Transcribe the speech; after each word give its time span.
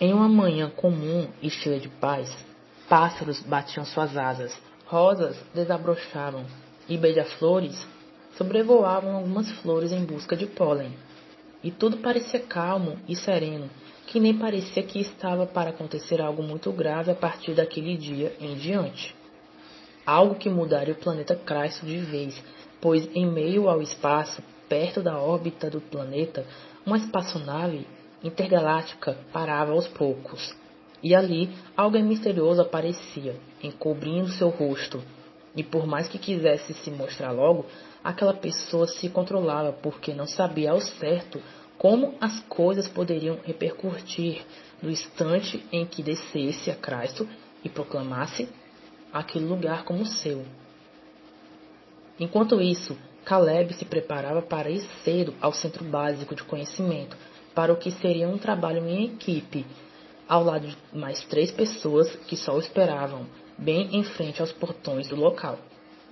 Em 0.00 0.14
uma 0.14 0.30
manhã 0.30 0.70
comum 0.70 1.28
e 1.42 1.50
cheia 1.50 1.78
de 1.78 1.90
paz, 1.90 2.34
pássaros 2.88 3.40
batiam 3.40 3.84
suas 3.84 4.16
asas, 4.16 4.58
rosas 4.86 5.36
desabrochavam 5.54 6.46
e 6.88 6.96
beija-flores 6.96 7.86
sobrevoavam 8.34 9.14
algumas 9.14 9.50
flores 9.60 9.92
em 9.92 10.02
busca 10.02 10.34
de 10.34 10.46
pólen. 10.46 10.96
E 11.62 11.70
tudo 11.70 11.98
parecia 11.98 12.40
calmo 12.40 12.96
e 13.06 13.14
sereno, 13.14 13.68
que 14.06 14.18
nem 14.18 14.32
parecia 14.32 14.82
que 14.82 14.98
estava 14.98 15.46
para 15.46 15.68
acontecer 15.68 16.18
algo 16.18 16.42
muito 16.42 16.72
grave 16.72 17.10
a 17.10 17.14
partir 17.14 17.52
daquele 17.52 17.94
dia 17.98 18.34
em 18.40 18.54
diante. 18.54 19.14
Algo 20.06 20.36
que 20.36 20.48
mudaria 20.48 20.94
o 20.94 20.96
planeta 20.96 21.36
Cristo 21.36 21.84
de 21.84 21.98
vez, 21.98 22.42
pois 22.80 23.06
em 23.14 23.26
meio 23.26 23.68
ao 23.68 23.82
espaço, 23.82 24.42
perto 24.66 25.02
da 25.02 25.18
órbita 25.18 25.68
do 25.68 25.82
planeta, 25.82 26.46
uma 26.86 26.96
espaçonave 26.96 27.86
intergaláctica 28.22 29.16
parava 29.32 29.72
aos 29.72 29.88
poucos, 29.88 30.54
e 31.02 31.14
ali 31.14 31.50
alguém 31.76 32.02
misterioso 32.02 32.60
aparecia, 32.60 33.36
encobrindo 33.62 34.28
seu 34.28 34.48
rosto. 34.48 35.02
E 35.56 35.62
por 35.62 35.86
mais 35.86 36.08
que 36.08 36.18
quisesse 36.18 36.74
se 36.74 36.90
mostrar 36.90 37.32
logo, 37.32 37.66
aquela 38.04 38.34
pessoa 38.34 38.86
se 38.86 39.08
controlava 39.08 39.72
porque 39.72 40.12
não 40.12 40.26
sabia 40.26 40.70
ao 40.70 40.80
certo 40.80 41.40
como 41.76 42.14
as 42.20 42.40
coisas 42.40 42.86
poderiam 42.86 43.38
repercutir 43.42 44.44
no 44.82 44.90
instante 44.90 45.64
em 45.72 45.86
que 45.86 46.02
descesse 46.02 46.70
a 46.70 46.76
Cristo 46.76 47.26
e 47.64 47.68
proclamasse 47.68 48.48
aquele 49.12 49.46
lugar 49.46 49.84
como 49.84 50.04
seu. 50.04 50.44
Enquanto 52.18 52.60
isso, 52.60 52.96
Caleb 53.24 53.72
se 53.74 53.84
preparava 53.86 54.42
para 54.42 54.70
ir 54.70 54.82
cedo 55.02 55.34
ao 55.40 55.52
centro 55.52 55.82
básico 55.84 56.34
de 56.34 56.44
conhecimento 56.44 57.16
para 57.54 57.72
o 57.72 57.76
que 57.76 57.90
seria 57.90 58.28
um 58.28 58.38
trabalho 58.38 58.86
em 58.86 59.04
equipe, 59.04 59.66
ao 60.28 60.44
lado 60.44 60.66
de 60.66 60.76
mais 60.92 61.22
três 61.24 61.50
pessoas 61.50 62.14
que 62.26 62.36
só 62.36 62.54
o 62.54 62.60
esperavam, 62.60 63.26
bem 63.58 63.96
em 63.96 64.04
frente 64.04 64.40
aos 64.40 64.52
portões 64.52 65.08
do 65.08 65.16
local. 65.16 65.58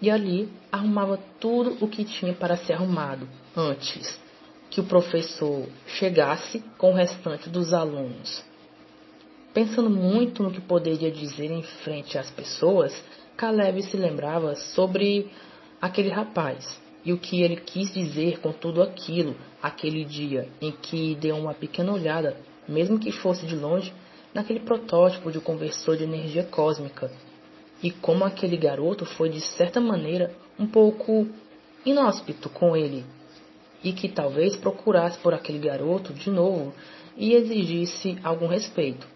E 0.01 0.11
ali 0.11 0.49
arrumava 0.71 1.19
tudo 1.41 1.77
o 1.81 1.89
que 1.89 2.05
tinha 2.05 2.33
para 2.33 2.57
ser 2.57 2.75
arrumado 2.75 3.29
antes 3.57 4.19
que 4.71 4.81
o 4.81 4.85
professor 4.85 5.67
chegasse 5.87 6.63
com 6.77 6.93
o 6.93 6.95
restante 6.95 7.49
dos 7.49 7.73
alunos. 7.73 8.45
Pensando 9.55 9.91
muito 9.91 10.43
no 10.43 10.51
que 10.51 10.61
poderia 10.61 11.11
dizer 11.11 11.51
em 11.51 11.63
frente 11.63 12.19
às 12.19 12.31
pessoas, 12.31 12.95
Caleb 13.37 13.83
se 13.83 13.97
lembrava 13.97 14.55
sobre 14.55 15.31
aquele 15.81 16.11
rapaz 16.11 16.79
e 17.05 17.13
o 17.13 17.19
que 17.19 17.43
ele 17.43 17.57
quis 17.57 17.93
dizer 17.93 18.41
com 18.41 18.53
tudo 18.53 18.83
aquilo 18.83 19.37
aquele 19.63 20.05
dia 20.05 20.49
em 20.61 20.73
que 20.73 21.15
deu 21.15 21.37
uma 21.37 21.55
pequena 21.55 21.93
olhada, 21.93 22.37
mesmo 22.69 22.99
que 22.99 23.13
fosse 23.13 23.47
de 23.47 23.57
longe, 23.57 23.93
naquele 24.35 24.61
protótipo 24.61 25.33
de 25.33 25.41
conversor 25.41 25.97
de 25.97 26.05
energia 26.05 26.45
cósmica, 26.45 27.11
e 27.83 27.91
como 27.91 28.25
aquele 28.25 28.57
garoto 28.57 29.05
foi 29.05 29.29
de 29.29 29.41
certa 29.41 29.81
maneira 29.81 30.35
um 30.59 30.67
pouco 30.67 31.27
inóspito 31.85 32.49
com 32.49 32.77
ele, 32.77 33.05
e 33.83 33.93
que 33.93 34.09
talvez 34.09 34.57
procurasse 34.57 35.19
por 35.19 35.33
aquele 35.33 35.59
garoto 35.59 36.13
de 36.13 36.31
novo 36.31 36.75
e 37.17 37.33
exigisse 37.33 38.19
algum 38.23 38.47
respeito. 38.47 39.07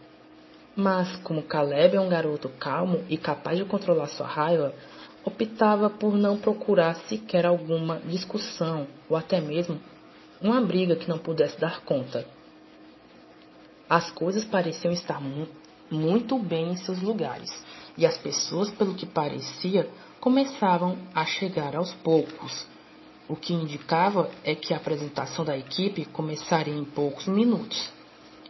Mas, 0.75 1.17
como 1.19 1.43
Caleb 1.43 1.97
é 1.97 2.01
um 2.01 2.09
garoto 2.09 2.49
calmo 2.49 3.03
e 3.09 3.19
capaz 3.19 3.59
de 3.59 3.65
controlar 3.65 4.07
sua 4.07 4.27
raiva, 4.27 4.75
optava 5.25 5.89
por 5.89 6.15
não 6.15 6.39
procurar 6.39 6.95
sequer 7.07 7.47
alguma 7.47 7.99
discussão 8.01 8.87
ou 9.09 9.17
até 9.17 9.41
mesmo 9.41 9.81
uma 10.41 10.61
briga 10.61 10.97
que 10.97 11.09
não 11.09 11.19
pudesse 11.19 11.59
dar 11.61 11.81
conta. 11.83 12.27
As 13.89 14.11
coisas 14.11 14.45
pareciam 14.45 14.93
estar 14.93 15.21
mu 15.21 15.47
muito 15.91 16.39
bem 16.39 16.71
em 16.71 16.77
seus 16.77 17.03
lugares, 17.03 17.51
e 17.99 18.07
as 18.07 18.17
pessoas, 18.17 18.71
pelo 18.71 18.95
que 18.95 19.05
parecia, 19.05 19.89
começavam 20.19 20.97
a 21.15 21.27
chegar 21.27 21.77
aos 21.77 21.93
poucos. 21.93 22.67
O 23.29 23.37
que 23.37 23.53
indicava 23.53 24.31
é 24.43 24.55
que 24.55 24.73
a 24.73 24.79
apresentação 24.79 25.45
da 25.45 25.57
equipe 25.57 26.07
começaria 26.07 26.75
em 26.75 26.85
poucos 26.85 27.27
minutos. 27.27 27.91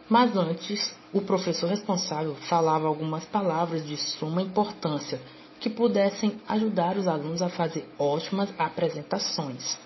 Mas 0.09 0.35
antes, 0.37 0.95
o 1.11 1.21
professor 1.21 1.69
responsável 1.69 2.35
falava 2.47 2.87
algumas 2.87 3.25
palavras 3.25 3.85
de 3.85 3.97
suma 3.97 4.41
importância 4.41 5.19
que 5.63 5.69
pudessem 5.69 6.41
ajudar 6.45 6.97
os 6.97 7.07
alunos 7.07 7.41
a 7.41 7.47
fazer 7.47 7.87
ótimas 7.97 8.49
apresentações. 8.59 9.79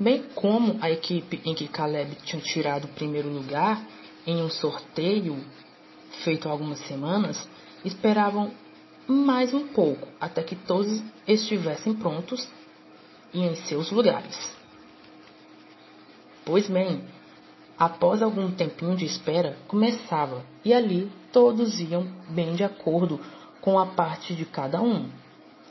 Bem 0.00 0.24
como 0.34 0.78
a 0.82 0.90
equipe 0.90 1.40
em 1.44 1.54
que 1.54 1.68
Caleb 1.68 2.16
tinha 2.24 2.42
tirado 2.42 2.86
o 2.86 2.88
primeiro 2.88 3.28
lugar 3.28 3.86
em 4.26 4.42
um 4.42 4.50
sorteio 4.50 5.44
feito 6.24 6.48
há 6.48 6.50
algumas 6.50 6.80
semanas, 6.80 7.48
esperavam 7.84 8.50
mais 9.06 9.54
um 9.54 9.68
pouco 9.68 10.08
até 10.20 10.42
que 10.42 10.56
todos 10.56 11.00
estivessem 11.24 11.94
prontos 11.94 12.48
e 13.32 13.42
em 13.42 13.54
seus 13.54 13.92
lugares. 13.92 14.56
Pois 16.44 16.68
bem, 16.68 17.04
após 17.78 18.22
algum 18.22 18.50
tempinho 18.50 18.96
de 18.96 19.04
espera, 19.04 19.56
começava 19.68 20.44
e 20.64 20.74
ali 20.74 21.08
todos 21.32 21.78
iam 21.78 22.08
bem 22.28 22.56
de 22.56 22.64
acordo 22.64 23.20
com 23.60 23.78
a 23.78 23.86
parte 23.86 24.34
de 24.34 24.44
cada 24.44 24.80
um 24.80 25.10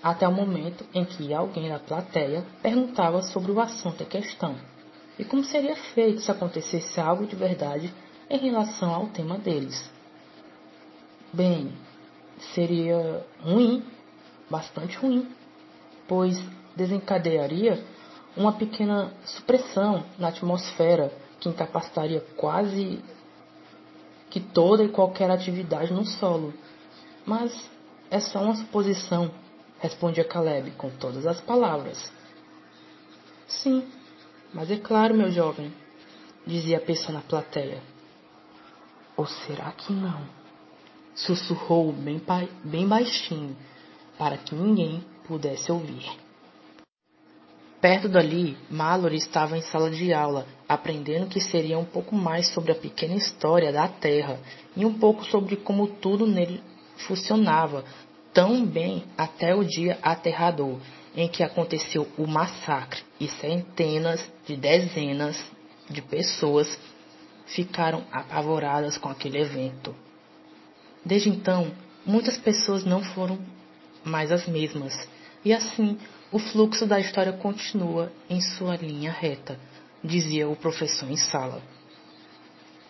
até 0.02 0.28
o 0.28 0.32
momento 0.32 0.86
em 0.94 1.04
que 1.04 1.34
alguém 1.34 1.70
da 1.70 1.80
plateia 1.80 2.46
perguntava 2.62 3.22
sobre 3.22 3.52
o 3.52 3.60
assunto 3.60 4.02
em 4.02 4.06
questão 4.06 4.56
e 5.18 5.26
como 5.26 5.44
seria 5.44 5.76
feito 5.76 6.22
se 6.22 6.32
acontecesse 6.32 7.00
algo 7.00 7.28
de 7.28 7.36
verdade 7.36 7.94
em 8.30 8.38
relação 8.38 8.94
ao 8.94 9.08
tema 9.08 9.38
deles. 9.38 9.92
Bem, 11.34 11.74
seria 12.56 13.26
ruim, 13.42 13.84
bastante 14.50 14.98
ruim, 14.98 15.28
pois 16.08 16.42
desencadearia 16.76 17.84
uma 18.38 18.54
pequena 18.54 19.12
supressão 19.26 20.06
na 20.18 20.30
atmosfera 20.30 21.12
que 21.40 21.50
incapacitaria 21.50 22.22
quase 22.38 23.04
que 24.30 24.40
toda 24.40 24.84
e 24.84 24.90
qualquer 24.90 25.30
atividade 25.30 25.92
no 25.92 26.06
solo. 26.06 26.54
Mas 27.26 27.70
é 28.10 28.20
só 28.20 28.42
uma 28.42 28.56
suposição 28.56 29.32
respondia 29.80 30.24
Caleb 30.24 30.72
com 30.72 30.90
todas 30.90 31.26
as 31.26 31.42
palavras. 31.42 32.12
Sim, 33.48 33.88
mas 34.54 34.70
é 34.70 34.78
claro, 34.78 35.16
meu 35.16 35.32
jovem, 35.32 35.74
dizia 36.46 36.78
a 36.78 36.82
pessoa 36.82 37.14
na 37.14 37.22
plateia. 37.22 37.82
Ou 39.16 39.26
será 39.26 39.72
que 39.72 39.92
não? 39.92 40.22
Sussurrou 41.16 41.92
bem, 41.92 42.22
bem 42.64 42.88
baixinho, 42.88 43.56
para 44.18 44.38
que 44.38 44.54
ninguém 44.56 45.04
pudesse 45.28 45.72
ouvir. 45.72 46.06
Perto 47.82 48.10
dali, 48.10 48.58
Mallory 48.70 49.16
estava 49.16 49.58
em 49.58 49.62
sala 49.62 49.90
de 49.90 50.14
aula, 50.14 50.46
aprendendo 50.68 51.28
que 51.28 51.40
seria 51.40 51.80
um 51.80 51.86
pouco 51.86 52.14
mais 52.14 52.50
sobre 52.50 52.74
a 52.74 52.76
pequena 52.76 53.16
história 53.16 53.72
da 53.72 53.88
Terra 53.88 54.38
e 54.76 54.86
um 54.86 55.00
pouco 55.00 55.24
sobre 55.26 55.56
como 55.56 55.88
tudo 55.88 56.28
nele 56.28 56.62
funcionava, 57.08 57.84
tão 58.34 58.66
bem 58.66 59.04
até 59.18 59.56
o 59.56 59.64
dia 59.64 59.98
aterrador 60.02 60.80
em 61.16 61.28
que 61.28 61.44
aconteceu 61.44 62.08
o 62.18 62.28
massacre 62.28 63.02
e 63.20 63.28
centenas 63.28 64.24
de 64.46 64.56
dezenas 64.56 65.44
de 65.90 66.02
pessoas 66.02 66.80
ficaram 67.48 68.06
apavoradas 68.12 68.98
com 68.98 69.10
aquele 69.10 69.40
evento. 69.40 69.96
Desde 71.04 71.30
então, 71.30 71.72
muitas 72.06 72.38
pessoas 72.38 72.84
não 72.86 73.04
foram 73.04 73.40
mais 74.04 74.32
as 74.32 74.48
mesmas, 74.48 75.08
e 75.44 75.54
assim 75.54 75.98
o 76.32 76.38
fluxo 76.38 76.86
da 76.86 77.00
história 77.00 77.34
continua 77.34 78.12
em 78.30 78.40
sua 78.40 78.76
linha 78.76 79.12
reta, 79.12 79.60
dizia 80.04 80.48
o 80.48 80.56
professor 80.56 81.10
em 81.10 81.18
sala. 81.18 81.62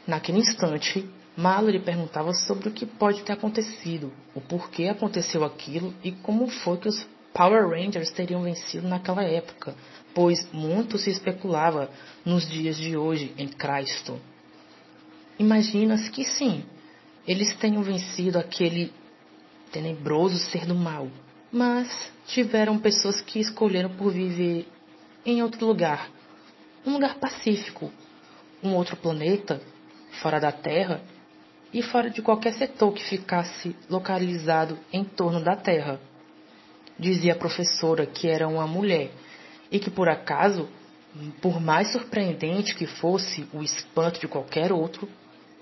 Naquele 0.05 0.39
instante, 0.39 1.07
Mallory 1.39 1.79
perguntava 1.79 2.33
sobre 2.33 2.67
o 2.67 2.71
que 2.71 2.85
pode 2.85 3.23
ter 3.23 3.31
acontecido, 3.31 4.11
o 4.35 4.41
porquê 4.41 4.89
aconteceu 4.89 5.45
aquilo 5.45 5.93
e 6.03 6.11
como 6.11 6.49
foi 6.49 6.77
que 6.77 6.89
os 6.89 7.07
Power 7.33 7.69
Rangers 7.69 8.11
teriam 8.11 8.43
vencido 8.43 8.85
naquela 8.85 9.23
época, 9.23 9.73
pois 10.13 10.51
muito 10.51 10.97
se 10.97 11.09
especulava 11.09 11.89
nos 12.25 12.45
dias 12.45 12.75
de 12.75 12.97
hoje 12.97 13.33
em 13.37 13.47
Cristo. 13.47 14.19
Imagina-se 15.39 16.11
que 16.11 16.25
sim, 16.25 16.65
eles 17.25 17.55
tenham 17.55 17.83
vencido 17.83 18.37
aquele 18.37 18.91
tenebroso 19.71 20.37
ser 20.39 20.65
do 20.65 20.75
mal, 20.75 21.07
mas 21.49 22.11
tiveram 22.27 22.77
pessoas 22.77 23.21
que 23.21 23.39
escolheram 23.39 23.91
por 23.91 24.11
viver 24.11 24.67
em 25.25 25.41
outro 25.41 25.65
lugar, 25.65 26.09
um 26.85 26.91
lugar 26.91 27.17
pacífico, 27.17 27.89
um 28.61 28.75
outro 28.75 28.97
planeta, 28.97 29.61
fora 30.21 30.37
da 30.37 30.51
Terra, 30.51 31.01
e 31.73 31.81
fora 31.81 32.09
de 32.09 32.21
qualquer 32.21 32.53
setor 32.53 32.93
que 32.93 33.03
ficasse 33.03 33.75
localizado 33.89 34.77
em 34.91 35.03
torno 35.03 35.41
da 35.41 35.55
Terra. 35.55 35.99
Dizia 36.97 37.33
a 37.33 37.37
professora 37.37 38.05
que 38.05 38.27
era 38.27 38.47
uma 38.47 38.67
mulher 38.67 39.11
e 39.71 39.79
que, 39.79 39.89
por 39.89 40.09
acaso, 40.09 40.67
por 41.41 41.59
mais 41.59 41.91
surpreendente 41.91 42.75
que 42.75 42.85
fosse 42.85 43.47
o 43.53 43.61
espanto 43.61 44.19
de 44.19 44.27
qualquer 44.27 44.71
outro, 44.71 45.07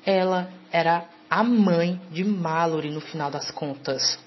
ela 0.05 0.49
era 0.71 1.05
a 1.29 1.43
mãe 1.43 1.99
de 2.11 2.23
Mallory 2.23 2.89
no 2.89 3.01
final 3.01 3.29
das 3.29 3.51
contas. 3.51 4.17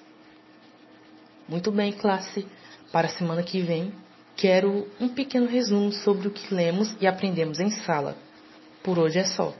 Muito 1.48 1.72
bem, 1.72 1.92
classe. 1.92 2.46
Para 2.92 3.06
a 3.06 3.10
semana 3.10 3.42
que 3.42 3.60
vem, 3.60 3.92
quero 4.36 4.86
um 5.00 5.08
pequeno 5.08 5.46
resumo 5.46 5.92
sobre 5.92 6.28
o 6.28 6.30
que 6.30 6.54
lemos 6.54 6.94
e 7.00 7.06
aprendemos 7.06 7.58
em 7.58 7.70
sala. 7.70 8.16
Por 8.82 8.98
hoje 8.98 9.18
é 9.18 9.24
só. 9.24 9.54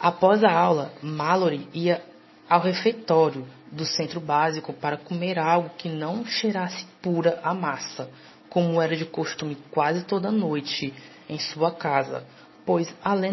Após 0.00 0.42
a 0.42 0.50
aula, 0.50 0.92
Mallory 1.02 1.68
ia 1.74 2.02
ao 2.48 2.60
refeitório 2.60 3.46
do 3.70 3.84
centro 3.84 4.18
básico 4.18 4.72
para 4.72 4.96
comer 4.96 5.38
algo 5.38 5.68
que 5.76 5.90
não 5.90 6.24
cheirasse 6.24 6.86
pura 7.02 7.38
a 7.44 7.52
massa, 7.52 8.10
como 8.48 8.80
era 8.80 8.96
de 8.96 9.04
costume 9.04 9.58
quase 9.70 10.02
toda 10.04 10.30
noite 10.30 10.94
em 11.28 11.38
sua 11.38 11.70
casa, 11.70 12.24
pois 12.64 12.92
além, 13.04 13.32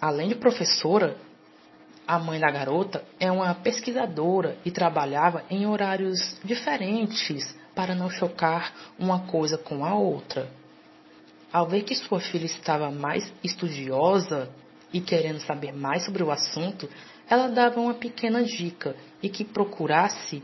além 0.00 0.28
de 0.28 0.34
professora, 0.34 1.16
a 2.06 2.18
mãe 2.18 2.38
da 2.38 2.50
garota 2.50 3.02
é 3.18 3.32
uma 3.32 3.54
pesquisadora 3.54 4.58
e 4.66 4.70
trabalhava 4.70 5.42
em 5.48 5.66
horários 5.66 6.38
diferentes 6.44 7.56
para 7.74 7.94
não 7.94 8.10
chocar 8.10 8.70
uma 8.98 9.20
coisa 9.20 9.56
com 9.56 9.82
a 9.82 9.94
outra. 9.94 10.46
Ao 11.50 11.66
ver 11.66 11.84
que 11.84 11.94
sua 11.94 12.20
filha 12.20 12.44
estava 12.44 12.90
mais 12.90 13.32
estudiosa 13.42 14.50
e 14.92 15.00
querendo 15.00 15.40
saber 15.40 15.72
mais 15.72 16.04
sobre 16.04 16.22
o 16.22 16.30
assunto, 16.30 16.88
ela 17.28 17.48
dava 17.48 17.80
uma 17.80 17.94
pequena 17.94 18.42
dica 18.42 18.94
e 19.22 19.28
que 19.28 19.44
procurasse 19.44 20.42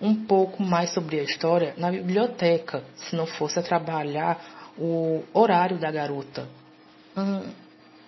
um 0.00 0.14
pouco 0.26 0.62
mais 0.62 0.90
sobre 0.90 1.18
a 1.18 1.22
história 1.22 1.74
na 1.76 1.90
biblioteca, 1.90 2.84
se 2.96 3.16
não 3.16 3.26
fosse 3.26 3.58
a 3.58 3.62
trabalhar 3.62 4.72
o 4.78 5.22
horário 5.32 5.78
da 5.78 5.90
garota. 5.90 6.46
Hum, 7.16 7.50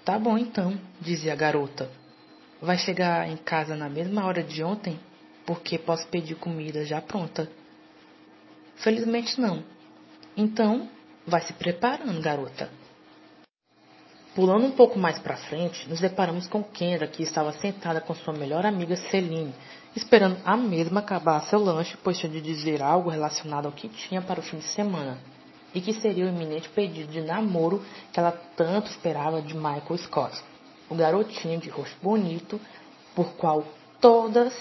tá 0.05 0.19
bom 0.19 0.37
então, 0.37 0.79
dizia 1.01 1.33
a 1.33 1.37
garota. 1.37 1.91
Vai 2.61 2.77
chegar 2.77 3.29
em 3.29 3.37
casa 3.37 3.75
na 3.75 3.89
mesma 3.89 4.27
hora 4.27 4.43
de 4.43 4.63
ontem? 4.63 4.99
Porque 5.47 5.79
posso 5.79 6.07
pedir 6.09 6.35
comida 6.35 6.85
já 6.85 7.01
pronta. 7.01 7.49
Felizmente 8.77 9.41
não. 9.41 9.63
Então, 10.37 10.89
vai 11.27 11.41
se 11.41 11.53
preparando, 11.53 12.21
garota. 12.21 12.69
Pulando 14.39 14.67
um 14.67 14.71
pouco 14.71 14.97
mais 14.97 15.19
para 15.19 15.37
frente, 15.37 15.89
nos 15.89 15.99
deparamos 15.99 16.47
com 16.47 16.63
Kendra, 16.63 17.09
que 17.09 17.25
estava 17.25 17.51
sentada 17.55 18.01
com 18.01 18.15
sua 18.15 18.33
melhor 18.33 18.65
amiga 18.65 18.95
Celine, 18.95 19.53
esperando 19.97 20.37
a 20.45 20.57
mesma 20.57 21.01
acabar 21.01 21.41
seu 21.41 21.59
lanche, 21.59 21.99
pois 22.05 22.21
tinha 22.21 22.31
de 22.31 22.41
dizer 22.41 22.81
algo 22.81 23.11
relacionado 23.11 23.67
ao 23.67 23.73
que 23.73 23.89
tinha 23.89 24.23
para 24.23 24.39
o 24.39 24.43
fim 24.45 24.59
de 24.59 24.67
semana, 24.67 25.19
e 25.75 25.81
que 25.81 25.93
seria 25.93 26.25
o 26.25 26.29
iminente 26.29 26.69
pedido 26.69 27.11
de 27.11 27.21
namoro 27.21 27.85
que 28.13 28.21
ela 28.21 28.31
tanto 28.31 28.89
esperava 28.89 29.43
de 29.43 29.55
Michael 29.55 29.99
Scott, 30.05 30.41
o 30.89 30.95
garotinho 30.95 31.59
de 31.59 31.69
rosto 31.69 31.97
bonito, 32.01 32.61
por 33.17 33.33
qual 33.33 33.65
todas 34.01 34.55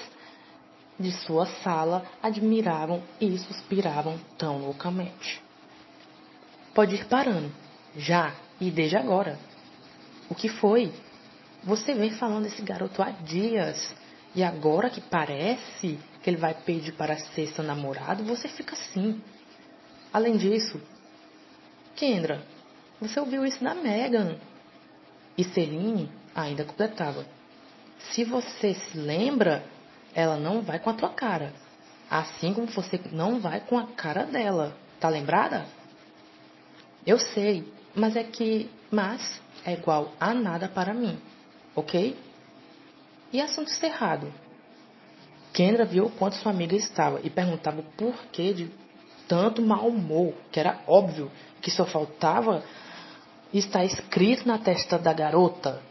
de 0.99 1.11
sua 1.11 1.45
sala 1.61 2.03
admiravam 2.23 3.03
e 3.21 3.37
suspiravam 3.37 4.17
tão 4.39 4.57
loucamente. 4.57 5.39
Pode 6.73 6.95
ir 6.95 7.05
parando, 7.05 7.51
já 7.95 8.33
e 8.59 8.71
desde 8.71 8.97
agora. 8.97 9.37
O 10.29 10.35
que 10.35 10.49
foi? 10.49 10.91
Você 11.63 11.93
vem 11.93 12.11
falando 12.11 12.43
desse 12.43 12.61
garoto 12.61 13.01
há 13.01 13.11
dias. 13.11 13.93
E 14.35 14.43
agora 14.43 14.89
que 14.89 15.01
parece 15.01 15.99
que 16.21 16.29
ele 16.29 16.37
vai 16.37 16.53
pedir 16.53 16.93
para 16.93 17.17
ser 17.17 17.47
seu 17.47 17.63
namorado, 17.63 18.23
você 18.23 18.47
fica 18.47 18.73
assim. 18.73 19.21
Além 20.13 20.37
disso, 20.37 20.79
Kendra, 21.95 22.43
você 22.99 23.19
ouviu 23.19 23.45
isso 23.45 23.63
da 23.63 23.73
Megan. 23.73 24.37
E 25.37 25.43
Celine 25.43 26.11
ainda 26.35 26.63
completava. 26.63 27.25
Se 28.11 28.23
você 28.23 28.73
se 28.73 28.97
lembra, 28.97 29.63
ela 30.13 30.37
não 30.37 30.61
vai 30.61 30.79
com 30.79 30.89
a 30.89 30.93
tua 30.93 31.09
cara. 31.09 31.53
Assim 32.09 32.53
como 32.53 32.67
você 32.67 32.99
não 33.11 33.39
vai 33.39 33.59
com 33.61 33.77
a 33.77 33.87
cara 33.87 34.23
dela. 34.23 34.77
Tá 34.99 35.09
lembrada? 35.09 35.65
Eu 37.05 37.19
sei, 37.19 37.71
mas 37.97 38.15
é 38.15 38.23
que. 38.23 38.69
Mas 38.89 39.41
é 39.65 39.73
igual 39.73 40.13
a 40.19 40.33
nada 40.33 40.69
para 40.69 40.93
mim, 40.93 41.19
ok? 41.75 42.15
E 43.33 43.41
assunto 43.41 43.69
encerrado. 43.69 44.31
Kendra 45.51 45.83
viu 45.83 46.05
o 46.05 46.11
quanto 46.11 46.35
sua 46.35 46.51
amiga 46.51 46.75
estava 46.75 47.19
e 47.23 47.29
perguntava 47.29 47.81
o 47.81 47.83
porquê 47.83 48.53
de 48.53 48.71
tanto 49.27 49.61
mau 49.61 49.87
humor, 49.87 50.33
que 50.51 50.59
era 50.59 50.79
óbvio 50.87 51.29
que 51.61 51.69
só 51.69 51.83
faltava 51.85 52.63
estar 53.53 53.83
escrito 53.83 54.47
na 54.47 54.57
testa 54.57 54.97
da 54.97 55.11
garota. 55.11 55.81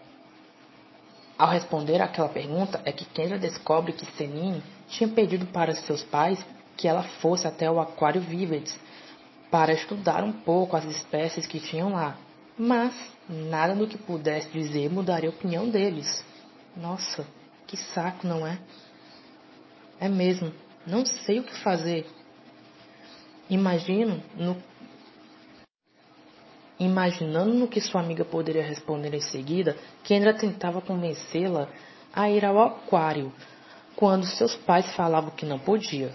Ao 1.36 1.50
responder 1.50 2.00
aquela 2.00 2.28
pergunta, 2.28 2.80
é 2.84 2.92
que 2.92 3.04
Kendra 3.04 3.38
descobre 3.38 3.92
que 3.92 4.06
Celine 4.16 4.62
tinha 4.88 5.08
pedido 5.08 5.44
para 5.46 5.74
seus 5.74 6.02
pais 6.02 6.42
que 6.76 6.88
ela 6.88 7.02
fosse 7.02 7.46
até 7.46 7.70
o 7.70 7.80
Aquário 7.80 8.22
Vivets 8.22 8.78
para 9.50 9.72
estudar 9.72 10.24
um 10.24 10.32
pouco 10.32 10.76
as 10.76 10.84
espécies 10.84 11.46
que 11.46 11.60
tinham 11.60 11.92
lá. 11.92 12.16
Mas 12.58 12.92
nada 13.28 13.74
do 13.74 13.86
que 13.86 13.98
pudesse 13.98 14.48
dizer 14.48 14.90
mudaria 14.90 15.28
a 15.28 15.32
opinião 15.32 15.68
deles. 15.68 16.24
Nossa, 16.76 17.26
que 17.66 17.76
saco, 17.76 18.26
não 18.26 18.46
é? 18.46 18.58
É 19.98 20.08
mesmo, 20.08 20.52
não 20.86 21.04
sei 21.04 21.40
o 21.40 21.44
que 21.44 21.54
fazer. 21.58 22.06
Imagino 23.48 24.22
no 24.36 24.56
Imaginando 26.78 27.54
no 27.54 27.68
que 27.68 27.80
sua 27.80 28.02
amiga 28.02 28.22
poderia 28.22 28.62
responder 28.62 29.14
em 29.14 29.20
seguida, 29.20 29.74
Kendra 30.04 30.34
tentava 30.34 30.82
convencê-la 30.82 31.68
a 32.12 32.28
ir 32.30 32.44
ao 32.44 32.60
aquário, 32.60 33.32
quando 33.94 34.26
seus 34.26 34.54
pais 34.54 34.94
falavam 34.94 35.30
que 35.30 35.46
não 35.46 35.58
podia. 35.58 36.12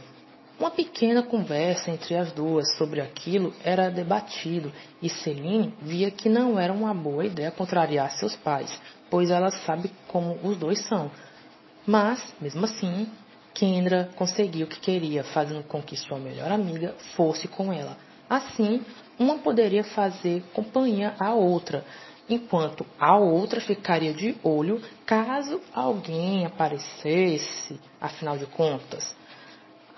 Uma 0.61 0.69
pequena 0.69 1.23
conversa 1.23 1.89
entre 1.89 2.15
as 2.15 2.31
duas 2.33 2.77
sobre 2.77 3.01
aquilo 3.01 3.51
era 3.63 3.89
debatido 3.89 4.71
e 5.01 5.09
Celine 5.09 5.73
via 5.81 6.11
que 6.11 6.29
não 6.29 6.59
era 6.59 6.71
uma 6.71 6.93
boa 6.93 7.25
ideia 7.25 7.49
contrariar 7.49 8.11
seus 8.11 8.35
pais, 8.35 8.79
pois 9.09 9.31
ela 9.31 9.49
sabe 9.49 9.89
como 10.07 10.37
os 10.43 10.55
dois 10.55 10.77
são. 10.85 11.09
Mas, 11.83 12.35
mesmo 12.39 12.63
assim, 12.63 13.09
Kendra 13.55 14.11
conseguiu 14.15 14.67
o 14.67 14.69
que 14.69 14.79
queria, 14.79 15.23
fazendo 15.23 15.63
com 15.63 15.81
que 15.81 15.97
sua 15.97 16.19
melhor 16.19 16.51
amiga 16.51 16.93
fosse 17.15 17.47
com 17.47 17.73
ela. 17.73 17.97
Assim, 18.29 18.85
uma 19.17 19.39
poderia 19.39 19.83
fazer 19.83 20.43
companhia 20.53 21.15
à 21.19 21.33
outra, 21.33 21.83
enquanto 22.29 22.85
a 22.99 23.17
outra 23.17 23.59
ficaria 23.59 24.13
de 24.13 24.37
olho 24.43 24.79
caso 25.07 25.59
alguém 25.73 26.45
aparecesse, 26.45 27.79
afinal 27.99 28.37
de 28.37 28.45
contas. 28.45 29.15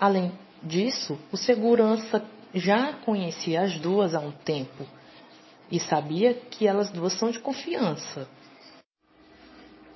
Além 0.00 0.32
disso, 0.64 1.18
o 1.30 1.36
segurança 1.36 2.24
já 2.54 2.92
conhecia 2.92 3.62
as 3.62 3.76
duas 3.78 4.14
há 4.14 4.20
um 4.20 4.30
tempo 4.30 4.86
e 5.70 5.80
sabia 5.80 6.34
que 6.34 6.66
elas 6.66 6.90
duas 6.90 7.12
são 7.14 7.30
de 7.30 7.38
confiança. 7.38 8.28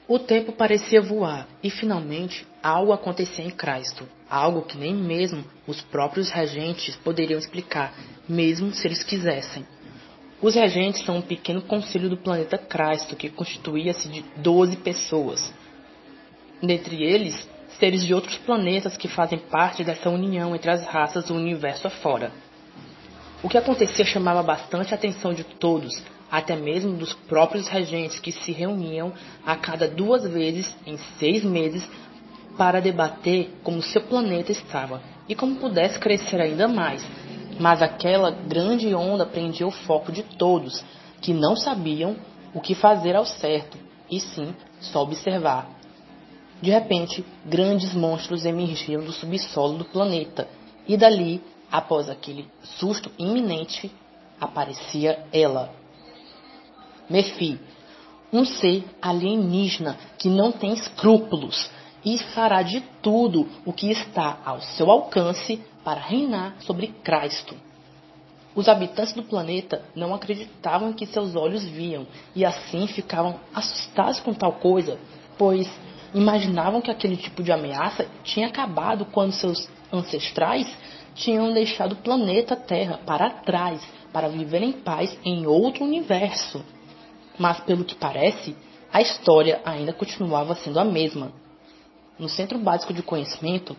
O 0.08 0.18
tempo 0.18 0.52
parecia 0.52 1.02
voar 1.02 1.46
e 1.62 1.70
finalmente 1.70 2.46
algo 2.62 2.92
acontecia 2.92 3.44
em 3.44 3.50
Cristo, 3.50 4.08
algo 4.28 4.62
que 4.62 4.78
nem 4.78 4.94
mesmo 4.94 5.44
os 5.66 5.82
próprios 5.82 6.30
regentes 6.30 6.96
poderiam 6.96 7.38
explicar, 7.38 7.94
mesmo 8.26 8.72
se 8.72 8.86
eles 8.86 9.04
quisessem. 9.04 9.66
Os 10.40 10.54
regentes 10.54 11.04
são 11.04 11.18
um 11.18 11.22
pequeno 11.22 11.60
conselho 11.62 12.08
do 12.08 12.16
planeta 12.16 12.56
Cristo 12.56 13.16
que 13.16 13.28
constituía-se 13.28 14.08
de 14.08 14.24
12 14.36 14.76
pessoas. 14.78 15.52
Dentre 16.62 17.02
eles, 17.02 17.46
seres 17.78 18.04
de 18.04 18.12
outros 18.12 18.36
planetas 18.38 18.96
que 18.96 19.08
fazem 19.08 19.38
parte 19.38 19.84
dessa 19.84 20.10
união 20.10 20.54
entre 20.54 20.70
as 20.70 20.84
raças 20.86 21.26
do 21.26 21.34
universo 21.34 21.86
afora. 21.86 22.30
O 23.42 23.48
que 23.48 23.56
acontecia 23.56 24.04
chamava 24.04 24.42
bastante 24.42 24.92
a 24.92 24.96
atenção 24.96 25.32
de 25.32 25.44
todos, 25.44 26.02
até 26.30 26.56
mesmo 26.56 26.96
dos 26.96 27.14
próprios 27.14 27.68
regentes 27.68 28.18
que 28.18 28.32
se 28.32 28.52
reuniam 28.52 29.12
a 29.46 29.54
cada 29.56 29.86
duas 29.86 30.24
vezes 30.28 30.74
em 30.84 30.98
seis 31.18 31.44
meses 31.44 31.88
para 32.56 32.80
debater 32.80 33.50
como 33.62 33.80
seu 33.80 34.02
planeta 34.02 34.50
estava 34.50 35.00
e 35.28 35.34
como 35.34 35.56
pudesse 35.56 35.98
crescer 35.98 36.40
ainda 36.40 36.66
mais. 36.66 37.06
Mas 37.60 37.80
aquela 37.80 38.30
grande 38.30 38.92
onda 38.94 39.24
prendia 39.24 39.66
o 39.66 39.70
foco 39.70 40.10
de 40.10 40.22
todos, 40.22 40.84
que 41.20 41.32
não 41.32 41.56
sabiam 41.56 42.16
o 42.52 42.60
que 42.60 42.74
fazer 42.74 43.14
ao 43.14 43.24
certo, 43.24 43.78
e 44.10 44.18
sim 44.18 44.54
só 44.80 45.02
observar. 45.02 45.77
De 46.60 46.70
repente, 46.70 47.24
grandes 47.44 47.94
monstros 47.94 48.44
emergiam 48.44 49.04
do 49.04 49.12
subsolo 49.12 49.78
do 49.78 49.84
planeta, 49.84 50.48
e 50.86 50.96
dali, 50.96 51.42
após 51.70 52.08
aquele 52.08 52.48
susto 52.62 53.10
iminente, 53.18 53.90
aparecia 54.40 55.24
ela. 55.32 55.72
Mefi, 57.08 57.60
um 58.32 58.44
ser 58.44 58.84
alienígena 59.00 59.96
que 60.18 60.28
não 60.28 60.50
tem 60.50 60.72
escrúpulos 60.72 61.70
e 62.04 62.18
fará 62.18 62.62
de 62.62 62.80
tudo 63.02 63.48
o 63.64 63.72
que 63.72 63.90
está 63.90 64.38
ao 64.44 64.60
seu 64.60 64.90
alcance 64.90 65.60
para 65.84 66.00
reinar 66.00 66.56
sobre 66.60 66.88
Cristo. 66.88 67.54
Os 68.54 68.68
habitantes 68.68 69.12
do 69.12 69.22
planeta 69.22 69.82
não 69.94 70.14
acreditavam 70.14 70.92
que 70.92 71.06
seus 71.06 71.36
olhos 71.36 71.64
viam 71.64 72.06
e 72.34 72.44
assim 72.44 72.86
ficavam 72.86 73.38
assustados 73.54 74.20
com 74.20 74.34
tal 74.34 74.52
coisa, 74.54 74.98
pois 75.36 75.68
imaginavam 76.14 76.80
que 76.80 76.90
aquele 76.90 77.16
tipo 77.16 77.42
de 77.42 77.52
ameaça 77.52 78.06
tinha 78.24 78.46
acabado 78.46 79.04
quando 79.06 79.32
seus 79.32 79.68
ancestrais 79.92 80.66
tinham 81.14 81.52
deixado 81.52 81.92
o 81.92 81.96
planeta 81.96 82.54
Terra 82.54 83.00
para 83.04 83.30
trás 83.30 83.82
para 84.12 84.28
viver 84.28 84.62
em 84.62 84.72
paz 84.72 85.16
em 85.24 85.46
outro 85.46 85.84
universo. 85.84 86.64
Mas, 87.38 87.60
pelo 87.60 87.84
que 87.84 87.94
parece, 87.94 88.56
a 88.92 89.00
história 89.00 89.60
ainda 89.64 89.92
continuava 89.92 90.54
sendo 90.54 90.80
a 90.80 90.84
mesma. 90.84 91.32
No 92.18 92.28
Centro 92.28 92.58
Básico 92.58 92.92
de 92.92 93.02
Conhecimento, 93.02 93.76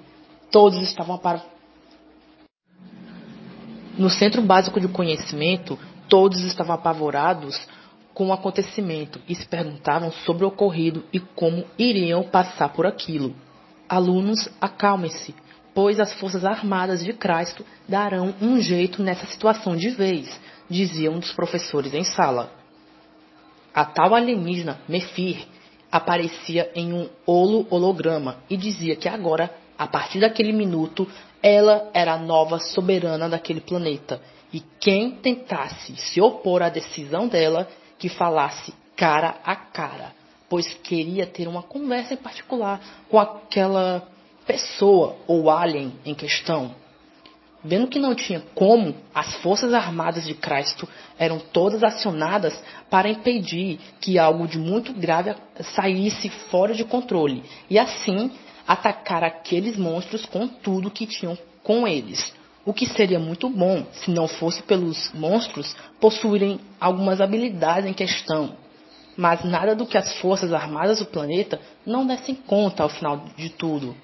todos 0.51 0.79
estavam 0.81 1.17
para... 1.17 1.41
No 3.98 4.09
Centro 4.09 4.41
Básico 4.41 4.79
de 4.79 4.88
Conhecimento, 4.88 5.77
todos 6.07 6.39
estavam 6.41 6.75
apavorados 6.75 7.59
com 8.19 8.27
o 8.27 8.33
acontecimento 8.33 9.21
e 9.29 9.33
se 9.33 9.47
perguntavam 9.47 10.11
sobre 10.11 10.43
o 10.43 10.49
ocorrido 10.49 11.05
e 11.13 11.21
como 11.21 11.63
iriam 11.77 12.21
passar 12.21 12.67
por 12.67 12.85
aquilo. 12.85 13.33
Alunos, 13.88 14.49
acalmem-se, 14.59 15.33
pois 15.73 16.01
as 16.01 16.11
Forças 16.15 16.43
Armadas 16.43 17.01
de 17.01 17.13
Cristo 17.13 17.65
darão 17.88 18.35
um 18.41 18.59
jeito 18.59 19.01
nessa 19.01 19.25
situação 19.25 19.73
de 19.73 19.91
vez, 19.91 20.38
diziam 20.69 21.13
um 21.13 21.19
dos 21.19 21.31
professores 21.31 21.93
em 21.93 22.03
sala. 22.03 22.51
A 23.73 23.85
tal 23.85 24.13
alienígena, 24.13 24.81
Mefir, 24.85 25.47
aparecia 25.89 26.69
em 26.75 26.91
um 26.91 27.07
holo 27.25 27.67
holograma 27.69 28.39
e 28.49 28.57
dizia 28.57 28.97
que 28.97 29.07
agora, 29.07 29.49
a 29.77 29.88
partir 29.88 30.19
daquele 30.19 30.51
minuto, 30.51 31.07
ela 31.41 31.89
era 31.93 32.15
a 32.15 32.19
nova 32.19 32.59
soberana 32.59 33.29
daquele 33.29 33.61
planeta. 33.61 34.19
E 34.51 34.61
quem 34.77 35.11
tentasse 35.11 35.95
se 35.95 36.19
opor 36.19 36.61
à 36.61 36.67
decisão 36.67 37.27
dela, 37.27 37.65
que 38.00 38.10
falasse 38.10 38.74
cara 38.96 39.36
a 39.44 39.56
cara, 39.56 40.13
pois 40.50 40.74
queria 40.74 41.27
ter 41.27 41.48
uma 41.48 41.62
conversa 41.62 42.15
em 42.15 42.18
particular 42.18 42.82
com 43.10 43.20
aquela 43.20 44.08
pessoa 44.48 45.15
ou 45.27 45.50
alien 45.50 45.94
em 46.03 46.15
questão. 46.15 46.74
Vendo 47.63 47.88
que 47.88 48.00
não 48.00 48.15
tinha 48.15 48.41
como, 48.56 48.96
as 49.13 49.36
forças 49.41 49.74
armadas 49.74 50.25
de 50.25 50.34
Cristo 50.34 50.88
eram 51.18 51.39
todas 51.39 51.84
acionadas 51.84 52.62
para 52.89 53.10
impedir 53.10 53.79
que 54.00 54.18
algo 54.18 54.48
de 54.48 54.58
muito 54.58 54.94
grave 54.94 55.36
saísse 55.75 56.29
fora 56.50 56.74
de 56.74 56.86
controle 56.86 57.44
e 57.70 57.77
assim 57.77 58.32
atacar 58.65 59.24
aqueles 59.25 59.75
monstros 59.75 60.25
com 60.25 60.48
tudo 60.48 60.89
que 60.89 61.06
tinham 61.06 61.38
com 61.62 61.86
eles. 61.86 62.34
O 62.65 62.73
que 62.73 62.85
seria 62.85 63.19
muito 63.19 63.49
bom 63.49 63.85
se 63.93 64.11
não 64.11 64.27
fosse 64.27 64.61
pelos 64.63 65.11
monstros 65.13 65.75
possuírem 65.99 66.59
algumas 66.79 67.21
habilidades 67.21 67.89
em 67.89 67.93
questão. 67.93 68.53
Mas 69.15 69.43
nada 69.43 69.75
do 69.75 69.85
que 69.85 69.97
as 69.97 70.17
forças 70.19 70.53
armadas 70.53 70.99
do 70.99 71.05
planeta 71.05 71.59
não 71.85 72.05
dessem 72.05 72.35
conta 72.35 72.83
ao 72.83 72.89
final 72.89 73.25
de 73.35 73.49
tudo. 73.49 73.95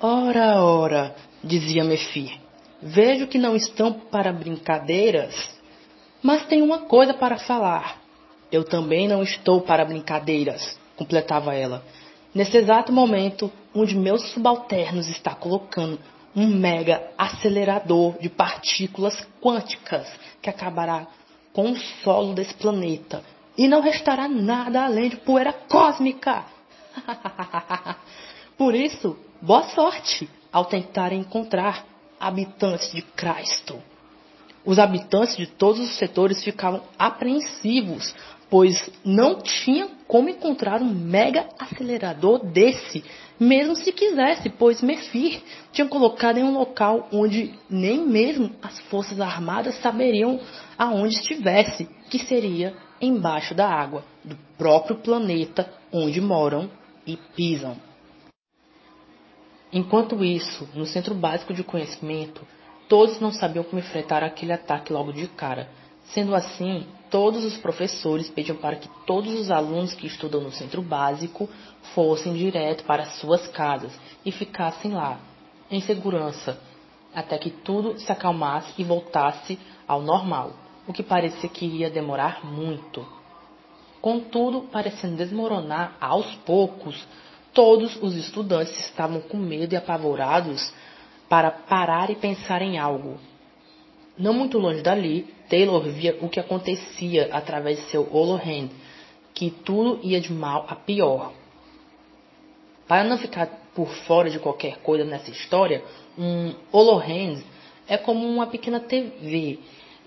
Ora, 0.00 0.62
ora, 0.62 1.14
dizia 1.42 1.84
Mefir. 1.84 2.38
Vejo 2.82 3.26
que 3.26 3.38
não 3.38 3.56
estão 3.56 3.92
para 3.92 4.32
brincadeiras, 4.32 5.34
mas 6.22 6.44
tenho 6.46 6.64
uma 6.64 6.80
coisa 6.80 7.14
para 7.14 7.38
falar. 7.38 7.98
Eu 8.52 8.64
também 8.64 9.08
não 9.08 9.22
estou 9.22 9.62
para 9.62 9.84
brincadeiras, 9.84 10.78
completava 10.96 11.54
ela. 11.54 11.82
Nesse 12.34 12.56
exato 12.56 12.92
momento, 12.92 13.50
um 13.74 13.84
de 13.84 13.96
meus 13.96 14.30
subalternos 14.32 15.08
está 15.08 15.34
colocando 15.34 15.98
um 16.34 16.46
mega 16.46 17.10
acelerador 17.16 18.18
de 18.18 18.28
partículas 18.28 19.26
quânticas 19.40 20.08
que 20.42 20.50
acabará 20.50 21.06
com 21.52 21.70
o 21.70 21.76
solo 22.02 22.34
desse 22.34 22.54
planeta 22.54 23.22
e 23.56 23.68
não 23.68 23.80
restará 23.80 24.26
nada 24.28 24.84
além 24.84 25.10
de 25.10 25.16
poeira 25.16 25.52
cósmica. 25.52 26.44
Por 28.58 28.74
isso, 28.74 29.16
boa 29.40 29.62
sorte! 29.70 30.28
ao 30.54 30.66
tentarem 30.66 31.18
encontrar 31.18 31.84
habitantes 32.20 32.92
de 32.92 33.02
Cristo. 33.02 33.76
Os 34.64 34.78
habitantes 34.78 35.36
de 35.36 35.48
todos 35.48 35.80
os 35.80 35.98
setores 35.98 36.44
ficavam 36.44 36.80
apreensivos, 36.96 38.14
pois 38.50 38.90
não 39.04 39.40
tinham 39.40 39.90
como 40.06 40.28
encontrar 40.28 40.80
um 40.82 40.94
mega 40.94 41.48
acelerador 41.58 42.44
desse, 42.44 43.04
mesmo 43.38 43.74
se 43.74 43.92
quisesse, 43.92 44.48
pois 44.50 44.82
Mefir 44.82 45.42
tinha 45.72 45.88
colocado 45.88 46.38
em 46.38 46.44
um 46.44 46.56
local 46.56 47.08
onde 47.12 47.52
nem 47.68 48.06
mesmo 48.06 48.54
as 48.62 48.78
forças 48.82 49.20
armadas 49.20 49.76
saberiam 49.80 50.40
aonde 50.78 51.14
estivesse, 51.14 51.88
que 52.10 52.18
seria 52.18 52.74
embaixo 53.00 53.54
da 53.54 53.68
água 53.68 54.04
do 54.24 54.36
próprio 54.56 54.96
planeta 54.96 55.68
onde 55.92 56.20
moram 56.20 56.70
e 57.06 57.16
pisam. 57.16 57.76
Enquanto 59.72 60.24
isso, 60.24 60.68
no 60.74 60.86
Centro 60.86 61.14
Básico 61.14 61.52
de 61.52 61.64
Conhecimento, 61.64 62.46
todos 62.88 63.18
não 63.20 63.32
sabiam 63.32 63.64
como 63.64 63.80
enfrentar 63.80 64.22
aquele 64.22 64.52
ataque 64.52 64.92
logo 64.92 65.12
de 65.12 65.26
cara. 65.26 65.68
Sendo 66.06 66.34
assim, 66.34 66.86
todos 67.10 67.44
os 67.44 67.56
professores 67.56 68.28
pediam 68.30 68.56
para 68.56 68.76
que 68.76 68.88
todos 69.06 69.32
os 69.34 69.50
alunos 69.50 69.94
que 69.94 70.06
estudam 70.06 70.40
no 70.40 70.52
Centro 70.52 70.82
Básico 70.82 71.48
fossem 71.94 72.34
direto 72.34 72.84
para 72.84 73.06
suas 73.06 73.46
casas 73.48 73.92
e 74.24 74.30
ficassem 74.30 74.92
lá, 74.92 75.18
em 75.70 75.80
segurança, 75.80 76.60
até 77.14 77.38
que 77.38 77.50
tudo 77.50 77.98
se 77.98 78.10
acalmasse 78.12 78.72
e 78.76 78.84
voltasse 78.84 79.58
ao 79.88 80.02
normal, 80.02 80.52
o 80.86 80.92
que 80.92 81.02
parecia 81.02 81.48
que 81.48 81.64
iria 81.64 81.90
demorar 81.90 82.44
muito. 82.44 83.06
Contudo, 84.00 84.68
parecendo 84.70 85.16
desmoronar 85.16 85.96
aos 86.00 86.34
poucos, 86.44 87.06
Todos 87.54 87.96
os 88.02 88.16
estudantes 88.16 88.76
estavam 88.80 89.20
com 89.20 89.36
medo 89.36 89.72
e 89.72 89.76
apavorados 89.76 90.72
para 91.28 91.52
parar 91.52 92.10
e 92.10 92.16
pensar 92.16 92.60
em 92.60 92.78
algo. 92.78 93.16
Não 94.16 94.32
muito 94.32 94.58
longe 94.58 94.80
dali, 94.80 95.26
Taylor 95.48 95.82
via 95.82 96.16
o 96.20 96.28
que 96.28 96.38
acontecia 96.38 97.28
através 97.32 97.78
de 97.78 97.84
seu 97.86 98.08
Olohand, 98.12 98.68
que 99.34 99.50
tudo 99.50 99.98
ia 100.02 100.20
de 100.20 100.32
mal 100.32 100.66
a 100.68 100.76
pior. 100.76 101.32
Para 102.86 103.02
não 103.02 103.18
ficar 103.18 103.46
por 103.74 103.88
fora 103.88 104.30
de 104.30 104.38
qualquer 104.38 104.78
coisa 104.78 105.04
nessa 105.04 105.30
história, 105.30 105.82
um 106.16 106.54
Olohand 106.72 107.42
é 107.88 107.96
como 107.96 108.24
uma 108.26 108.46
pequena 108.46 108.78
TV 108.78 109.58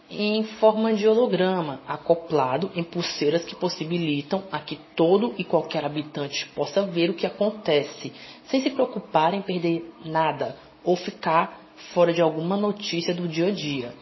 em 0.09 0.43
forma 0.43 0.93
de 0.93 1.05
holograma, 1.05 1.81
acoplado 1.85 2.71
em 2.75 2.83
pulseiras 2.83 3.43
que 3.43 3.55
possibilitam 3.55 4.43
a 4.49 4.59
que 4.59 4.77
todo 4.95 5.33
e 5.37 5.43
qualquer 5.43 5.83
habitante 5.83 6.47
possa 6.55 6.83
ver 6.83 7.09
o 7.09 7.13
que 7.13 7.25
acontece, 7.25 8.13
sem 8.45 8.61
se 8.61 8.69
preocupar 8.69 9.33
em 9.33 9.41
perder 9.41 9.91
nada 10.05 10.55
ou 10.81 10.95
ficar 10.95 11.66
fora 11.93 12.13
de 12.13 12.21
alguma 12.21 12.57
notícia 12.57 13.13
do 13.13 13.27
dia 13.27 13.47
a 13.47 13.51
dia. 13.51 13.93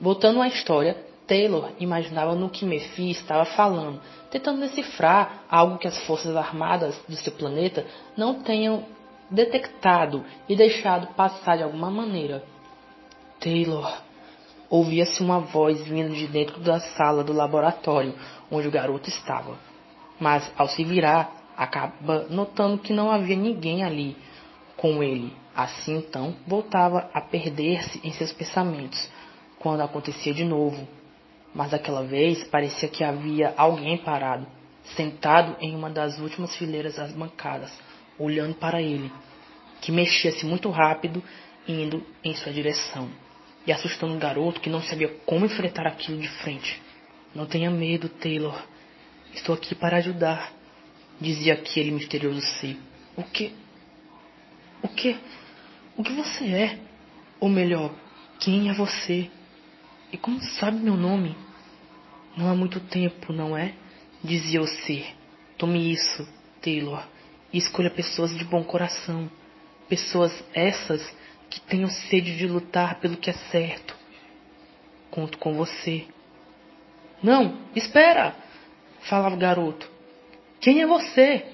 Voltando 0.00 0.40
à 0.40 0.48
história, 0.48 0.96
Taylor 1.26 1.70
imaginava 1.78 2.34
no 2.34 2.48
que 2.48 2.64
Mephi 2.64 3.10
estava 3.10 3.44
falando, 3.44 4.00
tentando 4.30 4.60
decifrar 4.60 5.44
algo 5.48 5.78
que 5.78 5.86
as 5.86 5.98
forças 6.06 6.34
armadas 6.34 6.98
do 7.08 7.16
seu 7.16 7.32
planeta 7.32 7.86
não 8.16 8.42
tenham 8.42 8.84
detectado 9.30 10.24
e 10.48 10.56
deixado 10.56 11.08
passar 11.14 11.56
de 11.56 11.62
alguma 11.62 11.90
maneira. 11.90 12.42
Taylor, 13.38 13.92
Ouvia-se 14.70 15.20
uma 15.20 15.40
voz 15.40 15.82
vindo 15.82 16.14
de 16.14 16.28
dentro 16.28 16.60
da 16.60 16.78
sala 16.78 17.24
do 17.24 17.32
laboratório 17.32 18.14
onde 18.48 18.68
o 18.68 18.70
garoto 18.70 19.08
estava. 19.08 19.58
Mas, 20.20 20.48
ao 20.56 20.68
se 20.68 20.84
virar, 20.84 21.32
acaba 21.56 22.26
notando 22.30 22.78
que 22.78 22.92
não 22.92 23.10
havia 23.10 23.36
ninguém 23.36 23.82
ali 23.82 24.16
com 24.76 25.02
ele. 25.02 25.32
Assim, 25.54 25.98
então, 25.98 26.36
voltava 26.46 27.10
a 27.12 27.20
perder-se 27.20 28.00
em 28.04 28.12
seus 28.12 28.32
pensamentos, 28.32 29.10
quando 29.58 29.82
acontecia 29.82 30.32
de 30.32 30.44
novo. 30.44 30.86
Mas 31.54 31.70
daquela 31.70 32.04
vez 32.04 32.44
parecia 32.44 32.88
que 32.88 33.02
havia 33.02 33.52
alguém 33.56 33.98
parado, 33.98 34.46
sentado 34.96 35.56
em 35.60 35.74
uma 35.74 35.90
das 35.90 36.18
últimas 36.18 36.54
fileiras 36.56 36.96
das 36.96 37.12
bancadas, 37.12 37.72
olhando 38.18 38.54
para 38.54 38.80
ele, 38.80 39.10
que 39.80 39.90
mexia-se 39.90 40.46
muito 40.46 40.70
rápido, 40.70 41.22
indo 41.66 42.04
em 42.22 42.34
sua 42.34 42.52
direção 42.52 43.08
e 43.66 43.72
assustando 43.72 44.14
um 44.14 44.18
garoto 44.18 44.60
que 44.60 44.70
não 44.70 44.82
sabia 44.82 45.08
como 45.26 45.46
enfrentar 45.46 45.86
aquilo 45.86 46.18
de 46.18 46.28
frente. 46.28 46.80
Não 47.34 47.46
tenha 47.46 47.70
medo, 47.70 48.08
Taylor. 48.08 48.60
Estou 49.34 49.54
aqui 49.54 49.74
para 49.74 49.98
ajudar, 49.98 50.52
dizia 51.20 51.54
aquele 51.54 51.90
misterioso 51.90 52.40
ser. 52.40 52.76
O 53.16 53.22
que? 53.22 53.52
O 54.82 54.88
que? 54.88 55.16
O 56.00 56.02
que 56.02 56.14
você 56.14 56.46
é? 56.46 56.78
Ou 57.38 57.50
melhor, 57.50 57.92
quem 58.38 58.70
é 58.70 58.72
você? 58.72 59.30
E 60.10 60.16
como 60.16 60.40
sabe 60.40 60.78
meu 60.78 60.96
nome? 60.96 61.36
Não 62.34 62.48
há 62.48 62.54
muito 62.54 62.80
tempo, 62.80 63.34
não 63.34 63.54
é? 63.54 63.74
Dizia 64.24 64.62
o 64.62 64.66
ser. 64.66 65.14
Tome 65.58 65.92
isso, 65.92 66.26
Taylor, 66.62 67.06
e 67.52 67.58
escolha 67.58 67.90
pessoas 67.90 68.34
de 68.34 68.42
bom 68.46 68.64
coração. 68.64 69.30
Pessoas 69.90 70.32
essas 70.54 71.06
que 71.50 71.60
tenho 71.60 71.90
sede 71.90 72.34
de 72.34 72.46
lutar 72.46 72.98
pelo 72.98 73.18
que 73.18 73.28
é 73.28 73.34
certo. 73.50 73.94
Conto 75.10 75.36
com 75.36 75.52
você. 75.52 76.06
Não, 77.22 77.58
espera! 77.76 78.34
falava 79.02 79.34
o 79.34 79.38
garoto. 79.38 79.86
Quem 80.62 80.80
é 80.80 80.86
você? 80.86 81.44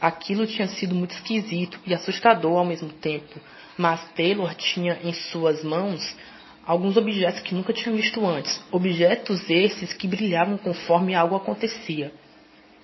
Aquilo 0.00 0.46
tinha 0.46 0.68
sido 0.68 0.94
muito 0.94 1.14
esquisito 1.14 1.78
e 1.86 1.94
assustador 1.94 2.58
ao 2.58 2.64
mesmo 2.64 2.90
tempo, 2.90 3.40
mas 3.76 4.04
Taylor 4.12 4.54
tinha 4.54 4.98
em 5.02 5.12
suas 5.12 5.62
mãos 5.64 6.14
alguns 6.66 6.96
objetos 6.96 7.40
que 7.40 7.54
nunca 7.54 7.72
tinha 7.72 7.94
visto 7.94 8.24
antes, 8.26 8.62
objetos 8.70 9.48
esses 9.48 9.92
que 9.92 10.08
brilhavam 10.08 10.56
conforme 10.56 11.14
algo 11.14 11.36
acontecia. 11.36 12.12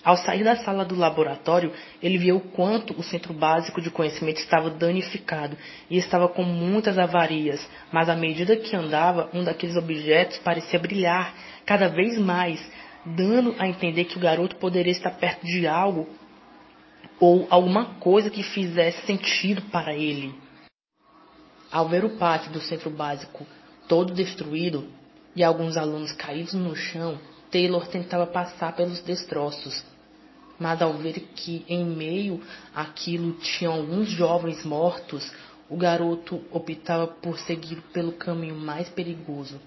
Ao 0.03 0.17
sair 0.17 0.43
da 0.43 0.57
sala 0.57 0.83
do 0.83 0.95
laboratório, 0.95 1.73
ele 2.03 2.17
viu 2.17 2.37
o 2.37 2.41
quanto 2.41 2.99
o 2.99 3.03
centro 3.03 3.35
básico 3.35 3.83
de 3.83 3.91
conhecimento 3.91 4.39
estava 4.39 4.71
danificado 4.71 5.59
e 5.91 5.99
estava 5.99 6.27
com 6.27 6.43
muitas 6.43 6.99
avarias, 6.99 7.67
mas 7.93 8.09
à 8.09 8.17
medida 8.17 8.57
que 8.57 8.75
andava, 8.75 9.29
um 9.35 9.45
daqueles 9.45 9.77
objetos 9.77 10.39
parecia 10.39 10.79
brilhar 10.79 11.35
cada 11.67 11.89
vez 11.89 12.17
mais, 12.19 12.67
dando 13.05 13.55
a 13.59 13.69
entender 13.69 14.05
que 14.05 14.17
o 14.17 14.21
garoto 14.21 14.57
poderia 14.57 14.93
estar 14.93 15.11
perto 15.11 15.45
de 15.45 15.67
algo 15.67 16.09
ou 17.21 17.47
alguma 17.51 17.85
coisa 17.97 18.31
que 18.31 18.43
fizesse 18.43 19.07
sentido 19.07 19.63
para 19.71 19.95
ele. 19.95 20.35
Ao 21.71 21.87
ver 21.87 22.05
o 22.05 22.17
pátio 22.17 22.51
do 22.51 22.61
centro 22.61 22.89
básico 22.91 23.47
todo 23.87 24.15
destruído 24.15 24.89
e 25.37 25.45
alguns 25.45 25.77
alunos 25.77 26.13
caídos 26.13 26.55
no 26.55 26.75
chão, 26.75 27.21
Taylor 27.51 27.87
tentava 27.87 28.27
passar 28.27 28.75
pelos 28.75 29.01
destroços. 29.01 29.85
Mas 30.59 30.81
ao 30.81 30.95
ver 30.95 31.21
que 31.35 31.65
em 31.69 31.85
meio 31.85 32.43
àquilo 32.75 33.33
tinham 33.35 33.75
alguns 33.75 34.09
jovens 34.09 34.65
mortos, 34.65 35.31
o 35.69 35.77
garoto 35.77 36.43
optava 36.51 37.07
por 37.07 37.39
seguir 37.39 37.81
pelo 37.93 38.13
caminho 38.13 38.57
mais 38.57 38.89
perigoso. 38.89 39.61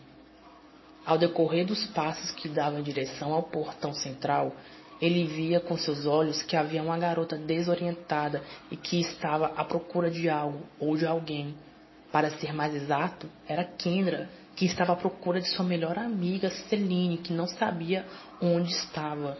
Ao 1.05 1.17
decorrer 1.17 1.65
dos 1.65 1.85
passos 1.87 2.31
que 2.31 2.47
davam 2.47 2.79
em 2.79 2.83
direção 2.83 3.33
ao 3.33 3.43
portão 3.43 3.93
central, 3.93 4.55
ele 5.01 5.25
via 5.25 5.59
com 5.59 5.77
seus 5.77 6.05
olhos 6.05 6.41
que 6.43 6.55
havia 6.55 6.81
uma 6.81 6.97
garota 6.97 7.37
desorientada 7.37 8.41
e 8.71 8.77
que 8.77 8.99
estava 8.99 9.47
à 9.55 9.63
procura 9.63 10.09
de 10.09 10.29
algo 10.29 10.61
ou 10.79 10.95
de 10.95 11.05
alguém. 11.05 11.55
Para 12.11 12.29
ser 12.31 12.53
mais 12.53 12.75
exato, 12.75 13.27
era 13.47 13.63
Kendra, 13.63 14.29
que 14.55 14.65
estava 14.65 14.93
à 14.93 14.95
procura 14.95 15.41
de 15.41 15.49
sua 15.49 15.65
melhor 15.65 15.97
amiga 15.97 16.49
Celine, 16.69 17.17
que 17.17 17.33
não 17.33 17.47
sabia 17.47 18.05
onde 18.41 18.71
estava, 18.71 19.37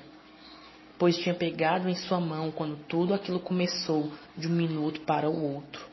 pois 0.98 1.18
tinha 1.18 1.36
pegado 1.36 1.88
em 1.88 1.96
sua 1.96 2.20
mão 2.20 2.52
quando 2.52 2.78
tudo 2.88 3.14
aquilo 3.14 3.40
começou, 3.40 4.12
de 4.36 4.48
um 4.48 4.52
minuto 4.52 5.02
para 5.02 5.30
o 5.30 5.56
outro. 5.56 5.86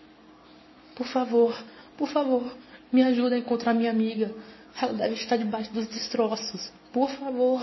Por 0.94 1.06
favor, 1.06 1.54
por 1.96 2.08
favor, 2.08 2.50
me 2.92 3.02
ajuda 3.02 3.34
a 3.36 3.38
encontrar 3.38 3.74
minha 3.74 3.90
amiga. 3.90 4.34
Ela 4.80 4.92
deve 4.94 5.14
estar 5.14 5.36
debaixo 5.36 5.72
dos 5.72 5.86
destroços. 5.86 6.72
Por 6.92 7.10
favor. 7.10 7.62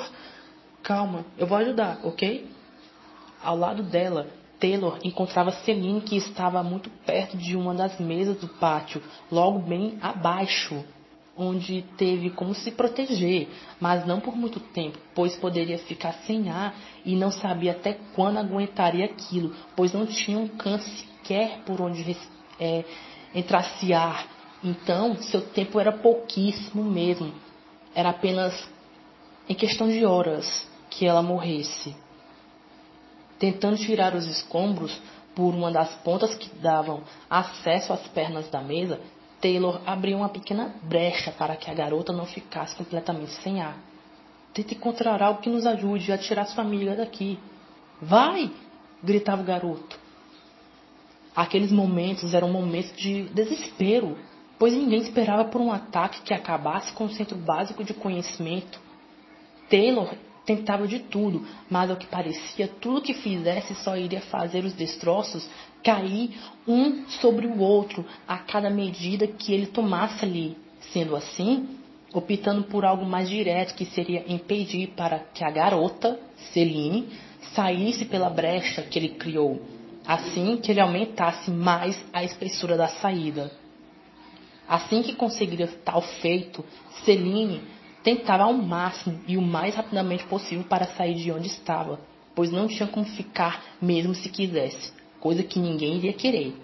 Calma, 0.88 1.26
eu 1.38 1.46
vou 1.46 1.58
ajudar, 1.58 2.00
ok? 2.02 2.50
Ao 3.44 3.58
lado 3.58 3.84
dela, 3.84 4.26
Taylor 4.58 4.98
encontrava 5.04 5.52
Celine, 5.52 6.00
que 6.00 6.16
estava 6.16 6.64
muito 6.64 6.90
perto 7.06 7.36
de 7.36 7.58
uma 7.58 7.74
das 7.74 8.00
mesas 8.00 8.40
do 8.40 8.48
pátio, 8.48 9.04
logo 9.30 9.60
bem 9.60 9.98
abaixo, 10.02 10.82
onde 11.36 11.82
teve 11.98 12.30
como 12.30 12.56
se 12.56 12.72
proteger, 12.72 13.50
mas 13.82 14.08
não 14.08 14.22
por 14.22 14.38
muito 14.38 14.62
tempo, 14.62 14.98
pois 15.14 15.36
poderia 15.36 15.78
ficar 15.78 16.14
sem 16.26 16.50
ar 16.50 16.74
e 17.04 17.18
não 17.18 17.32
sabia 17.32 17.74
até 17.74 17.98
quando 18.16 18.38
aguentaria 18.38 19.04
aquilo, 19.04 19.54
pois 19.76 19.92
não 19.92 20.06
tinha 20.06 20.40
um 20.40 20.48
canto 20.48 20.86
sequer 20.86 21.64
por 21.66 21.82
onde 21.82 22.16
é, 22.62 22.86
entrasse 23.36 23.94
ar. 23.94 24.26
Então, 24.64 25.18
seu 25.18 25.42
tempo 25.42 25.82
era 25.82 25.92
pouquíssimo 25.92 26.82
mesmo. 26.82 27.34
Era 27.94 28.12
apenas 28.12 28.70
em 29.50 29.54
questão 29.54 29.90
de 29.90 30.06
horas 30.06 30.77
que 30.98 31.06
ela 31.06 31.22
morresse. 31.22 31.96
Tentando 33.38 33.78
tirar 33.78 34.16
os 34.16 34.26
escombros 34.26 35.00
por 35.36 35.54
uma 35.54 35.72
das 35.72 35.94
pontas 35.98 36.34
que 36.34 36.50
davam 36.56 37.04
acesso 37.30 37.94
às 37.94 38.08
pernas 38.08 38.50
da 38.50 38.62
mesa, 38.62 39.00
Taylor 39.40 39.80
abriu 39.86 40.18
uma 40.18 40.30
pequena 40.30 40.74
brecha 40.82 41.32
para 41.32 41.56
que 41.56 41.70
a 41.70 41.74
garota 41.76 42.12
não 42.12 42.26
ficasse 42.26 42.76
completamente 42.76 43.32
sem 43.44 43.62
ar. 43.62 43.78
Tente 44.52 44.74
encontrar 44.74 45.22
algo 45.22 45.40
que 45.40 45.52
nos 45.52 45.68
ajude 45.68 46.12
a 46.12 46.18
tirar 46.18 46.46
sua 46.46 46.64
amiga 46.64 46.96
daqui. 46.96 47.38
Vai! 48.02 48.52
gritava 49.04 49.44
o 49.44 49.46
garoto. 49.46 50.00
Aqueles 51.36 51.72
momentos 51.72 52.34
eram 52.34 52.52
momentos 52.52 52.98
de 52.98 53.26
desespero, 53.26 54.18
pois 54.58 54.74
ninguém 54.74 55.02
esperava 55.02 55.46
por 55.46 55.62
um 55.62 55.72
ataque 55.72 56.24
que 56.24 56.34
acabasse 56.34 56.92
com 56.94 57.06
o 57.06 57.12
centro 57.12 57.38
básico 57.38 57.84
de 57.84 57.94
conhecimento. 57.94 58.82
Taylor 59.70 60.10
Tentava 60.48 60.88
de 60.88 61.00
tudo, 61.00 61.46
mas 61.70 61.92
ao 61.92 61.98
que 61.98 62.08
parecia, 62.08 62.70
tudo 62.70 63.02
que 63.02 63.14
fizesse 63.14 63.76
só 63.76 63.98
iria 63.98 64.22
fazer 64.22 64.64
os 64.64 64.72
destroços 64.72 65.46
cair 65.84 66.40
um 66.66 67.06
sobre 67.10 67.46
o 67.46 67.60
outro 67.60 68.06
a 68.26 68.38
cada 68.38 68.70
medida 68.70 69.28
que 69.28 69.54
ele 69.54 69.66
tomasse 69.66 70.24
ali. 70.24 70.58
Sendo 70.94 71.18
assim, 71.18 71.68
optando 72.14 72.64
por 72.64 72.86
algo 72.86 73.06
mais 73.06 73.28
direto, 73.30 73.76
que 73.76 73.84
seria 73.88 74.24
impedir 74.26 74.88
para 74.96 75.20
que 75.20 75.44
a 75.44 75.52
garota, 75.52 76.18
Celine, 76.54 77.10
saísse 77.54 78.06
pela 78.06 78.30
brecha 78.30 78.84
que 78.84 78.98
ele 78.98 79.10
criou, 79.10 79.62
assim 80.06 80.56
que 80.56 80.72
ele 80.72 80.80
aumentasse 80.80 81.52
mais 81.52 82.02
a 82.14 82.24
espessura 82.24 82.78
da 82.78 82.88
saída. 82.88 83.52
Assim 84.66 85.04
que 85.04 85.14
conseguiria 85.14 85.68
tal 85.84 86.02
feito, 86.02 86.64
Celine 87.04 87.76
Tentava 88.08 88.44
ao 88.44 88.54
máximo 88.54 89.20
e 89.28 89.36
o 89.36 89.42
mais 89.42 89.76
rapidamente 89.76 90.24
possível 90.28 90.64
para 90.64 90.86
sair 90.86 91.16
de 91.16 91.30
onde 91.30 91.48
estava, 91.48 92.00
pois 92.34 92.50
não 92.50 92.66
tinha 92.66 92.88
como 92.88 93.06
ficar 93.06 93.62
mesmo 93.82 94.16
se 94.16 94.30
quisesse, 94.30 94.94
coisa 95.20 95.44
que 95.44 95.60
ninguém 95.60 95.98
iria 95.98 96.14
querer. 96.14 96.56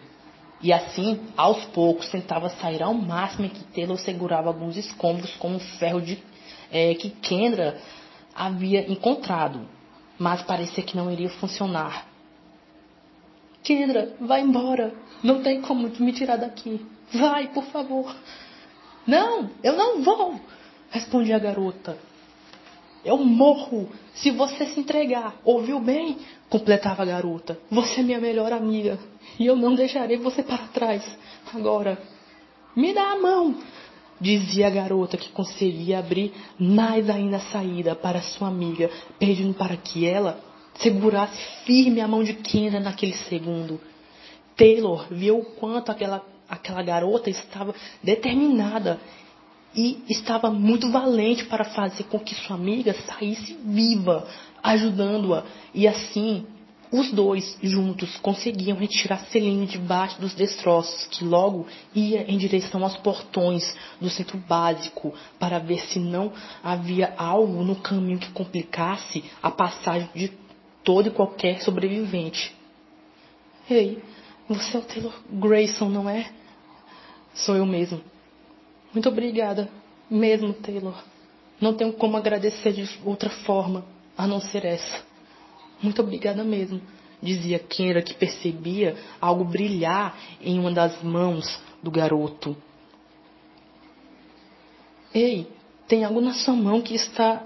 E 0.61 0.71
assim, 0.71 1.19
aos 1.35 1.65
poucos, 1.65 2.07
tentava 2.07 2.47
sair 2.47 2.81
ao 2.81 2.93
máximo 2.93 3.45
e 3.45 3.49
que 3.49 3.61
Taylor 3.75 3.97
segurava 3.97 4.47
alguns 4.47 4.77
escombros 4.77 5.35
com 5.35 5.49
um 5.49 5.59
ferro 5.59 5.99
de, 5.99 6.17
é, 6.71 6.95
que 6.95 7.09
Kendra 7.09 7.77
havia 8.33 8.89
encontrado, 8.89 9.67
mas 10.17 10.41
parecia 10.43 10.81
que 10.81 10.95
não 10.95 11.11
iria 11.11 11.29
funcionar. 11.29 12.07
Kendra, 13.61 14.15
vai 14.17 14.39
embora. 14.39 14.93
Não 15.21 15.43
tem 15.43 15.59
como 15.59 15.89
me 15.89 16.13
tirar 16.13 16.37
daqui. 16.37 16.85
Vai, 17.13 17.49
por 17.49 17.65
favor. 17.65 18.15
Não, 19.05 19.49
eu 19.61 19.75
não 19.75 20.01
vou. 20.01 20.39
Respondia 20.93 21.37
a 21.37 21.39
garota. 21.39 21.97
Eu 23.03 23.17
morro 23.17 23.89
se 24.13 24.29
você 24.29 24.67
se 24.67 24.79
entregar. 24.79 25.35
Ouviu 25.43 25.79
bem? 25.79 26.19
Completava 26.47 27.01
a 27.01 27.05
garota. 27.05 27.57
Você 27.71 28.01
é 28.01 28.03
minha 28.03 28.19
melhor 28.19 28.53
amiga. 28.53 28.99
E 29.39 29.47
eu 29.47 29.55
não 29.55 29.73
deixarei 29.73 30.17
você 30.17 30.43
para 30.43 30.67
trás. 30.67 31.03
Agora, 31.51 31.97
me 32.75 32.93
dá 32.93 33.11
a 33.11 33.19
mão. 33.19 33.55
Dizia 34.21 34.67
a 34.67 34.69
garota 34.69 35.17
que 35.17 35.31
conseguia 35.31 35.97
abrir 35.97 36.31
mais 36.59 37.09
ainda 37.09 37.37
a 37.37 37.51
saída 37.51 37.95
para 37.95 38.21
sua 38.21 38.49
amiga, 38.49 38.91
pedindo 39.17 39.55
para 39.55 39.75
que 39.75 40.05
ela 40.05 40.39
segurasse 40.75 41.41
firme 41.65 42.01
a 42.01 42.07
mão 42.07 42.23
de 42.23 42.35
Kendra 42.35 42.79
naquele 42.79 43.13
segundo. 43.13 43.81
Taylor 44.55 45.07
viu 45.09 45.39
o 45.39 45.45
quanto 45.55 45.91
aquela, 45.91 46.23
aquela 46.47 46.83
garota 46.83 47.31
estava 47.31 47.73
determinada 48.03 48.99
e 49.75 50.03
estava 50.07 50.49
muito 50.51 50.91
valente 50.91 51.45
para 51.45 51.63
fazer 51.63 52.03
com 52.03 52.19
que 52.19 52.35
sua 52.35 52.55
amiga 52.55 52.93
saísse 52.93 53.57
viva, 53.65 54.27
ajudando-a. 54.61 55.43
E 55.73 55.87
assim, 55.87 56.45
os 56.91 57.11
dois 57.11 57.57
juntos 57.63 58.17
conseguiam 58.17 58.77
retirar 58.77 59.25
Celine 59.25 59.65
debaixo 59.65 60.21
dos 60.21 60.35
destroços, 60.35 61.07
que 61.07 61.23
logo 61.23 61.65
ia 61.95 62.21
em 62.31 62.37
direção 62.37 62.83
aos 62.83 62.95
portões 62.97 63.75
do 63.99 64.11
centro 64.11 64.37
básico 64.37 65.11
para 65.39 65.57
ver 65.57 65.79
se 65.87 65.97
não 65.97 66.31
havia 66.63 67.15
algo 67.17 67.63
no 67.63 67.75
caminho 67.77 68.19
que 68.19 68.31
complicasse 68.31 69.23
a 69.41 69.49
passagem 69.49 70.07
de 70.13 70.31
todo 70.83 71.07
e 71.07 71.11
qualquer 71.11 71.63
sobrevivente. 71.63 72.55
Ei, 73.67 74.03
você 74.47 74.77
é 74.77 74.79
o 74.79 74.83
Taylor 74.83 75.13
Grayson, 75.31 75.89
não 75.89 76.07
é? 76.07 76.29
Sou 77.33 77.55
eu 77.55 77.65
mesmo. 77.65 78.12
Muito 78.93 79.09
obrigada, 79.09 79.67
mesmo, 80.09 80.53
Taylor. 80.53 80.95
Não 81.59 81.73
tenho 81.73 81.93
como 81.93 82.15
agradecer 82.15 82.73
de 82.73 82.87
outra 83.03 83.29
forma 83.29 83.83
a 84.15 84.27
não 84.27 84.39
ser 84.39 84.65
essa. 84.65 85.03
Muito 85.81 86.01
obrigada 86.01 86.43
mesmo, 86.43 86.79
dizia 87.21 87.57
Kendra, 87.57 88.03
que 88.03 88.13
percebia 88.13 88.95
algo 89.19 89.43
brilhar 89.43 90.15
em 90.39 90.59
uma 90.59 90.71
das 90.71 91.01
mãos 91.01 91.59
do 91.81 91.89
garoto. 91.89 92.55
Ei, 95.13 95.47
tem 95.87 96.03
algo 96.03 96.21
na 96.21 96.33
sua 96.33 96.53
mão 96.53 96.81
que 96.81 96.93
está. 96.93 97.43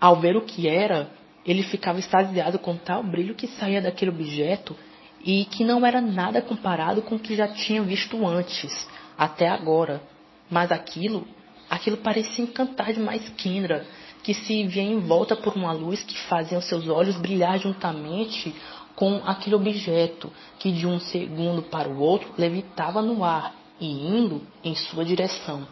Ao 0.00 0.20
ver 0.20 0.36
o 0.36 0.42
que 0.42 0.68
era, 0.68 1.10
ele 1.44 1.62
ficava 1.62 1.98
extasiado 1.98 2.58
com 2.58 2.76
tal 2.76 3.02
brilho 3.02 3.34
que 3.34 3.46
saía 3.46 3.82
daquele 3.82 4.10
objeto 4.10 4.76
e 5.24 5.44
que 5.44 5.64
não 5.64 5.84
era 5.84 6.00
nada 6.00 6.40
comparado 6.40 7.02
com 7.02 7.16
o 7.16 7.18
que 7.18 7.36
já 7.36 7.48
tinha 7.48 7.82
visto 7.82 8.26
antes 8.26 8.88
até 9.16 9.48
agora. 9.48 10.02
Mas 10.50 10.70
aquilo, 10.70 11.26
aquilo 11.68 11.96
parecia 11.98 12.44
encantar 12.44 12.92
demais 12.92 13.28
Kendra, 13.30 13.86
que 14.22 14.34
se 14.34 14.66
via 14.66 14.82
em 14.82 15.00
volta 15.00 15.34
por 15.34 15.54
uma 15.54 15.72
luz 15.72 16.02
que 16.02 16.18
fazia 16.18 16.60
seus 16.60 16.88
olhos 16.88 17.16
brilhar 17.16 17.58
juntamente 17.58 18.54
com 18.94 19.22
aquele 19.24 19.56
objeto 19.56 20.30
que 20.58 20.70
de 20.70 20.86
um 20.86 21.00
segundo 21.00 21.62
para 21.62 21.88
o 21.88 21.98
outro 21.98 22.32
levitava 22.36 23.02
no 23.02 23.24
ar 23.24 23.54
e 23.80 23.90
indo 23.90 24.42
em 24.62 24.74
sua 24.76 25.04
direção, 25.04 25.66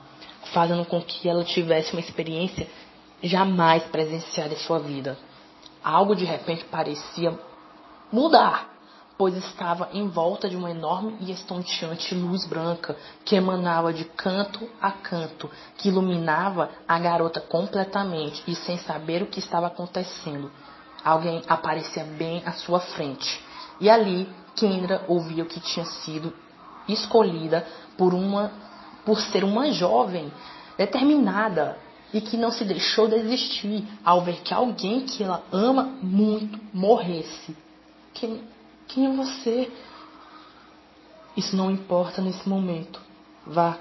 fazendo 0.53 0.85
com 0.85 1.00
que 1.00 1.29
ela 1.29 1.44
tivesse 1.44 1.92
uma 1.92 2.00
experiência 2.00 2.66
jamais 3.22 3.85
presenciada 3.85 4.55
em 4.55 4.59
sua 4.59 4.79
vida. 4.79 5.16
Algo 5.83 6.16
de 6.16 6.24
repente 6.24 6.64
parecia 6.64 7.38
mudar, 8.11 8.68
pois 9.20 9.37
estava 9.37 9.90
em 9.92 10.09
volta 10.09 10.48
de 10.48 10.56
uma 10.56 10.70
enorme 10.70 11.14
e 11.20 11.30
estonteante 11.30 12.14
luz 12.14 12.46
branca 12.46 12.96
que 13.22 13.37
emanava 13.37 13.92
de 13.92 14.06
canto 14.06 14.66
a 14.80 14.90
canto, 14.90 15.50
que 15.76 15.90
iluminava 15.90 16.70
a 16.88 16.98
garota 16.98 17.38
completamente 17.38 18.42
e 18.48 18.54
sem 18.54 18.78
saber 18.78 19.20
o 19.22 19.26
que 19.26 19.38
estava 19.38 19.66
acontecendo. 19.66 20.50
Alguém 21.04 21.42
aparecia 21.46 22.02
bem 22.02 22.42
à 22.46 22.52
sua 22.52 22.80
frente. 22.80 23.44
E 23.78 23.90
ali, 23.90 24.26
Kendra 24.56 25.04
ouvia 25.06 25.44
que 25.44 25.61
tinha 25.61 25.85
sido 25.85 26.33
escolhida 26.88 27.66
por 27.98 28.14
uma 28.14 28.50
por 29.04 29.20
ser 29.20 29.44
uma 29.44 29.70
jovem 29.70 30.33
determinada 30.78 31.76
e 32.11 32.22
que 32.22 32.38
não 32.38 32.50
se 32.50 32.64
deixou 32.64 33.06
desistir 33.06 33.85
ao 34.02 34.22
ver 34.22 34.40
que 34.40 34.54
alguém 34.54 35.02
que 35.02 35.22
ela 35.22 35.42
ama 35.52 35.83
muito 36.00 36.59
morresse. 36.72 37.54
Quem, 38.14 38.42
quem 38.90 39.07
é 39.07 39.16
você? 39.16 39.70
Isso 41.37 41.57
não 41.57 41.70
importa 41.70 42.20
nesse 42.20 42.48
momento. 42.48 43.00
Vá. 43.46 43.79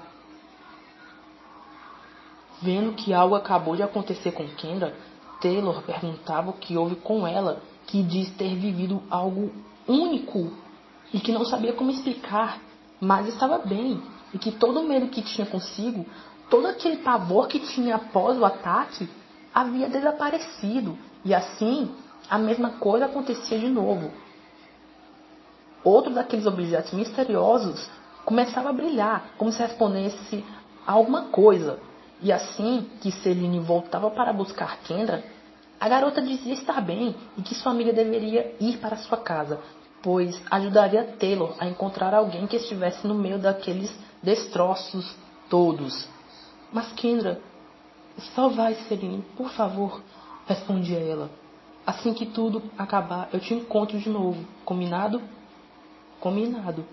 Vendo 2.62 2.94
que 2.94 3.12
algo 3.12 3.34
acabou 3.34 3.74
de 3.74 3.82
acontecer 3.82 4.32
com 4.32 4.46
Kendra, 4.48 4.96
Taylor 5.40 5.82
perguntava 5.82 6.50
o 6.50 6.54
que 6.54 6.76
houve 6.76 6.96
com 6.96 7.26
ela, 7.26 7.60
que 7.86 8.02
diz 8.02 8.30
ter 8.36 8.54
vivido 8.54 9.02
algo 9.10 9.50
único 9.88 10.52
e 11.12 11.18
que 11.18 11.32
não 11.32 11.44
sabia 11.44 11.72
como 11.72 11.90
explicar, 11.90 12.60
mas 13.00 13.26
estava 13.26 13.58
bem 13.58 14.00
e 14.32 14.38
que 14.38 14.52
todo 14.52 14.80
o 14.80 14.86
medo 14.86 15.08
que 15.08 15.22
tinha 15.22 15.46
consigo, 15.46 16.06
todo 16.48 16.66
aquele 16.66 16.98
pavor 16.98 17.48
que 17.48 17.58
tinha 17.58 17.96
após 17.96 18.38
o 18.38 18.44
ataque, 18.44 19.08
havia 19.52 19.88
desaparecido 19.88 20.96
e 21.24 21.34
assim 21.34 21.90
a 22.28 22.38
mesma 22.38 22.72
coisa 22.72 23.06
acontecia 23.06 23.58
de 23.58 23.68
novo. 23.68 24.12
Outro 25.82 26.12
daqueles 26.12 26.46
objetos 26.46 26.92
misteriosos 26.92 27.88
começava 28.24 28.68
a 28.70 28.72
brilhar, 28.72 29.30
como 29.38 29.52
se 29.52 29.60
respondesse 29.60 30.44
a 30.86 30.92
alguma 30.92 31.26
coisa. 31.26 31.78
E 32.22 32.30
assim 32.30 32.86
que 33.00 33.10
Celine 33.10 33.58
voltava 33.60 34.10
para 34.10 34.32
buscar 34.32 34.78
Kendra, 34.80 35.24
a 35.80 35.88
garota 35.88 36.20
dizia 36.20 36.52
estar 36.52 36.80
bem 36.82 37.16
e 37.38 37.42
que 37.42 37.54
sua 37.54 37.72
amiga 37.72 37.92
deveria 37.92 38.54
ir 38.60 38.76
para 38.76 38.98
sua 38.98 39.16
casa, 39.16 39.58
pois 40.02 40.38
ajudaria 40.50 41.16
Taylor 41.18 41.54
a 41.58 41.66
encontrar 41.66 42.12
alguém 42.12 42.46
que 42.46 42.56
estivesse 42.56 43.06
no 43.06 43.14
meio 43.14 43.38
daqueles 43.38 43.90
destroços 44.22 45.16
todos. 45.48 46.06
Mas 46.70 46.92
Kendra, 46.92 47.40
só 48.34 48.50
vai, 48.50 48.74
Celine, 48.74 49.24
por 49.36 49.48
favor, 49.50 50.02
respondia 50.46 50.98
ela. 50.98 51.30
Assim 51.86 52.12
que 52.12 52.26
tudo 52.26 52.62
acabar, 52.76 53.30
eu 53.32 53.40
te 53.40 53.54
encontro 53.54 53.98
de 53.98 54.10
novo. 54.10 54.44
Combinado? 54.64 55.22
Combinado. 56.20 56.84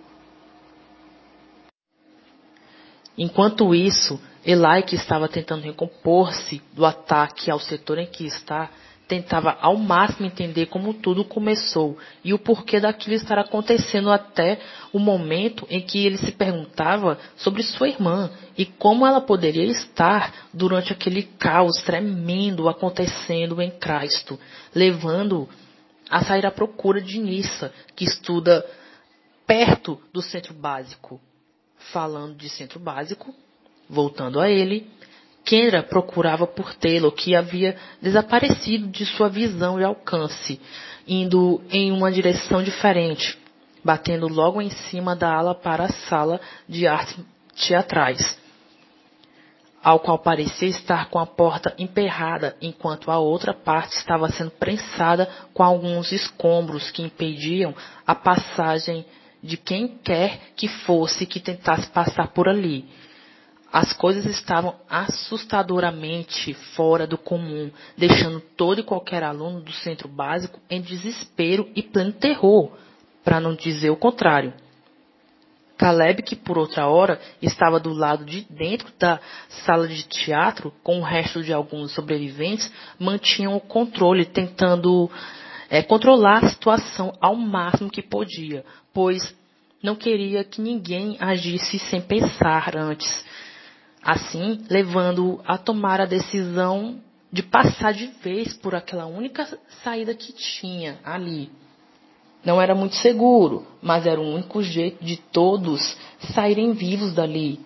Enquanto 3.17 3.75
isso, 3.75 4.19
Eli, 4.45 4.83
que 4.83 4.95
estava 4.95 5.27
tentando 5.27 5.63
recompor-se 5.63 6.61
do 6.73 6.85
ataque 6.85 7.51
ao 7.51 7.59
setor 7.59 7.97
em 7.97 8.05
que 8.05 8.25
está, 8.25 8.69
tentava 9.07 9.57
ao 9.61 9.75
máximo 9.77 10.27
entender 10.27 10.67
como 10.67 10.93
tudo 10.93 11.23
começou 11.23 11.97
e 12.23 12.33
o 12.33 12.39
porquê 12.39 12.79
daquilo 12.79 13.15
estar 13.15 13.39
acontecendo 13.39 14.11
até 14.11 14.59
o 14.91 14.99
momento 14.99 15.65
em 15.69 15.81
que 15.81 16.05
ele 16.05 16.17
se 16.17 16.31
perguntava 16.31 17.17
sobre 17.37 17.63
sua 17.63 17.87
irmã 17.87 18.29
e 18.57 18.65
como 18.65 19.07
ela 19.07 19.21
poderia 19.21 19.65
estar 19.65 20.47
durante 20.53 20.91
aquele 20.91 21.23
caos 21.23 21.81
tremendo 21.83 22.67
acontecendo 22.67 23.61
em 23.61 23.71
Cristo, 23.71 24.37
levando 24.75 25.47
a 26.09 26.23
sair 26.23 26.45
à 26.45 26.51
procura 26.51 27.01
de 27.01 27.17
Nissa, 27.17 27.73
que 27.95 28.03
estuda 28.03 28.65
perto 29.47 29.99
do 30.13 30.21
centro 30.21 30.53
básico. 30.53 31.19
Falando 31.93 32.35
de 32.35 32.49
centro 32.49 32.79
básico, 32.79 33.33
voltando 33.89 34.41
a 34.41 34.49
ele, 34.49 34.91
Kendra 35.45 35.81
procurava 35.81 36.45
por 36.45 36.75
Taylor, 36.75 37.11
que 37.13 37.33
havia 37.33 37.77
desaparecido 38.01 38.87
de 38.87 39.05
sua 39.05 39.29
visão 39.29 39.79
e 39.79 39.83
alcance, 39.83 40.59
indo 41.07 41.61
em 41.69 41.89
uma 41.89 42.11
direção 42.11 42.61
diferente, 42.61 43.39
batendo 43.81 44.27
logo 44.27 44.61
em 44.61 44.69
cima 44.69 45.15
da 45.15 45.33
ala 45.33 45.55
para 45.55 45.85
a 45.85 45.93
sala 46.09 46.41
de 46.67 46.85
artes 46.85 47.17
teatrais, 47.55 48.37
ao 49.81 50.01
qual 50.01 50.19
parecia 50.19 50.67
estar 50.67 51.09
com 51.09 51.17
a 51.17 51.25
porta 51.25 51.73
emperrada, 51.77 52.57
enquanto 52.61 53.09
a 53.09 53.17
outra 53.17 53.53
parte 53.53 53.95
estava 53.95 54.27
sendo 54.29 54.51
prensada 54.51 55.29
com 55.53 55.63
alguns 55.63 56.11
escombros 56.11 56.91
que 56.91 57.03
impediam 57.03 57.73
a 58.05 58.13
passagem 58.13 59.05
de 59.41 59.57
quem 59.57 59.87
quer 60.03 60.51
que 60.55 60.67
fosse 60.67 61.25
que 61.25 61.39
tentasse 61.39 61.87
passar 61.89 62.29
por 62.29 62.47
ali. 62.47 62.85
As 63.71 63.91
coisas 63.93 64.25
estavam 64.25 64.75
assustadoramente 64.89 66.53
fora 66.75 67.05
do 67.05 67.17
comum, 67.17 67.69
deixando 67.97 68.39
todo 68.39 68.79
e 68.79 68.83
qualquer 68.83 69.23
aluno 69.23 69.61
do 69.61 69.73
centro 69.73 70.07
básico 70.07 70.59
em 70.69 70.81
desespero 70.81 71.69
e 71.75 71.83
pleno 71.83 72.13
terror, 72.13 72.71
para 73.23 73.39
não 73.39 73.53
dizer 73.53 73.89
o 73.89 73.97
contrário. 73.97 74.53
Caleb, 75.77 76.23
que 76.23 76.35
por 76.35 76.57
outra 76.57 76.87
hora 76.87 77.19
estava 77.41 77.79
do 77.79 77.93
lado 77.93 78.25
de 78.25 78.41
dentro 78.49 78.91
da 78.97 79.19
sala 79.65 79.87
de 79.87 80.03
teatro, 80.07 80.73
com 80.81 80.99
o 80.99 81.03
resto 81.03 81.43
de 81.43 81.53
alguns 81.53 81.91
sobreviventes, 81.91 82.71
mantinha 82.97 83.51
o 83.51 83.59
controle, 83.59 84.25
tentando 84.25 85.09
é, 85.69 85.81
controlar 85.81 86.43
a 86.43 86.49
situação 86.49 87.13
ao 87.19 87.35
máximo 87.35 87.89
que 87.89 88.01
podia, 88.01 88.63
pois 88.93 89.35
não 89.81 89.95
queria 89.95 90.43
que 90.43 90.61
ninguém 90.61 91.17
agisse 91.19 91.77
sem 91.79 92.01
pensar 92.01 92.75
antes, 92.75 93.25
assim 94.01 94.63
levando 94.69 95.41
a 95.45 95.57
tomar 95.57 96.01
a 96.01 96.05
decisão 96.05 96.99
de 97.31 97.43
passar 97.43 97.93
de 97.93 98.07
vez 98.23 98.53
por 98.53 98.73
aquela 98.73 99.05
única 99.05 99.45
saída 99.83 100.13
que 100.15 100.33
tinha 100.33 100.99
ali. 101.03 101.51
Não 102.43 102.61
era 102.61 102.73
muito 102.73 102.95
seguro, 102.95 103.67
mas 103.81 104.05
era 104.05 104.21
o 104.21 104.33
único 104.35 104.63
jeito 104.63 105.03
de 105.03 105.17
todos 105.17 105.97
saírem 106.33 106.71
vivos 106.71 107.13
dali. 107.13 107.59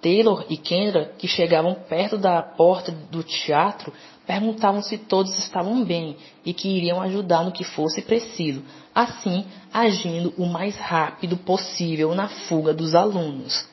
Taylor 0.00 0.46
e 0.48 0.56
Kendra, 0.56 1.12
que 1.18 1.26
chegavam 1.26 1.74
perto 1.74 2.16
da 2.16 2.40
porta 2.40 2.92
do 2.92 3.24
teatro, 3.24 3.92
perguntavam 4.28 4.82
se 4.82 4.98
todos 4.98 5.38
estavam 5.38 5.82
bem 5.82 6.14
e 6.44 6.52
que 6.52 6.68
iriam 6.68 7.00
ajudar 7.00 7.42
no 7.42 7.50
que 7.50 7.64
fosse 7.64 8.02
preciso, 8.02 8.62
assim 8.94 9.46
agindo 9.72 10.34
o 10.36 10.44
mais 10.44 10.76
rápido 10.76 11.38
possível 11.38 12.14
na 12.14 12.28
fuga 12.28 12.74
dos 12.74 12.94
alunos. 12.94 13.66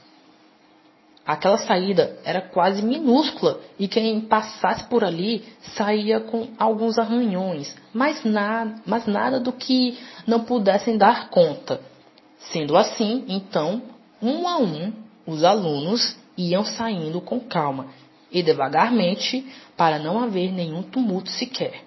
Aquela 1.28 1.58
saída 1.58 2.18
era 2.24 2.40
quase 2.40 2.82
minúscula 2.82 3.60
e 3.78 3.86
quem 3.90 4.22
passasse 4.22 4.86
por 4.86 5.04
ali 5.04 5.44
saía 5.76 6.22
com 6.22 6.48
alguns 6.58 6.98
arranhões, 6.98 7.76
mas 7.94 8.24
nada, 8.24 8.76
mas 8.86 9.06
nada 9.06 9.42
do 9.42 9.52
que 9.52 9.98
não 10.26 10.46
pudessem 10.46 10.98
dar 10.98 11.30
conta. 11.30 11.82
Sendo 12.54 12.78
assim, 12.78 13.26
então, 13.28 13.82
um 14.22 14.48
a 14.48 14.58
um, 14.58 14.94
os 15.28 15.44
alunos 15.44 16.16
iam 16.38 16.64
saindo 16.64 17.20
com 17.20 17.42
calma 17.42 17.88
e 18.36 18.44
devagarmente 18.44 19.48
para 19.78 19.98
não 19.98 20.22
haver 20.22 20.52
nenhum 20.52 20.84
tumulto 20.84 21.30
sequer. 21.30 21.86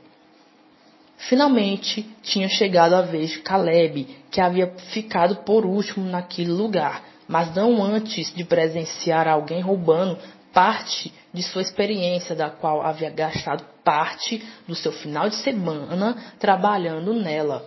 Finalmente 1.18 2.08
tinha 2.22 2.48
chegado 2.48 2.94
a 2.94 3.02
vez 3.02 3.32
de 3.32 3.40
Caleb, 3.40 4.04
que 4.30 4.40
havia 4.40 4.68
ficado 4.92 5.36
por 5.44 5.66
último 5.66 6.08
naquele 6.08 6.50
lugar, 6.50 7.04
mas 7.28 7.54
não 7.54 7.82
antes 7.82 8.34
de 8.34 8.44
presenciar 8.44 9.28
alguém 9.28 9.60
roubando 9.60 10.18
parte 10.50 11.12
de 11.34 11.42
sua 11.42 11.60
experiência, 11.60 12.34
da 12.34 12.48
qual 12.48 12.80
havia 12.80 13.10
gastado 13.10 13.62
parte 13.84 14.42
do 14.66 14.74
seu 14.74 14.90
final 14.90 15.28
de 15.28 15.36
semana 15.36 16.16
trabalhando 16.38 17.12
nela. 17.12 17.66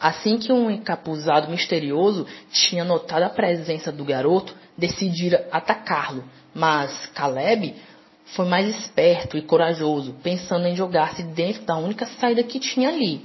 Assim 0.00 0.38
que 0.38 0.50
um 0.50 0.70
encapuzado 0.70 1.50
misterioso 1.50 2.26
tinha 2.50 2.84
notado 2.84 3.24
a 3.24 3.28
presença 3.28 3.92
do 3.92 4.02
garoto, 4.02 4.54
decidira 4.78 5.46
atacá-lo, 5.52 6.24
mas 6.54 7.06
Caleb 7.14 7.74
foi 8.24 8.46
mais 8.46 8.68
esperto 8.78 9.36
e 9.36 9.42
corajoso, 9.42 10.14
pensando 10.22 10.66
em 10.66 10.76
jogar-se 10.76 11.22
dentro 11.22 11.62
da 11.62 11.76
única 11.76 12.06
saída 12.06 12.42
que 12.42 12.60
tinha 12.60 12.88
ali. 12.88 13.24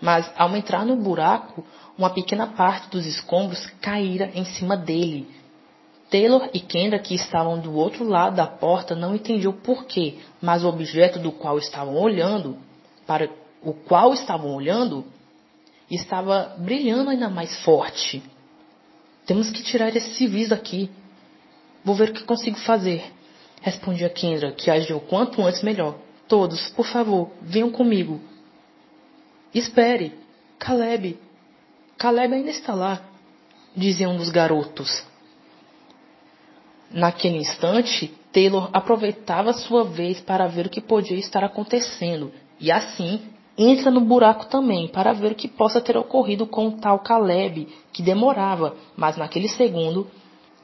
Mas 0.00 0.30
ao 0.36 0.56
entrar 0.56 0.84
no 0.84 0.96
buraco, 0.96 1.64
uma 1.96 2.10
pequena 2.10 2.46
parte 2.46 2.88
dos 2.90 3.06
escombros 3.06 3.66
caíra 3.80 4.30
em 4.34 4.44
cima 4.44 4.76
dele. 4.76 5.28
Taylor 6.10 6.48
e 6.52 6.58
Kendra, 6.58 6.98
que 6.98 7.14
estavam 7.14 7.60
do 7.60 7.72
outro 7.74 8.04
lado 8.04 8.34
da 8.34 8.46
porta, 8.46 8.96
não 8.96 9.14
entendiam 9.14 9.52
porquê, 9.52 10.18
mas 10.40 10.64
o 10.64 10.68
objeto 10.68 11.20
do 11.20 11.30
qual 11.30 11.58
estavam 11.58 11.96
olhando, 11.96 12.58
para 13.06 13.30
o 13.62 13.72
qual 13.72 14.12
estavam 14.12 14.52
olhando, 14.52 15.04
estava 15.88 16.56
brilhando 16.58 17.10
ainda 17.10 17.28
mais 17.28 17.62
forte. 17.62 18.22
Temos 19.26 19.50
que 19.50 19.62
tirar 19.62 19.94
esses 19.94 20.16
civis 20.16 20.48
daqui. 20.48 20.90
Vou 21.84 21.94
ver 21.94 22.10
o 22.10 22.12
que 22.12 22.24
consigo 22.24 22.58
fazer. 22.58 23.04
Respondia 23.60 24.08
Kendra, 24.08 24.52
que 24.52 24.70
agiu 24.70 25.00
quanto 25.00 25.42
antes 25.42 25.62
melhor. 25.62 25.96
Todos, 26.28 26.70
por 26.70 26.86
favor, 26.86 27.30
venham 27.42 27.70
comigo. 27.70 28.20
Espere, 29.54 30.14
Caleb. 30.58 31.18
Caleb 31.98 32.34
ainda 32.34 32.50
está 32.50 32.74
lá, 32.74 33.02
dizia 33.76 34.08
um 34.08 34.16
dos 34.16 34.30
garotos. 34.30 35.04
Naquele 36.90 37.38
instante, 37.38 38.12
Taylor 38.32 38.70
aproveitava 38.72 39.52
sua 39.52 39.84
vez 39.84 40.20
para 40.20 40.46
ver 40.46 40.66
o 40.66 40.70
que 40.70 40.80
podia 40.80 41.18
estar 41.18 41.44
acontecendo 41.44 42.32
e 42.58 42.70
assim 42.70 43.20
entra 43.56 43.90
no 43.90 44.00
buraco 44.00 44.46
também 44.46 44.88
para 44.88 45.12
ver 45.12 45.32
o 45.32 45.34
que 45.34 45.48
possa 45.48 45.80
ter 45.80 45.96
ocorrido 45.96 46.46
com 46.46 46.68
o 46.68 46.72
tal 46.72 47.00
Caleb, 47.00 47.68
que 47.92 48.02
demorava, 48.02 48.76
mas 48.96 49.16
naquele 49.16 49.48
segundo 49.48 50.06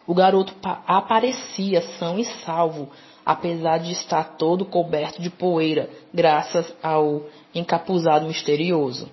o 0.07 0.15
garoto 0.15 0.55
aparecia 0.87 1.83
são 1.99 2.19
e 2.19 2.25
salvo, 2.25 2.89
apesar 3.25 3.79
de 3.79 3.93
estar 3.93 4.37
todo 4.37 4.65
coberto 4.65 5.21
de 5.21 5.31
poeira, 5.31 5.91
graças 6.15 6.73
ao 6.83 7.25
encapuzado 7.55 8.27
misterioso. 8.27 9.11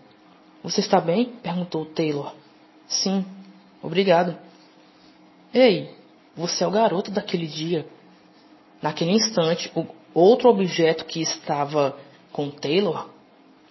Você 0.64 0.82
está 0.82 1.02
bem? 1.02 1.26
perguntou 1.42 1.86
Taylor. 1.86 2.34
Sim, 2.88 3.26
obrigado. 3.82 4.38
Ei, 5.54 5.90
você 6.36 6.64
é 6.64 6.68
o 6.68 6.72
garoto 6.72 7.12
daquele 7.12 7.48
dia. 7.48 7.88
Naquele 8.82 9.12
instante, 9.12 9.72
o 9.76 9.86
outro 10.14 10.50
objeto 10.50 11.06
que 11.06 11.22
estava 11.22 11.98
com 12.32 12.50
Taylor 12.50 13.10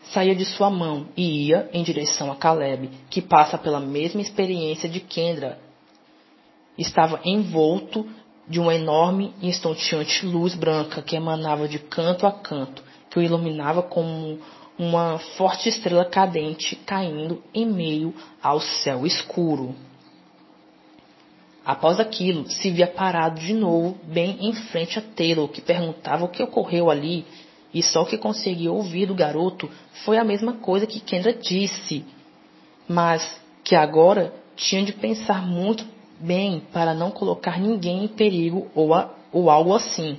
saía 0.05 0.35
de 0.35 0.45
sua 0.45 0.71
mão 0.71 1.07
e 1.17 1.49
ia 1.49 1.69
em 1.73 1.83
direção 1.83 2.33
a 2.33 2.37
Caleb, 2.37 2.91
que 3.09 3.23
passa 3.23 3.57
pela 3.57 3.79
mesma 3.81 4.21
experiência 4.21 4.89
de 4.89 5.01
Kendra. 5.01 5.59
Estava 6.77 7.21
envolto 7.25 8.07
de 8.49 8.59
uma 8.59 8.75
enorme 8.75 9.33
e 9.41 9.49
estonteante 9.49 10.27
luz 10.27 10.55
branca 10.55 11.03
que 11.03 11.17
emanava 11.17 11.69
de 11.69 11.79
canto 11.79 12.27
a 12.27 12.33
canto, 12.33 12.83
que 13.11 13.19
o 13.19 13.23
iluminava 13.23 13.83
como 13.83 14.39
uma 14.79 15.19
forte 15.19 15.69
estrela 15.69 16.05
cadente 16.05 16.77
caindo 16.77 17.43
em 17.55 17.67
meio 17.67 18.15
ao 18.43 18.61
céu 18.61 19.07
escuro. 19.07 19.75
Após 21.65 22.01
aquilo, 22.01 22.51
se 22.51 22.71
via 22.71 22.89
parado 22.89 23.39
de 23.39 23.53
novo, 23.53 23.97
bem 24.05 24.37
em 24.41 24.53
frente 24.53 24.99
a 24.99 25.03
Taylor, 25.03 25.49
que 25.49 25.61
perguntava 25.61 26.25
o 26.25 26.29
que 26.29 26.43
ocorreu 26.43 26.91
ali, 26.91 27.25
e 27.73 27.83
só 27.83 28.03
o 28.03 28.07
que 28.07 28.19
conseguia 28.19 28.73
ouvir 28.73 29.07
do 29.07 29.15
garoto 29.15 29.71
foi 30.05 30.19
a 30.19 30.25
mesma 30.25 30.55
coisa 30.55 30.87
que 30.87 31.01
Kendra 31.01 31.33
disse, 31.33 32.05
mas 32.89 33.41
que 33.63 33.77
agora 33.77 34.35
tinha 34.57 34.83
de 34.83 34.93
pensar 34.93 35.47
muito 35.47 35.87
bem 36.23 36.63
para 36.73 36.95
não 36.95 37.11
colocar 37.11 37.59
ninguém 37.59 38.05
em 38.05 38.09
perigo 38.09 38.71
ou, 38.75 38.95
a, 38.95 39.11
ou 39.33 39.51
algo 39.51 39.75
assim. 39.75 40.19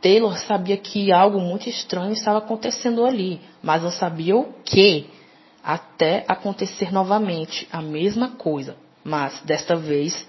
Taylor 0.00 0.36
sabia 0.38 0.76
que 0.76 1.12
algo 1.12 1.40
muito 1.40 1.68
estranho 1.68 2.12
estava 2.12 2.38
acontecendo 2.38 3.04
ali, 3.04 3.40
mas 3.62 3.82
não 3.82 3.90
sabia 3.90 4.36
o 4.36 4.52
que, 4.64 5.06
até 5.62 6.24
acontecer 6.28 6.92
novamente 6.92 7.68
a 7.70 7.82
mesma 7.82 8.30
coisa. 8.30 8.76
Mas, 9.02 9.40
desta 9.42 9.74
vez, 9.74 10.26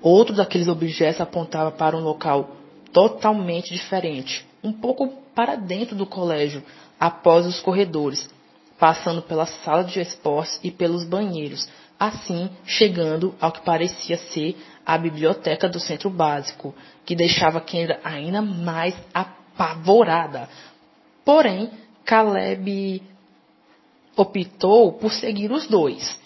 outro 0.00 0.34
daqueles 0.34 0.68
objetos 0.68 1.20
apontava 1.20 1.70
para 1.70 1.96
um 1.96 2.00
local 2.00 2.56
totalmente 2.92 3.72
diferente, 3.72 4.46
um 4.62 4.72
pouco 4.72 5.08
para 5.34 5.56
dentro 5.56 5.96
do 5.96 6.04
colégio, 6.04 6.62
após 7.00 7.46
os 7.46 7.60
corredores, 7.60 8.28
passando 8.78 9.22
pela 9.22 9.46
sala 9.46 9.84
de 9.84 10.00
esportes 10.00 10.60
e 10.62 10.70
pelos 10.70 11.04
banheiros, 11.04 11.68
assim 11.98 12.50
chegando 12.64 13.34
ao 13.40 13.52
que 13.52 13.60
parecia 13.62 14.16
ser 14.16 14.56
a 14.84 14.98
biblioteca 14.98 15.68
do 15.68 15.78
centro 15.78 16.10
básico, 16.10 16.74
que 17.04 17.14
deixava 17.14 17.60
Kendra 17.60 18.00
ainda 18.02 18.42
mais 18.42 18.94
apavorada. 19.14 20.48
Porém, 21.24 21.70
Caleb 22.04 23.02
optou 24.16 24.92
por 24.92 25.12
seguir 25.12 25.52
os 25.52 25.66
dois, 25.66 26.20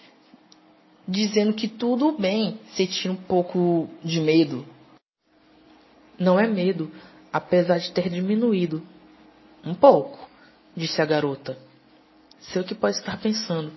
dizendo 1.07 1.53
que 1.53 1.69
tudo 1.69 2.13
bem 2.13 2.59
sentir 2.73 3.11
um 3.11 3.17
pouco 3.17 3.89
de 4.03 4.21
medo. 4.21 4.67
Não 6.19 6.41
é 6.41 6.47
medo, 6.47 6.91
apesar 7.33 7.79
de 7.79 7.93
ter 7.93 8.09
diminuído. 8.09 8.83
Um 9.65 9.75
pouco, 9.75 10.29
disse 10.75 11.03
a 11.03 11.05
garota. 11.05 11.59
Sei 12.41 12.63
o 12.63 12.65
que 12.65 12.75
pode 12.75 12.97
estar 12.97 13.21
pensando. 13.21 13.73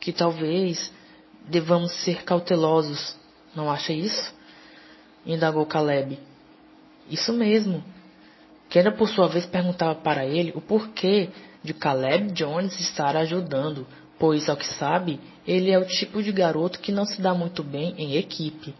Que 0.00 0.12
talvez 0.12 0.92
devamos 1.48 1.92
ser 2.04 2.24
cautelosos 2.24 3.16
não 3.56 3.70
acha 3.70 3.92
isso? 3.94 4.34
Indagou 5.24 5.64
Caleb. 5.64 6.18
Isso 7.10 7.32
mesmo. 7.32 7.82
Kendra, 8.68 8.92
por 8.92 9.08
sua 9.08 9.26
vez, 9.28 9.46
perguntava 9.46 9.94
para 9.94 10.26
ele 10.26 10.52
o 10.54 10.60
porquê 10.60 11.30
de 11.62 11.72
Caleb 11.72 12.32
Jones 12.32 12.78
estar 12.78 13.16
ajudando, 13.16 13.86
pois, 14.18 14.48
ao 14.48 14.56
que 14.56 14.66
sabe, 14.66 15.18
ele 15.46 15.70
é 15.70 15.78
o 15.78 15.86
tipo 15.86 16.22
de 16.22 16.30
garoto 16.30 16.78
que 16.80 16.92
não 16.92 17.06
se 17.06 17.22
dá 17.22 17.32
muito 17.32 17.62
bem 17.62 17.94
em 17.96 18.16
equipe. 18.16 18.74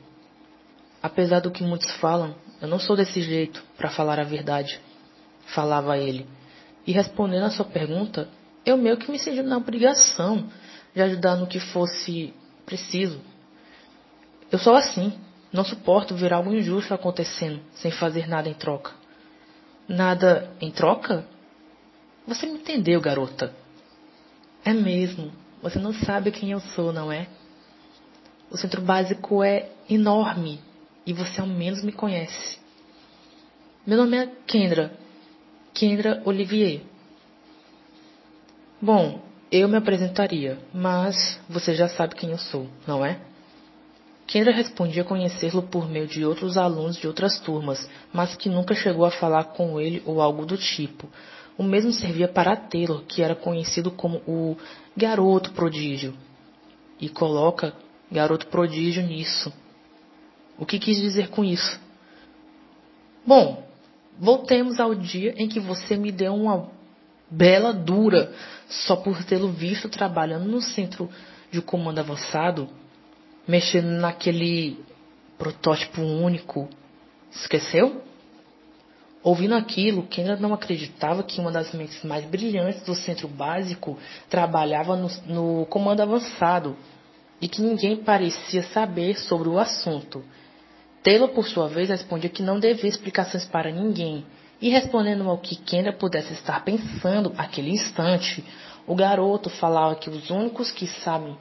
Apesar 1.03 1.41
do 1.41 1.51
que 1.51 1.63
muitos 1.63 1.91
falam, 1.93 2.35
eu 2.61 2.69
não 2.69 2.79
sou 2.79 2.97
desse 2.97 3.23
jeito, 3.23 3.65
para 3.79 3.91
falar 3.91 4.21
a 4.21 4.25
verdade, 4.25 4.79
falava 5.55 5.97
ele. 5.97 6.27
E 6.87 6.93
respondendo 6.93 7.45
a 7.45 7.51
sua 7.51 7.65
pergunta, 7.65 8.29
eu 8.65 8.77
meio 8.77 8.99
que 8.99 9.11
me 9.11 9.19
senti 9.19 9.43
na 9.43 9.57
obrigação 9.57 10.49
de 10.97 11.03
ajudar 11.03 11.37
no 11.37 11.47
que 11.47 11.61
fosse 11.61 12.33
preciso. 12.65 13.21
Eu 14.51 14.59
sou 14.59 14.75
assim. 14.75 15.13
Não 15.53 15.63
suporto 15.63 16.15
ver 16.15 16.33
algo 16.33 16.53
injusto 16.53 16.93
acontecendo 16.93 17.61
sem 17.75 17.91
fazer 17.91 18.27
nada 18.27 18.49
em 18.49 18.55
troca. 18.55 18.93
Nada 19.87 20.51
em 20.59 20.71
troca? 20.71 21.27
Você 22.27 22.47
me 22.47 22.55
entendeu, 22.55 23.01
garota. 23.01 23.55
É 24.65 24.73
mesmo. 24.73 25.31
Você 25.63 25.79
não 25.79 25.93
sabe 25.93 26.31
quem 26.31 26.51
eu 26.51 26.61
sou, 26.61 26.93
não 26.93 27.13
é? 27.13 27.29
O 28.51 28.57
centro 28.57 28.81
básico 28.81 29.45
é 29.45 29.69
enorme 29.89 30.61
e 31.05 31.13
você 31.13 31.41
ao 31.43 31.47
menos 31.47 31.83
me 31.83 31.93
conhece. 31.93 32.59
Meu 33.87 33.99
nome 33.99 34.17
é 34.17 34.33
Kendra. 34.47 34.93
Kendra 35.75 36.23
Olivier. 36.25 36.81
Bom, 38.81 39.26
eu 39.61 39.69
me 39.69 39.77
apresentaria, 39.77 40.59
mas 40.73 41.39
você 41.49 41.75
já 41.75 41.89
sabe 41.89 42.15
quem 42.15 42.31
eu 42.31 42.39
sou, 42.39 42.69
não 42.87 43.05
é? 43.05 43.21
Kendra 44.27 44.53
respondia 44.53 45.05
conhecê-lo 45.05 45.63
por 45.63 45.89
meio 45.89 46.07
de 46.07 46.25
outros 46.25 46.59
alunos 46.59 46.97
de 46.97 47.07
outras 47.07 47.39
turmas, 47.39 47.89
mas 48.13 48.35
que 48.35 48.49
nunca 48.49 48.75
chegou 48.75 49.05
a 49.05 49.11
falar 49.11 49.45
com 49.45 49.81
ele 49.81 50.03
ou 50.05 50.21
algo 50.21 50.45
do 50.45 50.57
tipo. 50.57 51.09
O 51.57 51.63
mesmo 51.63 51.93
servia 51.93 52.27
para 52.27 52.57
Taylor, 52.57 53.03
que 53.05 53.23
era 53.23 53.37
conhecido 53.37 53.91
como 53.91 54.19
o 54.27 54.57
garoto 54.97 55.53
prodígio. 55.53 56.13
E 57.01 57.09
coloca 57.09 57.73
garoto 58.11 58.49
prodígio 58.49 59.03
nisso. 59.03 59.53
O 60.59 60.67
que 60.67 60.79
quis 60.79 60.97
dizer 61.01 61.29
com 61.29 61.45
isso? 61.45 61.79
Bom, 63.25 63.65
voltemos 64.19 64.81
ao 64.81 64.95
dia 64.95 65.35
em 65.37 65.49
que 65.49 65.61
você 65.61 65.97
me 65.97 66.11
deu 66.11 66.35
uma 66.35 66.69
bela 67.31 67.73
dura 67.73 68.33
só 68.69 68.97
por 68.97 69.23
tê-lo 69.25 69.49
visto 69.49 69.89
trabalhando 69.89 70.47
no 70.47 70.61
centro 70.61 71.11
de 71.51 71.61
comando 71.61 71.99
avançado 71.99 72.69
mexendo 73.47 73.87
naquele 73.87 74.79
protótipo 75.39 76.03
único. 76.03 76.69
Esqueceu? 77.31 78.03
Ouvindo 79.23 79.55
aquilo, 79.55 80.05
Kendra 80.05 80.37
não 80.37 80.55
acreditava 80.55 81.23
que 81.23 81.41
uma 81.41 81.51
das 81.51 81.73
mentes 81.73 82.03
mais 82.05 82.25
brilhantes 82.25 82.83
do 82.83 82.95
centro 82.95 83.27
básico 83.27 83.99
trabalhava 84.31 84.97
no, 84.97 85.09
no 85.27 85.67
comando 85.67 86.01
avançado 86.01 86.77
e 87.41 87.49
que 87.49 87.61
ninguém 87.61 87.97
parecia 87.97 88.63
saber 88.63 89.17
sobre 89.19 89.49
o 89.49 89.59
assunto. 89.59 90.25
Taylor, 91.03 91.29
por 91.29 91.47
sua 91.47 91.69
vez, 91.69 91.89
respondia 91.89 92.31
que 92.31 92.43
não 92.43 92.59
devia 92.59 92.89
explicações 92.89 93.45
para 93.45 93.71
ninguém. 93.71 94.25
E 94.61 94.71
respondendo 94.71 95.29
ao 95.29 95.39
que 95.39 95.57
Kendra 95.57 95.93
pudesse 95.93 96.33
estar 96.33 96.65
pensando 96.65 97.31
naquele 97.31 97.71
instante, 97.71 98.45
o 98.87 98.95
garoto 98.95 99.51
falava 99.51 99.97
que 99.97 100.09
os 100.09 100.31
únicos 100.31 100.71
que 100.71 100.87
sabem 100.87 101.37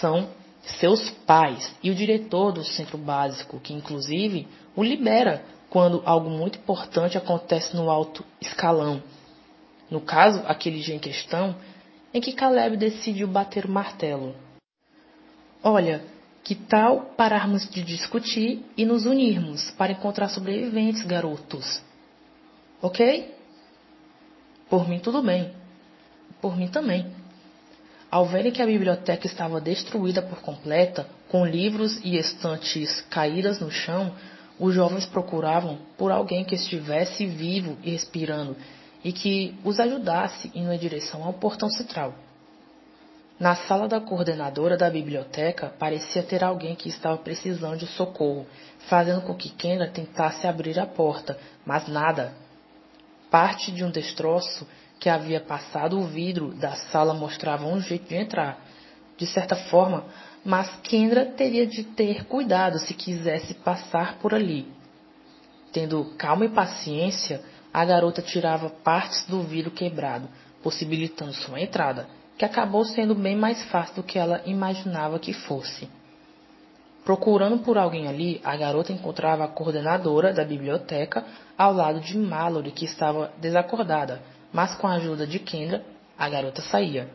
são 0.00 0.28
seus 0.62 1.08
pais 1.26 1.72
e 1.82 1.90
o 1.90 1.94
diretor 1.94 2.52
do 2.52 2.64
centro 2.64 2.98
básico, 2.98 3.60
que 3.60 3.72
inclusive 3.72 4.48
o 4.74 4.82
libera 4.82 5.42
quando 5.70 6.02
algo 6.04 6.28
muito 6.30 6.58
importante 6.58 7.16
acontece 7.16 7.76
no 7.76 7.90
alto 7.90 8.24
escalão. 8.40 9.02
No 9.90 10.00
caso, 10.00 10.42
aquele 10.46 10.80
dia 10.80 10.94
em 10.94 10.98
questão, 10.98 11.54
em 12.12 12.20
que 12.20 12.32
Caleb 12.32 12.76
decidiu 12.76 13.28
bater 13.28 13.66
o 13.66 13.70
martelo. 13.70 14.34
Olha, 15.62 16.02
Que 16.48 16.54
tal 16.54 17.12
pararmos 17.14 17.68
de 17.68 17.82
discutir 17.82 18.64
e 18.74 18.86
nos 18.86 19.04
unirmos 19.04 19.70
para 19.72 19.92
encontrar 19.92 20.30
sobreviventes, 20.30 21.04
garotos? 21.04 21.82
Ok? 22.80 23.34
Por 24.68 24.88
mim, 24.88 24.98
tudo 24.98 25.22
bem. 25.22 25.52
Por 26.40 26.56
mim 26.56 26.68
também. 26.68 27.06
Ao 28.10 28.24
verem 28.24 28.52
que 28.52 28.62
a 28.62 28.66
biblioteca 28.66 29.26
estava 29.26 29.60
destruída 29.60 30.22
por 30.22 30.40
completa, 30.40 31.06
com 31.28 31.44
livros 31.44 32.00
e 32.02 32.16
estantes 32.16 33.02
caídas 33.10 33.60
no 33.60 33.70
chão, 33.70 34.14
os 34.58 34.74
jovens 34.74 35.06
procuravam 35.06 35.78
por 35.96 36.10
alguém 36.10 36.44
que 36.44 36.54
estivesse 36.54 37.26
vivo 37.26 37.76
e 37.82 37.90
respirando 37.90 38.56
e 39.04 39.12
que 39.12 39.54
os 39.64 39.78
ajudasse 39.78 40.50
indo 40.54 40.72
em 40.72 40.78
direção 40.78 41.22
ao 41.22 41.34
portão 41.34 41.68
central. 41.70 42.14
Na 43.38 43.54
sala 43.54 43.86
da 43.86 44.00
coordenadora 44.00 44.76
da 44.76 44.90
biblioteca 44.90 45.72
parecia 45.78 46.24
ter 46.24 46.42
alguém 46.42 46.74
que 46.74 46.88
estava 46.88 47.16
precisando 47.18 47.78
de 47.78 47.86
socorro, 47.86 48.46
fazendo 48.88 49.20
com 49.20 49.34
que 49.34 49.50
Kendra 49.50 49.88
tentasse 49.88 50.46
abrir 50.46 50.78
a 50.80 50.86
porta, 50.86 51.38
mas 51.64 51.86
nada. 51.86 52.32
Parte 53.30 53.70
de 53.70 53.84
um 53.84 53.90
destroço 53.90 54.66
que 54.98 55.08
havia 55.08 55.40
passado 55.40 55.98
o 55.98 56.06
vidro 56.06 56.52
da 56.54 56.72
sala 56.72 57.14
mostrava 57.14 57.66
um 57.66 57.80
jeito 57.80 58.08
de 58.08 58.16
entrar. 58.16 58.58
De 59.16 59.26
certa 59.26 59.54
forma, 59.54 60.04
mas 60.44 60.74
Kendra 60.82 61.26
teria 61.26 61.66
de 61.66 61.84
ter 61.84 62.24
cuidado 62.24 62.78
se 62.78 62.94
quisesse 62.94 63.54
passar 63.54 64.18
por 64.18 64.34
ali. 64.34 64.66
Tendo 65.72 66.14
calma 66.16 66.46
e 66.46 66.48
paciência, 66.48 67.42
a 67.72 67.84
garota 67.84 68.22
tirava 68.22 68.70
partes 68.70 69.24
do 69.26 69.42
vidro 69.42 69.70
quebrado, 69.70 70.28
possibilitando 70.62 71.34
sua 71.34 71.60
entrada, 71.60 72.08
que 72.36 72.44
acabou 72.44 72.84
sendo 72.84 73.14
bem 73.14 73.36
mais 73.36 73.62
fácil 73.64 73.96
do 73.96 74.02
que 74.02 74.18
ela 74.18 74.40
imaginava 74.46 75.18
que 75.18 75.32
fosse. 75.32 75.88
Procurando 77.08 77.60
por 77.60 77.78
alguém 77.78 78.06
ali, 78.06 78.38
a 78.44 78.54
garota 78.54 78.92
encontrava 78.92 79.42
a 79.42 79.48
coordenadora 79.48 80.30
da 80.30 80.44
biblioteca 80.44 81.24
ao 81.56 81.72
lado 81.72 82.00
de 82.00 82.18
Mallory, 82.18 82.70
que 82.70 82.84
estava 82.84 83.32
desacordada, 83.38 84.20
mas 84.52 84.74
com 84.74 84.86
a 84.86 84.96
ajuda 84.96 85.26
de 85.26 85.38
Kendra, 85.38 85.82
a 86.18 86.28
garota 86.28 86.60
saía. 86.60 87.08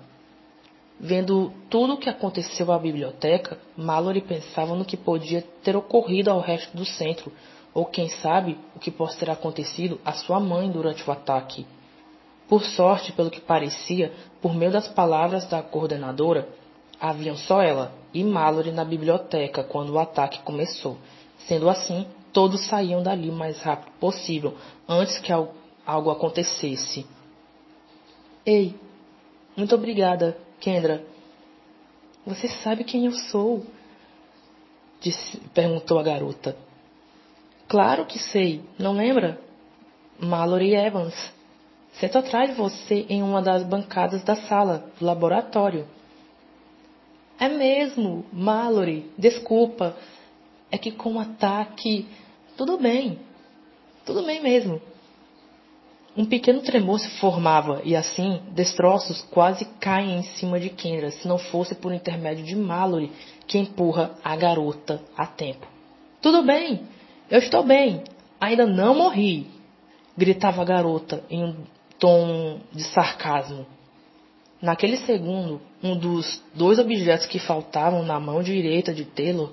Vendo 1.00 1.54
tudo 1.70 1.94
o 1.94 1.98
que 1.98 2.10
aconteceu 2.10 2.72
à 2.72 2.80
biblioteca, 2.80 3.60
Mallory 3.78 4.22
pensava 4.22 4.74
no 4.74 4.84
que 4.84 4.98
podia 4.98 5.44
ter 5.64 5.76
ocorrido 5.76 6.32
ao 6.32 6.40
resto 6.40 6.76
do 6.76 6.86
centro, 6.86 7.32
ou 7.72 7.86
quem 7.86 8.10
sabe 8.10 8.58
o 8.76 8.80
que 8.80 8.90
possa 8.90 9.20
ter 9.20 9.30
acontecido 9.30 10.02
à 10.04 10.14
sua 10.14 10.40
mãe 10.40 10.72
durante 10.72 11.08
o 11.08 11.12
ataque. 11.14 11.68
Por 12.50 12.64
sorte, 12.64 13.12
pelo 13.12 13.30
que 13.30 13.42
parecia, 13.42 14.12
por 14.42 14.56
meio 14.56 14.72
das 14.72 14.88
palavras 14.88 15.46
da 15.46 15.62
coordenadora, 15.62 16.50
haviam 17.00 17.36
só 17.36 17.62
ela 17.62 18.02
e 18.14 18.24
Mallory 18.24 18.72
na 18.72 18.86
biblioteca 18.86 19.64
quando 19.64 19.92
o 19.92 20.00
ataque 20.00 20.42
começou. 20.44 20.98
Sendo 21.48 21.70
assim, 21.70 22.06
todos 22.32 22.68
saíam 22.68 23.02
dali 23.02 23.30
o 23.30 23.34
mais 23.34 23.62
rápido 23.62 23.92
possível, 24.00 24.56
antes 24.88 25.18
que 25.20 25.32
algo 25.86 26.10
acontecesse. 26.10 27.06
Ei, 28.46 28.76
muito 29.56 29.76
obrigada, 29.76 30.38
Kendra. 30.60 31.04
Você 32.26 32.48
sabe 32.48 32.84
quem 32.84 33.06
eu 33.06 33.12
sou? 33.12 33.66
Disse, 35.02 35.38
perguntou 35.54 36.00
a 36.00 36.04
garota. 36.04 36.56
Claro 37.68 38.06
que 38.06 38.20
sei, 38.20 38.64
não 38.80 38.94
lembra? 38.94 39.40
Mallory 40.20 40.74
Evans. 40.74 41.14
Sento 41.94 42.18
atrás 42.18 42.50
de 42.50 42.56
você 42.56 43.06
em 43.10 43.22
uma 43.22 43.42
das 43.42 43.64
bancadas 43.64 44.24
da 44.24 44.36
sala, 44.36 44.90
do 45.00 45.06
laboratório. 45.06 45.86
É 47.40 47.50
mesmo, 47.50 48.26
Mallory. 48.32 49.12
Desculpa. 49.18 49.96
É 50.72 50.78
que 50.78 50.92
com 50.92 51.16
o 51.16 51.20
ataque. 51.20 52.08
Tudo 52.58 52.78
bem. 52.78 53.20
Tudo 54.06 54.24
bem 54.24 54.42
mesmo. 54.42 54.82
Um 56.16 56.26
pequeno 56.26 56.62
tremor 56.62 57.00
se 57.00 57.10
formava 57.20 57.82
e 57.84 57.96
assim 57.96 58.40
destroços 58.52 59.24
quase 59.32 59.66
caem 59.80 60.20
em 60.20 60.24
cima 60.24 60.60
de 60.60 60.70
Kendra, 60.70 61.10
se 61.10 61.28
não 61.28 61.40
fosse 61.40 61.74
por 61.74 61.92
intermédio 61.92 62.46
de 62.46 62.56
Mallory, 62.56 63.12
que 63.48 63.58
empurra 63.58 64.12
a 64.24 64.36
garota 64.36 65.02
a 65.18 65.26
tempo. 65.26 65.66
Tudo 66.22 66.44
bem, 66.44 66.82
eu 67.32 67.40
estou 67.40 67.64
bem, 67.64 68.04
ainda 68.40 68.68
não 68.68 68.94
morri, 68.94 69.48
gritava 70.16 70.62
a 70.62 70.66
garota 70.66 71.24
em 71.32 71.44
um 71.44 71.56
tom 71.98 72.60
de 72.72 72.84
sarcasmo. 72.84 73.66
Naquele 74.64 74.96
segundo, 74.96 75.60
um 75.84 75.94
dos 75.94 76.42
dois 76.56 76.80
objetos 76.80 77.26
que 77.26 77.38
faltavam 77.38 78.02
na 78.02 78.18
mão 78.18 78.42
direita 78.42 78.94
de 78.94 79.04
Taylor 79.04 79.52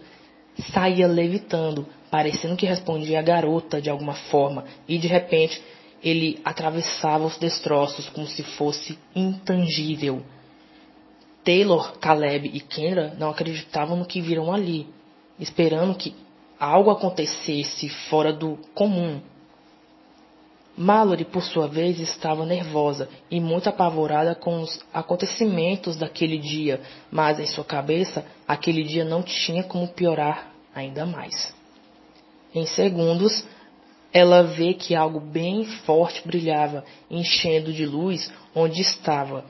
saía 0.73 1.09
levitando, 1.09 1.85
parecendo 2.09 2.55
que 2.55 2.64
respondia 2.64 3.18
à 3.18 3.23
garota 3.23 3.83
de 3.83 3.90
alguma 3.90 4.14
forma, 4.14 4.66
e 4.87 4.99
de 4.99 5.09
repente 5.09 5.61
ele 6.01 6.38
atravessava 6.44 7.27
os 7.27 7.37
destroços 7.38 8.09
como 8.11 8.29
se 8.29 8.44
fosse 8.44 8.96
intangível. 9.12 10.23
Taylor, 11.42 11.99
Caleb 11.99 12.49
e 12.55 12.61
Kendra 12.61 13.12
não 13.18 13.31
acreditavam 13.31 13.96
no 13.96 14.07
que 14.07 14.20
viram 14.20 14.53
ali, 14.53 14.87
esperando 15.40 15.96
que 15.96 16.14
algo 16.57 16.88
acontecesse 16.88 17.88
fora 18.09 18.33
do 18.33 18.57
comum. 18.77 19.20
Mallory, 20.76 21.24
por 21.24 21.42
sua 21.42 21.66
vez, 21.66 21.98
estava 21.98 22.46
nervosa 22.46 23.09
e 23.30 23.40
muito 23.40 23.68
apavorada 23.68 24.35
com 24.35 24.61
os 24.61 24.80
acontecimentos 24.92 25.96
daquele 25.96 26.38
dia, 26.38 26.80
mas 27.11 27.38
em 27.38 27.46
sua 27.46 27.64
cabeça 27.64 28.24
aquele 28.46 28.83
dia 28.85 29.04
não 29.04 29.22
tinha 29.22 29.62
como 29.62 29.88
piorar 29.88 30.52
ainda 30.74 31.04
mais. 31.04 31.52
Em 32.54 32.66
segundos, 32.66 33.44
ela 34.12 34.42
vê 34.42 34.74
que 34.74 34.94
algo 34.94 35.20
bem 35.20 35.64
forte 35.64 36.26
brilhava, 36.26 36.85
enchendo 37.11 37.72
de 37.72 37.87
luz 37.87 38.33
onde 38.54 38.80
estava. 38.80 39.44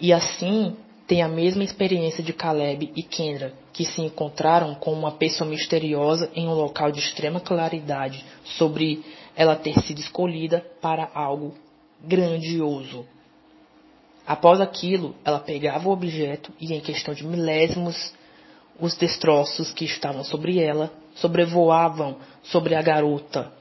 E 0.00 0.12
assim 0.12 0.76
tem 1.06 1.22
a 1.22 1.28
mesma 1.28 1.64
experiência 1.64 2.22
de 2.22 2.32
Caleb 2.32 2.90
e 2.96 3.02
Kendra, 3.02 3.52
que 3.72 3.84
se 3.84 4.00
encontraram 4.00 4.74
com 4.74 4.92
uma 4.92 5.12
pessoa 5.12 5.48
misteriosa 5.48 6.30
em 6.34 6.46
um 6.46 6.54
local 6.54 6.90
de 6.90 7.00
extrema 7.00 7.40
claridade, 7.40 8.24
sobre 8.44 9.02
ela 9.36 9.56
ter 9.56 9.78
sido 9.82 9.98
escolhida 9.98 10.64
para 10.80 11.10
algo 11.14 11.54
grandioso. 12.00 13.06
Após 14.26 14.60
aquilo, 14.60 15.14
ela 15.24 15.40
pegava 15.40 15.88
o 15.88 15.92
objeto 15.92 16.52
e, 16.60 16.72
em 16.72 16.80
questão 16.80 17.12
de 17.12 17.26
milésimos, 17.26 18.12
os 18.78 18.96
destroços 18.96 19.72
que 19.72 19.84
estavam 19.84 20.24
sobre 20.24 20.58
ela 20.58 20.92
sobrevoavam 21.14 22.16
sobre 22.42 22.74
a 22.74 22.82
garota, 22.82 23.52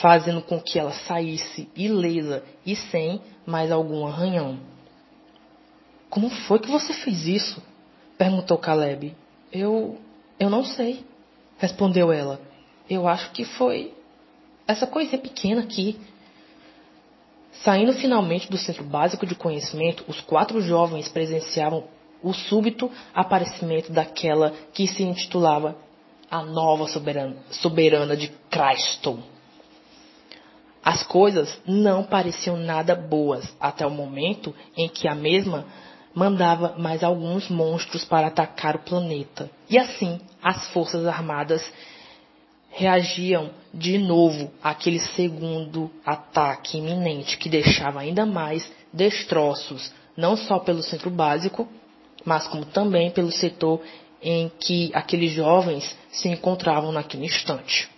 fazendo 0.00 0.40
com 0.42 0.60
que 0.60 0.78
ela 0.78 0.92
saísse 0.92 1.68
ilesa 1.74 2.44
e 2.64 2.76
sem 2.76 3.20
mais 3.44 3.72
algum 3.72 4.06
arranhão. 4.06 4.58
Como 6.08 6.28
foi 6.30 6.58
que 6.58 6.70
você 6.70 6.92
fez 6.92 7.26
isso? 7.26 7.62
perguntou 8.16 8.58
Caleb. 8.58 9.16
Eu. 9.52 9.98
eu 10.38 10.50
não 10.50 10.64
sei, 10.64 11.04
respondeu 11.58 12.12
ela. 12.12 12.40
Eu 12.88 13.08
acho 13.08 13.30
que 13.32 13.44
foi 13.44 13.94
essa 14.70 14.86
coisinha 14.86 15.20
pequena 15.20 15.62
aqui. 15.62 15.98
Saindo 17.64 17.92
finalmente 17.92 18.50
do 18.50 18.56
centro 18.56 18.84
básico 18.84 19.26
de 19.26 19.34
conhecimento, 19.34 20.04
os 20.08 20.20
quatro 20.20 20.60
jovens 20.60 21.08
presenciavam 21.08 21.84
o 22.22 22.32
súbito 22.32 22.90
aparecimento 23.14 23.92
daquela 23.92 24.52
que 24.72 24.86
se 24.86 25.02
intitulava 25.02 25.76
a 26.30 26.42
nova 26.42 26.86
soberana, 26.86 27.36
soberana 27.50 28.16
de 28.16 28.28
Crystal. 28.50 29.18
As 30.82 31.02
coisas 31.02 31.60
não 31.66 32.04
pareciam 32.04 32.56
nada 32.56 32.94
boas 32.94 33.54
até 33.60 33.84
o 33.86 33.90
momento 33.90 34.54
em 34.76 34.88
que 34.88 35.08
a 35.08 35.14
mesma 35.14 35.66
mandava 36.14 36.74
mais 36.78 37.02
alguns 37.02 37.48
monstros 37.48 38.04
para 38.04 38.28
atacar 38.28 38.76
o 38.76 38.80
planeta. 38.80 39.50
E 39.68 39.78
assim, 39.78 40.20
as 40.42 40.68
forças 40.68 41.06
armadas 41.06 41.62
reagiam 42.70 43.50
de 43.72 43.98
novo 43.98 44.50
àquele 44.62 44.98
segundo 44.98 45.90
ataque 46.04 46.78
iminente 46.78 47.36
que 47.36 47.48
deixava 47.48 48.00
ainda 48.00 48.24
mais 48.24 48.70
destroços, 48.92 49.92
não 50.16 50.36
só 50.36 50.58
pelo 50.58 50.82
centro 50.82 51.10
básico, 51.10 51.68
mas 52.24 52.46
como 52.46 52.64
também 52.64 53.10
pelo 53.10 53.30
setor 53.30 53.80
em 54.22 54.50
que 54.60 54.90
aqueles 54.94 55.32
jovens 55.32 55.96
se 56.10 56.28
encontravam 56.28 56.92
naquele 56.92 57.24
instante. 57.24 57.88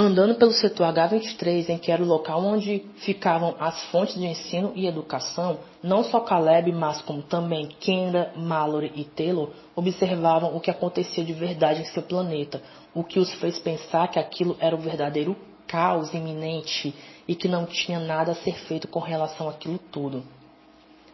Andando 0.00 0.34
pelo 0.36 0.52
setor 0.52 0.86
H23, 0.86 1.68
em 1.68 1.76
que 1.76 1.92
era 1.92 2.02
o 2.02 2.06
local 2.06 2.42
onde 2.42 2.86
ficavam 3.00 3.54
as 3.60 3.84
fontes 3.90 4.14
de 4.14 4.24
ensino 4.24 4.72
e 4.74 4.86
educação, 4.86 5.58
não 5.82 6.02
só 6.02 6.20
Caleb, 6.20 6.72
mas 6.72 7.02
como 7.02 7.20
também 7.20 7.66
Kendra, 7.66 8.32
Mallory 8.34 8.90
e 8.94 9.04
Taylor 9.04 9.50
observavam 9.76 10.56
o 10.56 10.60
que 10.60 10.70
acontecia 10.70 11.22
de 11.22 11.34
verdade 11.34 11.82
em 11.82 11.84
seu 11.84 12.02
planeta, 12.02 12.62
o 12.94 13.04
que 13.04 13.18
os 13.18 13.30
fez 13.34 13.58
pensar 13.58 14.08
que 14.08 14.18
aquilo 14.18 14.56
era 14.58 14.74
o 14.74 14.78
verdadeiro 14.78 15.36
caos 15.66 16.14
iminente 16.14 16.94
e 17.28 17.34
que 17.34 17.46
não 17.46 17.66
tinha 17.66 17.98
nada 17.98 18.32
a 18.32 18.36
ser 18.36 18.54
feito 18.54 18.88
com 18.88 19.00
relação 19.00 19.50
àquilo 19.50 19.78
tudo. 19.92 20.24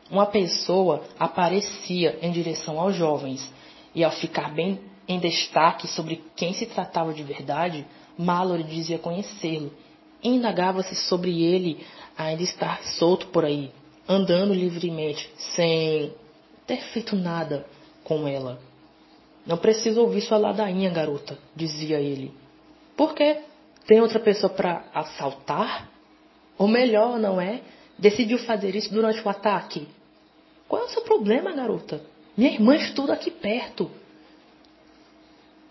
uma 0.08 0.26
pessoa 0.26 1.02
aparecia 1.18 2.20
em 2.22 2.30
direção 2.30 2.78
aos 2.78 2.94
jovens, 2.94 3.52
e 3.92 4.04
ao 4.04 4.12
ficar 4.12 4.54
bem 4.54 4.78
em 5.08 5.18
destaque 5.18 5.88
sobre 5.88 6.22
quem 6.36 6.52
se 6.52 6.66
tratava 6.66 7.12
de 7.12 7.24
verdade, 7.24 7.84
Mallory 8.18 8.64
dizia 8.64 8.98
conhecê-lo. 8.98 9.72
Indagava-se 10.22 10.94
sobre 10.94 11.42
ele 11.42 11.84
ainda 12.16 12.42
estar 12.42 12.82
solto 12.82 13.28
por 13.28 13.44
aí, 13.44 13.70
andando 14.08 14.54
livremente, 14.54 15.30
sem 15.36 16.12
ter 16.66 16.80
feito 16.92 17.14
nada 17.14 17.66
com 18.02 18.26
ela. 18.26 18.58
Não 19.46 19.56
preciso 19.56 20.00
ouvir 20.00 20.22
sua 20.22 20.38
ladainha, 20.38 20.90
garota, 20.90 21.38
dizia 21.54 22.00
ele. 22.00 22.32
Por 22.96 23.14
quê? 23.14 23.42
Tem 23.86 24.00
outra 24.00 24.18
pessoa 24.18 24.50
para 24.50 24.84
assaltar? 24.92 25.88
Ou 26.58 26.66
melhor, 26.66 27.18
não 27.18 27.40
é? 27.40 27.60
Decidiu 27.98 28.38
fazer 28.38 28.74
isso 28.74 28.92
durante 28.92 29.20
o 29.20 29.28
ataque? 29.28 29.86
Qual 30.66 30.82
é 30.82 30.86
o 30.86 30.88
seu 30.88 31.02
problema, 31.02 31.52
garota? 31.52 32.00
Minha 32.36 32.50
irmã 32.50 32.74
estuda 32.74 33.12
aqui 33.12 33.30
perto. 33.30 33.90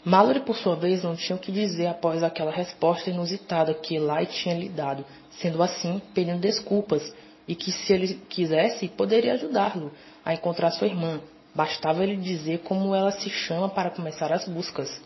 Mallory, 0.06 0.42
por 0.42 0.56
sua 0.56 0.76
vez, 0.76 1.02
não 1.04 1.16
tinha 1.16 1.36
o 1.36 1.40
que 1.40 1.52
dizer 1.52 1.88
após 1.88 2.22
aquela 2.22 2.52
resposta 2.52 3.10
inusitada 3.10 3.74
que 3.74 3.96
Eli 3.96 4.28
tinha 4.28 4.56
lhe 4.56 4.70
dado, 4.70 5.04
sendo 5.42 5.64
assim, 5.64 6.00
pedindo 6.14 6.40
desculpas, 6.40 7.12
e 7.48 7.56
que 7.56 7.72
se 7.72 7.92
ele 7.92 8.14
quisesse, 8.30 8.88
poderia 8.88 9.34
ajudá-lo 9.34 9.92
a 10.24 10.32
encontrar 10.32 10.70
sua 10.72 10.88
irmã. 10.88 11.20
Bastava 11.56 12.04
ele 12.04 12.18
dizer 12.18 12.60
como 12.60 12.94
ela 12.94 13.12
se 13.12 13.32
chama 13.32 13.68
para 13.68 13.90
começar 13.90 14.32
as 14.32 14.48
buscas. 14.48 15.02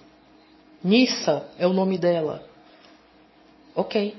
Nissa 0.83 1.47
é 1.57 1.65
o 1.65 1.73
nome 1.73 1.97
dela. 1.97 2.43
Ok. 3.73 4.17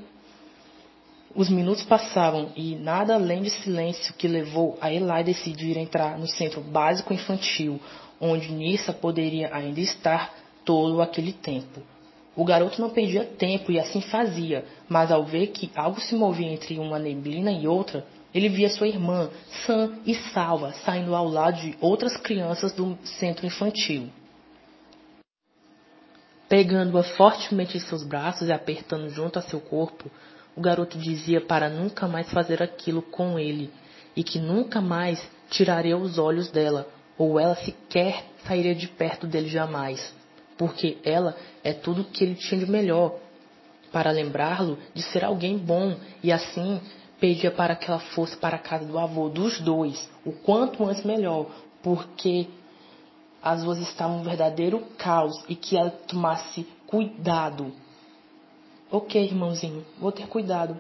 Os 1.35 1.51
minutos 1.51 1.85
passavam 1.85 2.53
e 2.57 2.75
nada 2.75 3.15
além 3.15 3.43
de 3.43 3.51
silêncio 3.51 4.15
que 4.15 4.27
levou 4.27 4.79
a 4.81 4.91
Eli 4.91 5.25
decidir 5.25 5.77
entrar 5.77 6.19
no 6.19 6.27
centro 6.27 6.63
básico 6.63 7.13
infantil, 7.13 7.79
onde 8.19 8.51
Nissa 8.51 8.93
poderia 8.93 9.55
ainda 9.55 9.81
estar 9.81 10.33
todo 10.71 11.03
aquele 11.03 11.33
tempo. 11.33 11.83
O 12.37 12.45
garoto 12.45 12.81
não 12.81 12.91
perdia 12.91 13.25
tempo 13.25 13.73
e 13.73 13.81
assim 13.81 14.01
fazia, 14.01 14.65
mas 14.89 15.11
ao 15.11 15.25
ver 15.25 15.49
que 15.49 15.69
algo 15.75 16.01
se 16.01 16.15
movia 16.15 16.47
entre 16.47 16.79
uma 16.79 16.97
neblina 16.97 17.51
e 17.51 17.67
outra, 17.67 18.07
ele 18.33 18.49
via 18.49 18.69
sua 18.69 18.87
irmã, 18.87 19.29
sã 19.67 19.93
e 20.07 20.15
salva, 20.15 20.73
saindo 20.85 21.13
ao 21.17 21.27
lado 21.27 21.61
de 21.61 21.77
outras 21.81 22.17
crianças 22.17 22.73
do 22.73 22.97
centro 23.03 23.45
infantil. 23.45 24.09
Pegando-a 26.49 27.03
fortemente 27.03 27.77
em 27.77 27.81
seus 27.81 28.05
braços 28.05 28.47
e 28.47 28.53
apertando 28.53 29.09
junto 29.09 29.41
a 29.41 29.43
seu 29.43 29.59
corpo, 29.61 30.09
o 30.55 30.61
garoto 30.61 30.97
dizia 30.99 31.41
para 31.41 31.69
nunca 31.69 32.07
mais 32.07 32.31
fazer 32.31 32.63
aquilo 32.63 33.03
com 33.03 33.41
ele 33.41 33.73
e 34.15 34.23
que 34.23 34.39
nunca 34.39 34.81
mais 34.81 35.21
tiraria 35.51 35.99
os 35.99 36.17
olhos 36.17 36.49
dela, 36.49 36.87
ou 37.19 37.41
ela 37.41 37.57
sequer 37.57 38.25
sairia 38.47 38.75
de 38.75 38.87
perto 38.87 39.27
dele 39.27 39.49
jamais 39.49 40.20
porque 40.61 40.99
ela 41.03 41.35
é 41.65 41.73
tudo 41.73 42.05
que 42.05 42.23
ele 42.23 42.35
tinha 42.35 42.63
de 42.63 42.71
melhor, 42.71 43.15
para 43.91 44.11
lembrá-lo 44.11 44.77
de 44.93 45.03
ser 45.05 45.25
alguém 45.25 45.57
bom 45.57 45.97
e 46.23 46.31
assim 46.31 46.79
pedia 47.19 47.51
para 47.51 47.75
que 47.75 47.91
ela 47.91 47.99
fosse 47.99 48.37
para 48.37 48.57
a 48.57 48.59
casa 48.59 48.85
do 48.85 48.99
avô 48.99 49.31
dos 49.31 49.59
dois, 49.59 50.07
o 50.23 50.33
quanto 50.33 50.85
antes 50.85 51.03
melhor, 51.03 51.47
porque 51.83 52.47
as 53.43 53.65
duas 53.65 53.79
estavam 53.79 54.19
um 54.19 54.23
verdadeiro 54.23 54.81
caos 54.99 55.43
e 55.49 55.55
que 55.55 55.79
ela 55.79 55.89
tomasse 55.89 56.69
cuidado. 56.87 57.73
Ok, 58.91 59.19
irmãozinho, 59.25 59.83
vou 59.99 60.13
ter 60.13 60.27
cuidado. 60.27 60.79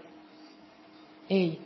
Ei, 1.26 1.59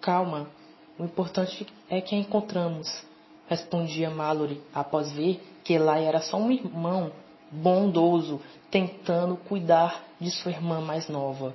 calma, 0.00 0.48
o 0.96 1.02
importante 1.02 1.66
é 1.90 2.00
que 2.00 2.14
a 2.14 2.18
encontramos, 2.18 3.02
respondia 3.48 4.08
Mallory 4.08 4.62
após 4.72 5.10
ver 5.10 5.42
que 5.64 5.72
Eli 5.72 6.04
era 6.04 6.20
só 6.20 6.36
um 6.36 6.52
irmão 6.52 7.10
bondoso, 7.50 8.40
tentando 8.70 9.36
cuidar 9.36 10.04
de 10.20 10.30
sua 10.30 10.50
irmã 10.50 10.80
mais 10.80 11.08
nova. 11.08 11.54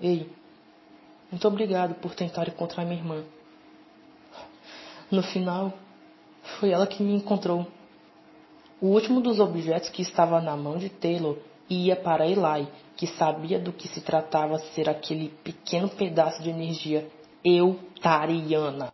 Ei, 0.00 0.30
muito 1.30 1.46
obrigado 1.46 1.94
por 1.94 2.14
tentar 2.14 2.48
encontrar 2.48 2.84
minha 2.84 2.98
irmã. 2.98 3.24
No 5.10 5.22
final, 5.22 5.72
foi 6.58 6.70
ela 6.70 6.86
que 6.86 7.02
me 7.02 7.14
encontrou. 7.14 7.66
O 8.80 8.88
último 8.88 9.20
dos 9.20 9.38
objetos 9.40 9.90
que 9.90 10.02
estava 10.02 10.40
na 10.40 10.56
mão 10.56 10.78
de 10.78 10.88
Taylor 10.88 11.36
ia 11.68 11.94
para 11.94 12.26
Eli, 12.26 12.66
que 12.96 13.06
sabia 13.06 13.58
do 13.58 13.72
que 13.72 13.88
se 13.88 14.00
tratava 14.00 14.58
ser 14.58 14.88
aquele 14.88 15.28
pequeno 15.44 15.88
pedaço 15.88 16.42
de 16.42 16.50
energia 16.50 17.08
eutariana. 17.44 18.92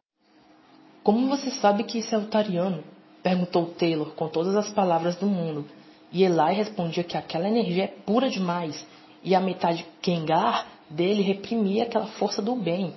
Como 1.03 1.29
você 1.29 1.51
sabe 1.51 1.85
que 1.85 1.99
isso 1.99 2.15
é 2.15 2.19
eutariano? 2.19 2.83
Perguntou 3.27 3.66
Taylor 3.66 4.12
com 4.12 4.29
todas 4.29 4.55
as 4.55 4.70
palavras 4.70 5.16
do 5.16 5.27
mundo, 5.27 5.64
e 6.12 6.22
Eli 6.22 6.55
respondia 6.55 7.03
que 7.03 7.16
aquela 7.16 7.49
energia 7.49 7.83
é 7.83 7.89
pura 7.89 8.31
demais, 8.31 8.87
e 9.20 9.35
a 9.35 9.41
metade 9.41 9.85
Kengar 10.01 10.64
dele 10.89 11.22
reprimia 11.22 11.83
aquela 11.83 12.07
força 12.07 12.41
do 12.41 12.55
bem. 12.55 12.95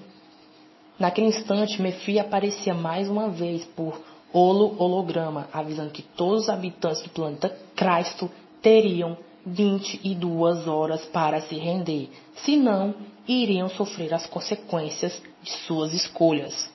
Naquele 1.00 1.30
instante, 1.30 1.82
Mefi 1.82 2.20
aparecia 2.20 2.76
mais 2.76 3.10
uma 3.10 3.30
vez 3.30 3.66
por 3.76 4.00
holo 4.32 4.76
holograma, 4.78 5.50
avisando 5.52 5.90
que 5.90 6.04
todos 6.04 6.44
os 6.44 6.50
habitantes 6.50 7.02
do 7.02 7.10
planeta 7.10 7.50
Cristo 7.76 8.30
teriam 8.62 9.18
22 9.44 10.68
horas 10.68 11.04
para 11.06 11.42
se 11.42 11.56
render, 11.56 12.08
senão 12.36 12.94
iriam 13.28 13.68
sofrer 13.68 14.14
as 14.14 14.28
consequências 14.28 15.20
de 15.42 15.50
suas 15.66 15.92
escolhas. 15.92 16.72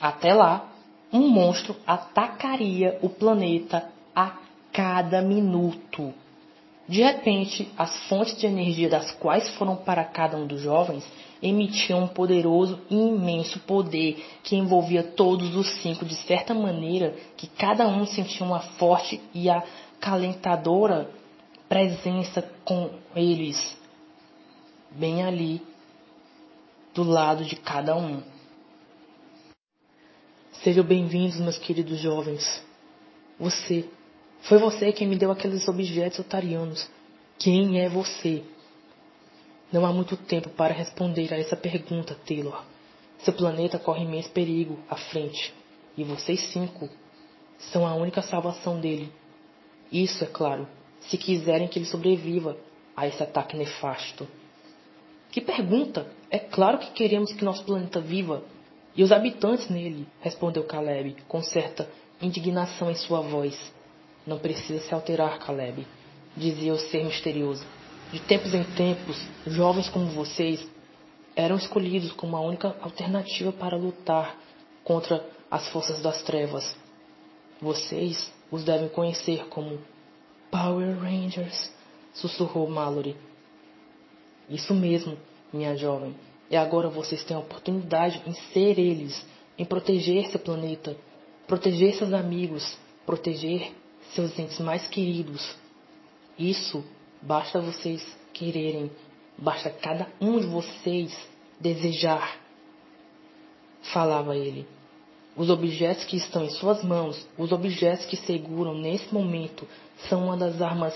Até 0.00 0.34
lá, 0.34 0.73
um 1.14 1.28
monstro 1.28 1.76
atacaria 1.86 2.98
o 3.00 3.08
planeta 3.08 3.88
a 4.16 4.32
cada 4.72 5.22
minuto. 5.22 6.12
De 6.88 7.02
repente, 7.02 7.70
as 7.78 7.96
fontes 8.08 8.36
de 8.36 8.46
energia 8.46 8.90
das 8.90 9.12
quais 9.12 9.48
foram 9.50 9.76
para 9.76 10.04
cada 10.04 10.36
um 10.36 10.44
dos 10.44 10.60
jovens 10.60 11.06
emitiam 11.40 12.02
um 12.02 12.08
poderoso 12.08 12.80
e 12.90 12.96
imenso 12.96 13.60
poder 13.60 14.26
que 14.42 14.56
envolvia 14.56 15.04
todos 15.04 15.54
os 15.54 15.68
cinco 15.82 16.04
de 16.04 16.16
certa 16.16 16.52
maneira 16.52 17.14
que 17.36 17.46
cada 17.46 17.86
um 17.86 18.04
sentia 18.04 18.44
uma 18.44 18.60
forte 18.60 19.20
e 19.32 19.48
acalentadora 19.48 21.08
presença 21.68 22.42
com 22.64 22.90
eles, 23.14 23.76
bem 24.90 25.22
ali, 25.22 25.62
do 26.92 27.04
lado 27.04 27.44
de 27.44 27.54
cada 27.54 27.96
um. 27.96 28.33
Sejam 30.64 30.82
bem-vindos, 30.82 31.38
meus 31.40 31.58
queridos 31.58 32.00
jovens. 32.00 32.64
Você. 33.38 33.84
Foi 34.44 34.56
você 34.56 34.90
quem 34.92 35.06
me 35.06 35.14
deu 35.14 35.30
aqueles 35.30 35.68
objetos 35.68 36.20
otarianos. 36.20 36.88
Quem 37.38 37.82
é 37.82 37.86
você? 37.90 38.42
Não 39.70 39.84
há 39.84 39.92
muito 39.92 40.16
tempo 40.16 40.48
para 40.48 40.72
responder 40.72 41.34
a 41.34 41.38
essa 41.38 41.54
pergunta, 41.54 42.16
Taylor. 42.26 42.64
Seu 43.18 43.34
planeta 43.34 43.78
corre 43.78 44.04
imenso 44.04 44.30
perigo 44.30 44.78
à 44.88 44.96
frente. 44.96 45.52
E 45.98 46.02
vocês 46.02 46.40
cinco 46.50 46.88
são 47.58 47.86
a 47.86 47.94
única 47.94 48.22
salvação 48.22 48.80
dele. 48.80 49.12
Isso, 49.92 50.24
é 50.24 50.26
claro, 50.26 50.66
se 50.98 51.18
quiserem 51.18 51.68
que 51.68 51.78
ele 51.78 51.84
sobreviva 51.84 52.56
a 52.96 53.06
esse 53.06 53.22
ataque 53.22 53.54
nefasto. 53.54 54.26
Que 55.30 55.42
pergunta! 55.42 56.10
É 56.30 56.38
claro 56.38 56.78
que 56.78 56.90
queremos 56.92 57.34
que 57.34 57.44
nosso 57.44 57.62
planeta 57.66 58.00
viva 58.00 58.42
e 58.96 59.02
os 59.02 59.10
habitantes 59.10 59.68
nele, 59.68 60.06
respondeu 60.20 60.64
Caleb, 60.64 61.16
com 61.26 61.42
certa 61.42 61.88
indignação 62.22 62.90
em 62.90 62.94
sua 62.94 63.20
voz. 63.20 63.58
Não 64.26 64.38
precisa 64.38 64.80
se 64.80 64.94
alterar, 64.94 65.38
Caleb, 65.38 65.86
dizia 66.36 66.72
o 66.72 66.78
ser 66.78 67.04
misterioso. 67.04 67.64
De 68.12 68.20
tempos 68.20 68.54
em 68.54 68.62
tempos, 68.62 69.20
jovens 69.46 69.88
como 69.88 70.06
vocês 70.06 70.64
eram 71.34 71.56
escolhidos 71.56 72.12
como 72.12 72.36
a 72.36 72.40
única 72.40 72.76
alternativa 72.80 73.52
para 73.52 73.76
lutar 73.76 74.38
contra 74.84 75.24
as 75.50 75.68
forças 75.68 76.00
das 76.00 76.22
trevas. 76.22 76.76
Vocês 77.60 78.32
os 78.50 78.62
devem 78.62 78.88
conhecer 78.88 79.46
como 79.48 79.80
Power 80.50 80.96
Rangers, 81.00 81.72
sussurrou 82.12 82.68
Mallory. 82.68 83.16
Isso 84.48 84.72
mesmo, 84.72 85.18
minha 85.52 85.76
jovem. 85.76 86.14
E 86.50 86.56
agora 86.56 86.88
vocês 86.88 87.24
têm 87.24 87.36
a 87.36 87.40
oportunidade 87.40 88.22
em 88.26 88.32
ser 88.52 88.78
eles, 88.78 89.24
em 89.58 89.64
proteger 89.64 90.26
seu 90.30 90.40
planeta, 90.40 90.96
proteger 91.46 91.94
seus 91.94 92.12
amigos, 92.12 92.76
proteger 93.06 93.72
seus 94.12 94.38
entes 94.38 94.58
mais 94.60 94.86
queridos. 94.88 95.56
Isso 96.38 96.84
basta 97.22 97.60
vocês 97.60 98.04
quererem, 98.32 98.90
basta 99.38 99.70
cada 99.70 100.08
um 100.20 100.38
de 100.38 100.46
vocês 100.46 101.16
desejar. 101.60 102.38
Falava 103.92 104.36
ele. 104.36 104.66
Os 105.36 105.50
objetos 105.50 106.04
que 106.04 106.16
estão 106.16 106.44
em 106.44 106.50
suas 106.50 106.84
mãos, 106.84 107.26
os 107.36 107.50
objetos 107.50 108.06
que 108.06 108.16
seguram 108.16 108.74
nesse 108.74 109.12
momento, 109.12 109.66
são 110.08 110.26
uma 110.26 110.36
das 110.36 110.62
armas 110.62 110.94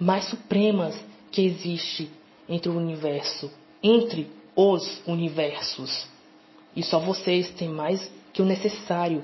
mais 0.00 0.24
supremas 0.24 0.98
que 1.30 1.42
existe 1.42 2.10
entre 2.48 2.70
o 2.70 2.76
universo, 2.76 3.50
entre 3.82 4.37
os 4.60 5.00
universos. 5.06 6.04
E 6.74 6.82
só 6.82 6.98
vocês 6.98 7.48
têm 7.50 7.68
mais 7.68 8.10
que 8.32 8.42
o 8.42 8.44
necessário 8.44 9.22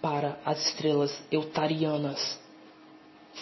para 0.00 0.36
as 0.44 0.66
estrelas 0.66 1.16
eutarianas. 1.30 2.36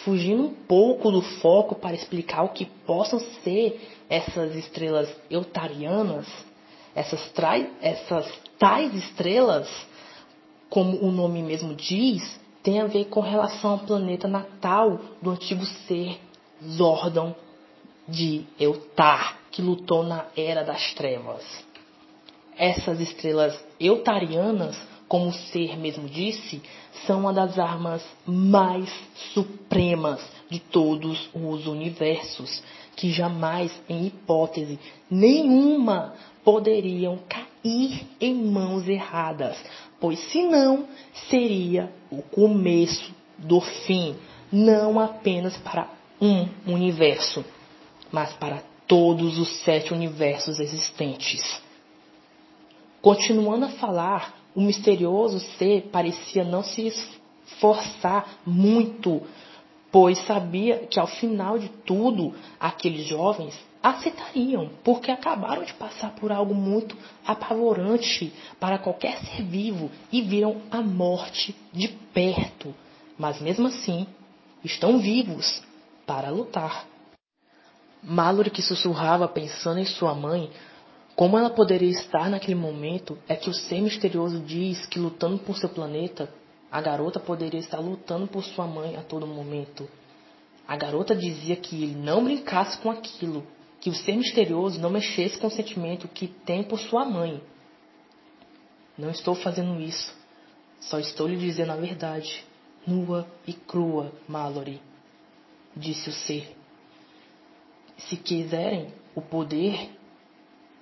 Fugindo 0.05 0.43
um 0.43 0.53
pouco 0.53 1.09
do 1.09 1.23
foco 1.23 1.73
para 1.73 1.95
explicar 1.95 2.43
o 2.43 2.49
que 2.49 2.65
possam 2.85 3.19
ser 3.43 3.89
essas 4.07 4.55
estrelas 4.55 5.09
eutarianas, 5.31 6.27
essas, 6.93 7.27
trai, 7.31 7.67
essas 7.81 8.31
tais 8.59 8.93
estrelas, 8.93 9.67
como 10.69 11.03
o 11.03 11.11
nome 11.11 11.41
mesmo 11.41 11.73
diz, 11.73 12.39
tem 12.61 12.79
a 12.79 12.85
ver 12.85 13.05
com 13.05 13.19
relação 13.19 13.71
ao 13.71 13.79
planeta 13.79 14.27
natal 14.27 14.99
do 15.19 15.31
antigo 15.31 15.65
ser 15.65 16.19
Zordon 16.63 17.33
de 18.07 18.45
Eutar, 18.59 19.40
que 19.51 19.61
lutou 19.61 20.03
na 20.03 20.25
Era 20.35 20.63
das 20.63 20.93
Trevas. 20.93 21.43
Essas 22.57 22.99
estrelas 22.99 23.63
eutarianas, 23.79 24.77
como 25.07 25.27
o 25.27 25.33
ser 25.33 25.77
mesmo 25.77 26.07
disse, 26.07 26.61
são 27.05 27.21
uma 27.21 27.33
das 27.33 27.59
armas 27.59 28.05
mais 28.25 28.89
supremas 29.33 30.21
de 30.49 30.59
todos 30.59 31.29
os 31.33 31.67
universos, 31.67 32.61
que 32.95 33.11
jamais, 33.11 33.71
em 33.89 34.07
hipótese 34.07 34.79
nenhuma, 35.09 36.13
poderiam 36.43 37.19
cair 37.27 38.05
em 38.19 38.33
mãos 38.33 38.87
erradas, 38.87 39.57
pois 39.99 40.19
senão 40.31 40.87
seria 41.29 41.91
o 42.09 42.21
começo 42.21 43.13
do 43.37 43.59
fim, 43.61 44.15
não 44.51 44.99
apenas 44.99 45.57
para 45.57 45.89
um 46.21 46.47
universo, 46.67 47.43
mas 48.11 48.33
para 48.33 48.70
todos 48.91 49.39
os 49.39 49.47
sete 49.63 49.93
universos 49.93 50.59
existentes. 50.59 51.41
Continuando 53.01 53.63
a 53.63 53.69
falar, 53.69 54.35
o 54.53 54.59
misterioso 54.59 55.39
ser 55.57 55.83
parecia 55.83 56.43
não 56.43 56.61
se 56.61 56.87
esforçar 56.87 58.41
muito, 58.45 59.21
pois 59.89 60.17
sabia 60.25 60.87
que 60.87 60.99
ao 60.99 61.07
final 61.07 61.57
de 61.57 61.69
tudo 61.69 62.35
aqueles 62.59 63.07
jovens 63.07 63.57
aceitariam, 63.81 64.69
porque 64.83 65.09
acabaram 65.09 65.63
de 65.63 65.73
passar 65.75 66.11
por 66.15 66.29
algo 66.29 66.53
muito 66.53 66.93
apavorante 67.25 68.33
para 68.59 68.77
qualquer 68.77 69.19
ser 69.19 69.43
vivo 69.43 69.89
e 70.11 70.21
viram 70.21 70.63
a 70.69 70.81
morte 70.81 71.55
de 71.71 71.87
perto. 72.13 72.75
Mas 73.17 73.39
mesmo 73.39 73.67
assim, 73.67 74.05
estão 74.65 74.99
vivos 74.99 75.63
para 76.05 76.29
lutar. 76.29 76.90
Mallory, 78.03 78.49
que 78.49 78.61
sussurrava 78.61 79.27
pensando 79.27 79.79
em 79.79 79.85
sua 79.85 80.13
mãe, 80.15 80.49
como 81.15 81.37
ela 81.37 81.49
poderia 81.49 81.89
estar 81.89 82.29
naquele 82.29 82.55
momento, 82.55 83.17
é 83.27 83.35
que 83.35 83.49
o 83.49 83.53
ser 83.53 83.81
misterioso 83.81 84.39
diz 84.39 84.85
que 84.87 84.99
lutando 84.99 85.37
por 85.39 85.57
seu 85.57 85.69
planeta, 85.69 86.29
a 86.71 86.81
garota 86.81 87.19
poderia 87.19 87.59
estar 87.59 87.79
lutando 87.79 88.27
por 88.27 88.43
sua 88.43 88.65
mãe 88.65 88.95
a 88.95 89.01
todo 89.01 89.27
momento. 89.27 89.87
A 90.67 90.75
garota 90.75 91.15
dizia 91.15 91.55
que 91.55 91.83
ele 91.83 91.95
não 91.95 92.23
brincasse 92.23 92.77
com 92.79 92.89
aquilo, 92.89 93.45
que 93.79 93.89
o 93.89 93.93
ser 93.93 94.15
misterioso 94.15 94.79
não 94.79 94.89
mexesse 94.89 95.37
com 95.37 95.47
o 95.47 95.51
sentimento 95.51 96.07
que 96.07 96.27
tem 96.27 96.63
por 96.63 96.79
sua 96.79 97.03
mãe. 97.03 97.41
Não 98.97 99.09
estou 99.09 99.35
fazendo 99.35 99.79
isso. 99.81 100.15
Só 100.79 100.97
estou 100.97 101.27
lhe 101.27 101.37
dizendo 101.37 101.71
a 101.71 101.75
verdade, 101.75 102.43
nua 102.87 103.27
e 103.45 103.53
crua, 103.53 104.11
Mallory, 104.27 104.81
disse 105.75 106.09
o 106.09 106.13
ser. 106.13 106.60
Se 108.07 108.17
quiserem 108.17 108.93
o 109.15 109.21
poder, 109.21 109.89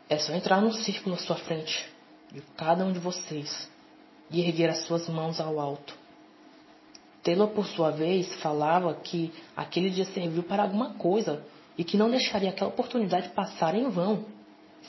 é 0.09 0.17
só 0.17 0.34
entrar 0.34 0.61
num 0.61 0.74
círculo 0.74 1.15
à 1.15 1.17
sua 1.17 1.36
frente, 1.36 1.88
de 2.32 2.41
cada 2.55 2.86
um 2.86 2.91
de 2.91 2.99
vocês, 2.99 3.70
e 4.32 4.41
erguer 4.41 4.70
as 4.70 4.86
suas 4.86 5.07
mãos 5.09 5.39
ao 5.39 5.59
alto. 5.59 5.97
Taylor, 7.24 7.49
por 7.49 7.65
sua 7.67 7.91
vez, 7.91 8.34
falava 8.36 8.93
que 8.93 9.32
aquele 9.55 9.89
dia 9.89 10.05
serviu 10.05 10.43
para 10.43 10.63
alguma 10.63 10.93
coisa 10.93 11.43
e 11.78 11.84
que 11.84 11.97
não 11.97 12.09
deixaria 12.09 12.49
aquela 12.49 12.70
oportunidade 12.70 13.30
passar 13.30 13.76
em 13.76 13.89
vão. 13.89 14.26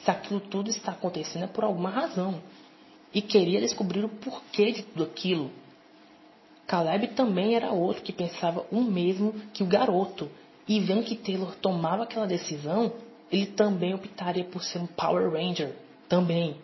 Se 0.04 0.10
aquilo 0.10 0.40
tudo 0.40 0.70
está 0.70 0.92
acontecendo 0.92 1.44
é 1.44 1.48
por 1.48 1.64
alguma 1.64 1.90
razão. 1.90 2.40
E 3.12 3.20
queria 3.20 3.60
descobrir 3.60 4.04
o 4.04 4.08
porquê 4.08 4.72
de 4.72 4.82
tudo 4.82 5.04
aquilo. 5.04 5.50
Caleb 6.66 7.08
também 7.08 7.56
era 7.56 7.72
outro 7.72 8.02
que 8.02 8.12
pensava 8.12 8.64
o 8.70 8.80
mesmo 8.80 9.32
que 9.52 9.64
o 9.64 9.66
garoto. 9.66 10.30
E 10.70 10.78
vendo 10.78 11.02
que 11.02 11.16
Taylor 11.16 11.52
tomava 11.56 12.04
aquela 12.04 12.28
decisão, 12.28 12.92
ele 13.28 13.46
também 13.46 13.92
optaria 13.92 14.44
por 14.44 14.62
ser 14.62 14.78
um 14.78 14.86
Power 14.86 15.28
Ranger. 15.28 15.74
Também. 16.08 16.58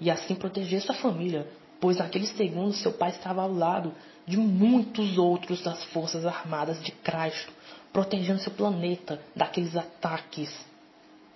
E 0.00 0.10
assim 0.10 0.34
proteger 0.34 0.80
sua 0.80 0.94
família, 0.94 1.46
pois 1.78 1.98
naquele 1.98 2.26
segundo 2.26 2.72
seu 2.72 2.90
pai 2.90 3.10
estava 3.10 3.42
ao 3.42 3.52
lado 3.52 3.92
de 4.26 4.38
muitos 4.38 5.18
outros 5.18 5.60
das 5.62 5.84
Forças 5.84 6.24
Armadas 6.24 6.82
de 6.82 6.90
Cristo 6.90 7.52
protegendo 7.92 8.40
seu 8.40 8.50
planeta 8.50 9.20
daqueles 9.36 9.76
ataques. 9.76 10.50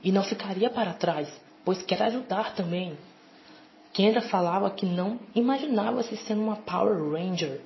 E 0.03 0.11
não 0.11 0.23
ficaria 0.23 0.71
para 0.71 0.95
trás, 0.95 1.29
pois 1.63 1.83
quer 1.83 2.01
ajudar 2.05 2.55
também. 2.55 2.97
Kendra 3.93 4.23
falava 4.23 4.71
que 4.71 4.87
não 4.87 5.21
imaginava 5.35 6.03
se 6.03 6.17
sendo 6.17 6.41
uma 6.41 6.57
Power 6.57 7.13
Ranger, 7.13 7.61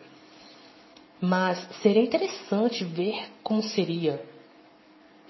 mas 1.20 1.64
seria 1.80 2.02
interessante 2.02 2.82
ver 2.82 3.30
como 3.44 3.62
seria. 3.62 4.20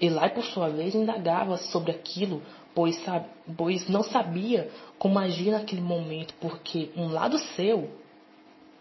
Eli, 0.01 0.29
por 0.33 0.43
sua 0.45 0.69
vez, 0.69 0.95
indagava 0.95 1.57
sobre 1.57 1.91
aquilo, 1.91 2.41
pois, 2.73 2.95
sabe, 3.03 3.25
pois 3.57 3.87
não 3.89 4.03
sabia 4.03 4.71
como 4.97 5.19
agir 5.19 5.51
naquele 5.51 5.81
momento, 5.81 6.33
porque 6.39 6.89
um 6.95 7.09
lado 7.09 7.37
seu, 7.55 7.89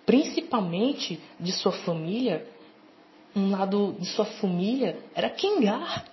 principalmente 0.07 1.21
de 1.41 1.53
sua 1.53 1.73
família, 1.73 2.47
um 3.35 3.51
lado 3.51 3.97
de 3.99 4.07
sua 4.07 4.25
família 4.25 4.99
era 5.15 5.31
Kengar. 5.31 6.05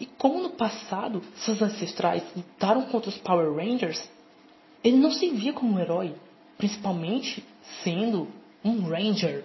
E 0.00 0.06
como 0.06 0.42
no 0.42 0.50
passado 0.50 1.22
seus 1.36 1.62
ancestrais 1.62 2.24
lutaram 2.34 2.82
contra 2.86 3.10
os 3.10 3.18
Power 3.18 3.54
Rangers, 3.54 4.10
ele 4.82 4.96
não 4.96 5.12
se 5.12 5.30
via 5.30 5.52
como 5.52 5.72
um 5.72 5.78
herói, 5.78 6.14
principalmente 6.58 7.44
sendo 7.82 8.28
um 8.64 8.88
Ranger. 8.88 9.44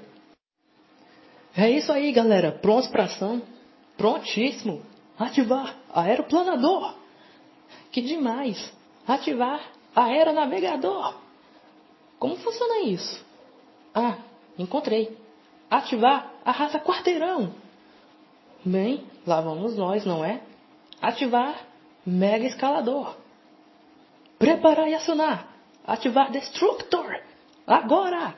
É 1.56 1.70
isso 1.70 1.92
aí, 1.92 2.12
galera. 2.12 2.52
Prontos 2.52 2.88
para 2.88 3.04
ação? 3.04 3.42
Prontíssimo. 3.98 4.82
Ativar 5.20 5.76
aeroplanador. 5.94 6.96
Que 7.92 8.02
demais. 8.02 8.72
Ativar 9.06 9.62
aeronavegador. 9.96 11.16
Como 12.18 12.38
funciona 12.38 12.80
isso? 12.82 13.26
Ah, 13.94 14.18
encontrei 14.58 15.18
ativar 15.70 16.32
a 16.44 16.52
raça 16.52 16.80
quarteirão. 16.80 17.54
Bem, 18.66 19.04
lá 19.26 19.42
vamos 19.42 19.76
nós, 19.76 20.06
não 20.06 20.24
é? 20.24 20.42
Ativar 21.02 21.66
mega 22.06 22.46
escalador. 22.46 23.16
Preparar 24.38 24.90
e 24.90 24.96
acionar. 24.96 25.48
Ativar 25.86 26.32
Destructor. 26.32 27.22
Agora! 27.68 28.36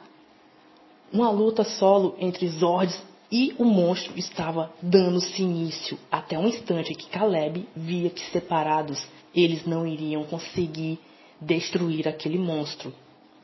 Uma 1.11 1.29
luta 1.29 1.63
solo 1.63 2.15
entre 2.17 2.47
Zords 2.47 3.01
e 3.31 3.55
o 3.57 3.63
monstro 3.63 4.17
estava 4.19 4.73
dando-se 4.81 5.41
início 5.41 5.97
até 6.11 6.37
um 6.37 6.47
instante 6.47 6.93
que 6.93 7.09
Caleb 7.09 7.67
via 7.75 8.09
que 8.09 8.29
separados 8.31 9.01
eles 9.33 9.65
não 9.65 9.87
iriam 9.87 10.23
conseguir 10.25 10.99
destruir 11.39 12.07
aquele 12.07 12.37
monstro 12.37 12.93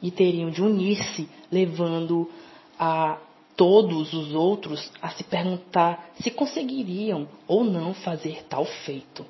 e 0.02 0.12
teriam 0.12 0.52
de 0.52 0.62
unir-se, 0.62 1.28
levando 1.52 2.30
a 2.78 3.18
todos 3.56 4.14
os 4.14 4.36
outros 4.36 4.92
a 5.02 5.10
se 5.10 5.24
perguntar 5.24 6.12
se 6.22 6.30
conseguiriam 6.30 7.28
ou 7.48 7.64
não 7.64 7.94
fazer 7.94 8.44
tal 8.48 8.66
feito. 8.66 9.26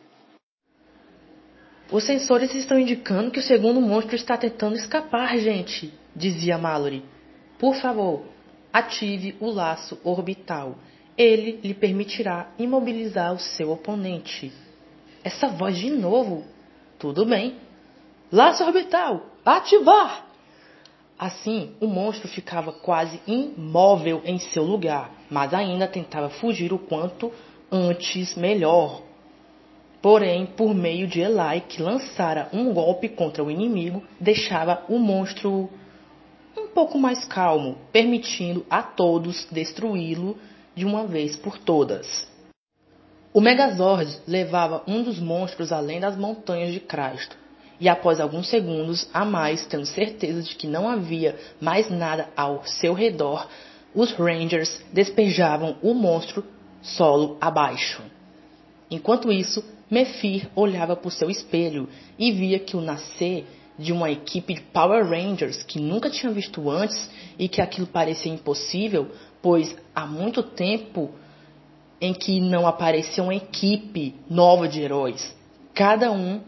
Os 1.90 2.04
sensores 2.04 2.54
estão 2.54 2.78
indicando 2.78 3.32
que 3.32 3.40
o 3.40 3.44
segundo 3.44 3.80
monstro 3.80 4.16
está 4.16 4.36
tentando 4.36 4.76
escapar, 4.76 5.38
gente, 5.38 5.94
dizia 6.14 6.58
Mallory. 6.58 7.02
Por 7.58 7.76
favor, 7.76 8.26
ative 8.78 9.36
o 9.40 9.50
laço 9.50 10.00
orbital. 10.04 10.76
Ele 11.18 11.60
lhe 11.64 11.74
permitirá 11.74 12.52
imobilizar 12.60 13.34
o 13.34 13.40
seu 13.40 13.72
oponente. 13.72 14.52
Essa 15.24 15.48
voz 15.48 15.78
de 15.78 15.90
novo. 15.90 16.44
Tudo 17.00 17.26
bem. 17.26 17.56
Laço 18.32 18.64
orbital, 18.64 19.26
ativar! 19.46 20.26
Assim, 21.18 21.72
o 21.80 21.88
monstro 21.88 22.28
ficava 22.28 22.72
quase 22.72 23.20
imóvel 23.26 24.22
em 24.24 24.38
seu 24.38 24.64
lugar, 24.64 25.12
mas 25.32 25.54
ainda 25.54 25.88
tentava 25.88 26.30
fugir 26.30 26.72
o 26.72 26.78
quanto 26.78 27.32
antes 27.72 28.36
melhor. 28.36 29.02
Porém, 30.00 30.46
por 30.46 30.76
meio 30.76 31.08
de 31.08 31.22
Eli, 31.22 31.62
que 31.68 31.82
lançara 31.82 32.50
um 32.54 32.72
golpe 32.72 33.10
contra 33.10 33.44
o 33.44 33.50
inimigo, 33.50 34.04
deixava 34.20 34.84
o 34.88 35.00
monstro 35.00 35.70
um 36.58 36.68
pouco 36.68 36.98
mais 36.98 37.24
calmo, 37.26 37.78
permitindo 37.92 38.66
a 38.70 38.82
todos 38.82 39.46
destruí-lo 39.52 40.38
de 40.76 40.86
uma 40.86 41.06
vez 41.06 41.36
por 41.36 41.58
todas. 41.58 42.28
O 43.34 43.40
Megazord 43.40 44.20
levava 44.28 44.84
um 44.88 45.04
dos 45.04 45.20
monstros 45.20 45.72
além 45.72 46.00
das 46.00 46.18
montanhas 46.18 46.74
de 46.74 46.80
Cristo, 46.80 47.38
e 47.80 47.88
após 47.88 48.20
alguns 48.20 48.50
segundos 48.50 49.08
a 49.14 49.24
mais, 49.24 49.66
tendo 49.68 49.86
certeza 49.86 50.42
de 50.42 50.56
que 50.56 50.66
não 50.66 50.90
havia 50.90 51.38
mais 51.62 51.90
nada 51.90 52.30
ao 52.36 52.66
seu 52.66 52.94
redor, 52.94 53.48
os 53.94 54.12
Rangers 54.14 54.84
despejavam 54.92 55.78
o 55.82 55.94
monstro 55.94 56.44
solo 56.82 57.38
abaixo. 57.40 58.02
Enquanto 58.90 59.32
isso, 59.32 59.64
Mephir 59.90 60.50
olhava 60.56 60.96
por 60.96 61.12
seu 61.12 61.30
espelho 61.30 61.88
e 62.18 62.32
via 62.32 62.60
que 62.60 62.76
o 62.76 62.82
nascer 62.82 63.46
de 63.78 63.94
uma 63.94 64.10
equipe 64.10 64.56
de 64.56 64.62
Power 64.62 65.08
Rangers 65.08 65.64
que 65.64 65.80
nunca 65.80 66.10
tinha 66.10 66.32
visto 66.32 66.70
antes 66.70 67.10
e 67.38 67.48
que 67.48 67.62
aquilo 67.62 67.88
parecia 67.88 68.32
impossível, 68.32 69.12
pois 69.42 69.76
há 69.94 70.06
muito 70.06 70.42
tempo 70.42 71.12
em 72.00 72.14
que 72.14 72.40
não 72.40 72.68
aparecia 72.68 73.24
uma 73.24 73.36
equipe 73.36 74.16
nova 74.30 74.68
de 74.68 74.82
heróis, 74.82 75.36
cada 75.74 76.12
um 76.12 76.42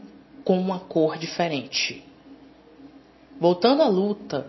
com 0.44 0.60
uma 0.60 0.80
cor 0.80 1.18
diferente. 1.18 2.04
Voltando 3.40 3.82
à 3.82 3.88
luta, 3.88 4.48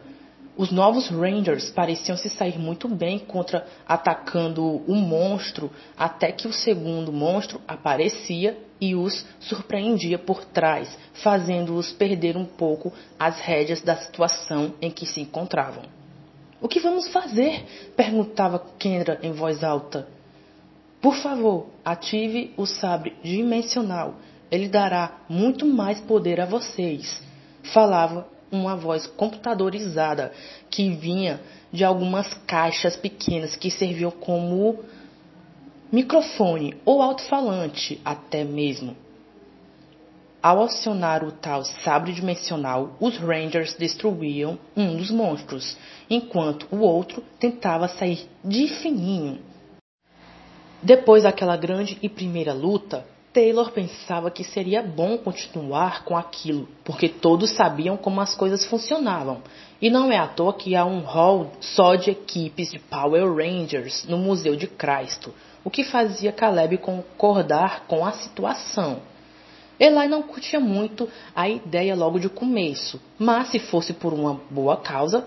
os 0.60 0.70
novos 0.70 1.08
Rangers 1.08 1.70
pareciam 1.70 2.18
se 2.18 2.28
sair 2.28 2.58
muito 2.58 2.86
bem 2.86 3.18
contra 3.18 3.66
atacando 3.88 4.62
o 4.62 4.94
monstro, 4.94 5.70
até 5.96 6.30
que 6.32 6.46
o 6.46 6.52
segundo 6.52 7.10
monstro 7.10 7.62
aparecia 7.66 8.58
e 8.78 8.94
os 8.94 9.24
surpreendia 9.38 10.18
por 10.18 10.44
trás, 10.44 10.98
fazendo-os 11.14 11.94
perder 11.94 12.36
um 12.36 12.44
pouco 12.44 12.92
as 13.18 13.40
rédeas 13.40 13.80
da 13.80 13.96
situação 13.96 14.74
em 14.82 14.90
que 14.90 15.06
se 15.06 15.22
encontravam. 15.22 15.84
O 16.60 16.68
que 16.68 16.78
vamos 16.78 17.08
fazer? 17.08 17.64
perguntava 17.96 18.62
Kendra 18.78 19.18
em 19.22 19.32
voz 19.32 19.64
alta. 19.64 20.08
Por 21.00 21.14
favor, 21.14 21.68
ative 21.82 22.52
o 22.58 22.66
sabre 22.66 23.16
dimensional. 23.22 24.16
Ele 24.50 24.68
dará 24.68 25.20
muito 25.26 25.64
mais 25.64 26.02
poder 26.02 26.38
a 26.38 26.44
vocês. 26.44 27.22
Falava 27.72 28.28
uma 28.50 28.76
voz 28.76 29.06
computadorizada 29.06 30.32
que 30.68 30.90
vinha 30.90 31.40
de 31.72 31.84
algumas 31.84 32.34
caixas 32.46 32.96
pequenas 32.96 33.54
que 33.56 33.70
serviam 33.70 34.10
como 34.10 34.80
microfone 35.92 36.76
ou 36.84 37.02
alto-falante 37.02 38.00
até 38.04 38.44
mesmo. 38.44 38.96
Ao 40.42 40.62
acionar 40.62 41.22
o 41.22 41.32
tal 41.32 41.64
sabre 41.64 42.12
dimensional, 42.12 42.96
os 42.98 43.18
Rangers 43.18 43.74
destruíam 43.74 44.58
um 44.74 44.96
dos 44.96 45.10
monstros, 45.10 45.76
enquanto 46.08 46.66
o 46.70 46.78
outro 46.78 47.22
tentava 47.38 47.88
sair 47.88 48.26
de 48.42 48.66
fininho. 48.66 49.38
Depois 50.82 51.24
daquela 51.24 51.58
grande 51.58 51.98
e 52.00 52.08
primeira 52.08 52.54
luta, 52.54 53.04
Taylor 53.32 53.70
pensava 53.70 54.28
que 54.28 54.42
seria 54.42 54.82
bom 54.82 55.16
continuar 55.16 56.04
com 56.04 56.16
aquilo, 56.16 56.66
porque 56.84 57.08
todos 57.08 57.50
sabiam 57.50 57.96
como 57.96 58.20
as 58.20 58.34
coisas 58.34 58.64
funcionavam. 58.64 59.40
E 59.80 59.88
não 59.88 60.10
é 60.10 60.18
à 60.18 60.26
toa 60.26 60.52
que 60.52 60.74
há 60.74 60.84
um 60.84 61.00
hall 61.00 61.52
só 61.60 61.94
de 61.94 62.10
equipes 62.10 62.72
de 62.72 62.80
Power 62.80 63.32
Rangers 63.32 64.04
no 64.08 64.18
Museu 64.18 64.56
de 64.56 64.66
Cristo, 64.66 65.32
o 65.62 65.70
que 65.70 65.84
fazia 65.84 66.32
Caleb 66.32 66.78
concordar 66.78 67.84
com 67.86 68.04
a 68.04 68.10
situação. 68.12 69.00
Eli 69.78 70.08
não 70.08 70.22
curtia 70.22 70.58
muito 70.58 71.08
a 71.34 71.48
ideia 71.48 71.94
logo 71.94 72.18
de 72.18 72.28
começo, 72.28 73.00
mas 73.16 73.48
se 73.48 73.60
fosse 73.60 73.92
por 73.92 74.12
uma 74.12 74.40
boa 74.50 74.76
causa, 74.76 75.26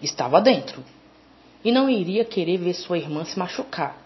estava 0.00 0.40
dentro. 0.40 0.82
E 1.62 1.70
não 1.70 1.90
iria 1.90 2.24
querer 2.24 2.56
ver 2.56 2.72
sua 2.72 2.96
irmã 2.96 3.22
se 3.24 3.38
machucar. 3.38 4.03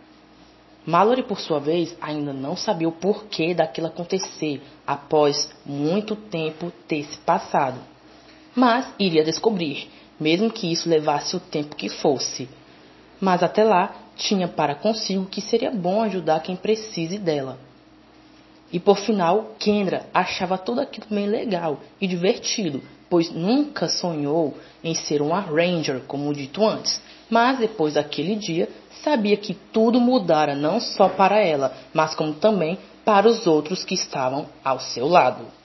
Mallory, 0.87 1.23
por 1.23 1.39
sua 1.39 1.59
vez, 1.61 1.97
ainda 2.01 2.33
não 2.33 2.57
sabia 2.57 2.89
o 2.89 2.93
porquê 2.93 3.55
daquilo 3.55 3.89
acontecer 3.89 4.63
após 4.87 5.51
muito 5.67 6.17
tempo 6.17 6.73
ter 6.87 7.05
se 7.05 7.19
passado. 7.19 7.79
Mas 8.55 8.89
iria 8.99 9.23
descobrir, 9.23 9.89
mesmo 10.19 10.51
que 10.51 10.73
isso 10.73 10.89
levasse 10.89 11.37
o 11.37 11.41
tempo 11.41 11.77
que 11.77 11.89
fosse. 11.89 12.49
Mas 13.21 13.43
até 13.43 13.65
lá, 13.65 13.95
tinha 14.17 14.49
para 14.49 14.75
consigo 14.75 15.27
que 15.27 15.41
seria 15.41 15.71
bom 15.71 16.03
ajudar 16.03 16.41
quem 16.41 16.57
precise 16.57 17.19
dela. 17.19 17.59
E 18.73 18.79
por 18.79 18.99
final, 18.99 19.55
Kendra 19.59 20.07
achava 20.13 20.59
tudo 20.59 20.81
aquilo 20.81 21.07
bem 21.11 21.27
legal 21.27 21.81
e 22.01 22.07
divertido, 22.07 22.83
pois 23.09 23.31
nunca 23.31 23.89
sonhou 23.89 24.55
em 24.85 24.95
ser 24.95 25.23
uma 25.23 25.41
Ranger, 25.41 26.03
como 26.07 26.35
dito 26.35 26.67
antes. 26.67 27.01
Mas 27.31 27.59
depois 27.59 27.95
daquele 27.95 28.35
dia, 28.37 28.69
sabia 29.03 29.37
que 29.37 29.55
tudo 29.55 30.01
mudara 30.01 30.55
não 30.55 30.81
só 30.81 31.09
para 31.09 31.39
ela, 31.39 31.73
mas 31.93 32.15
como 32.15 32.35
também 32.35 32.79
para 33.05 33.29
os 33.29 33.47
outros 33.47 33.85
que 33.85 33.95
estavam 33.95 34.47
ao 34.65 34.79
seu 34.79 35.09
lado. 35.09 35.58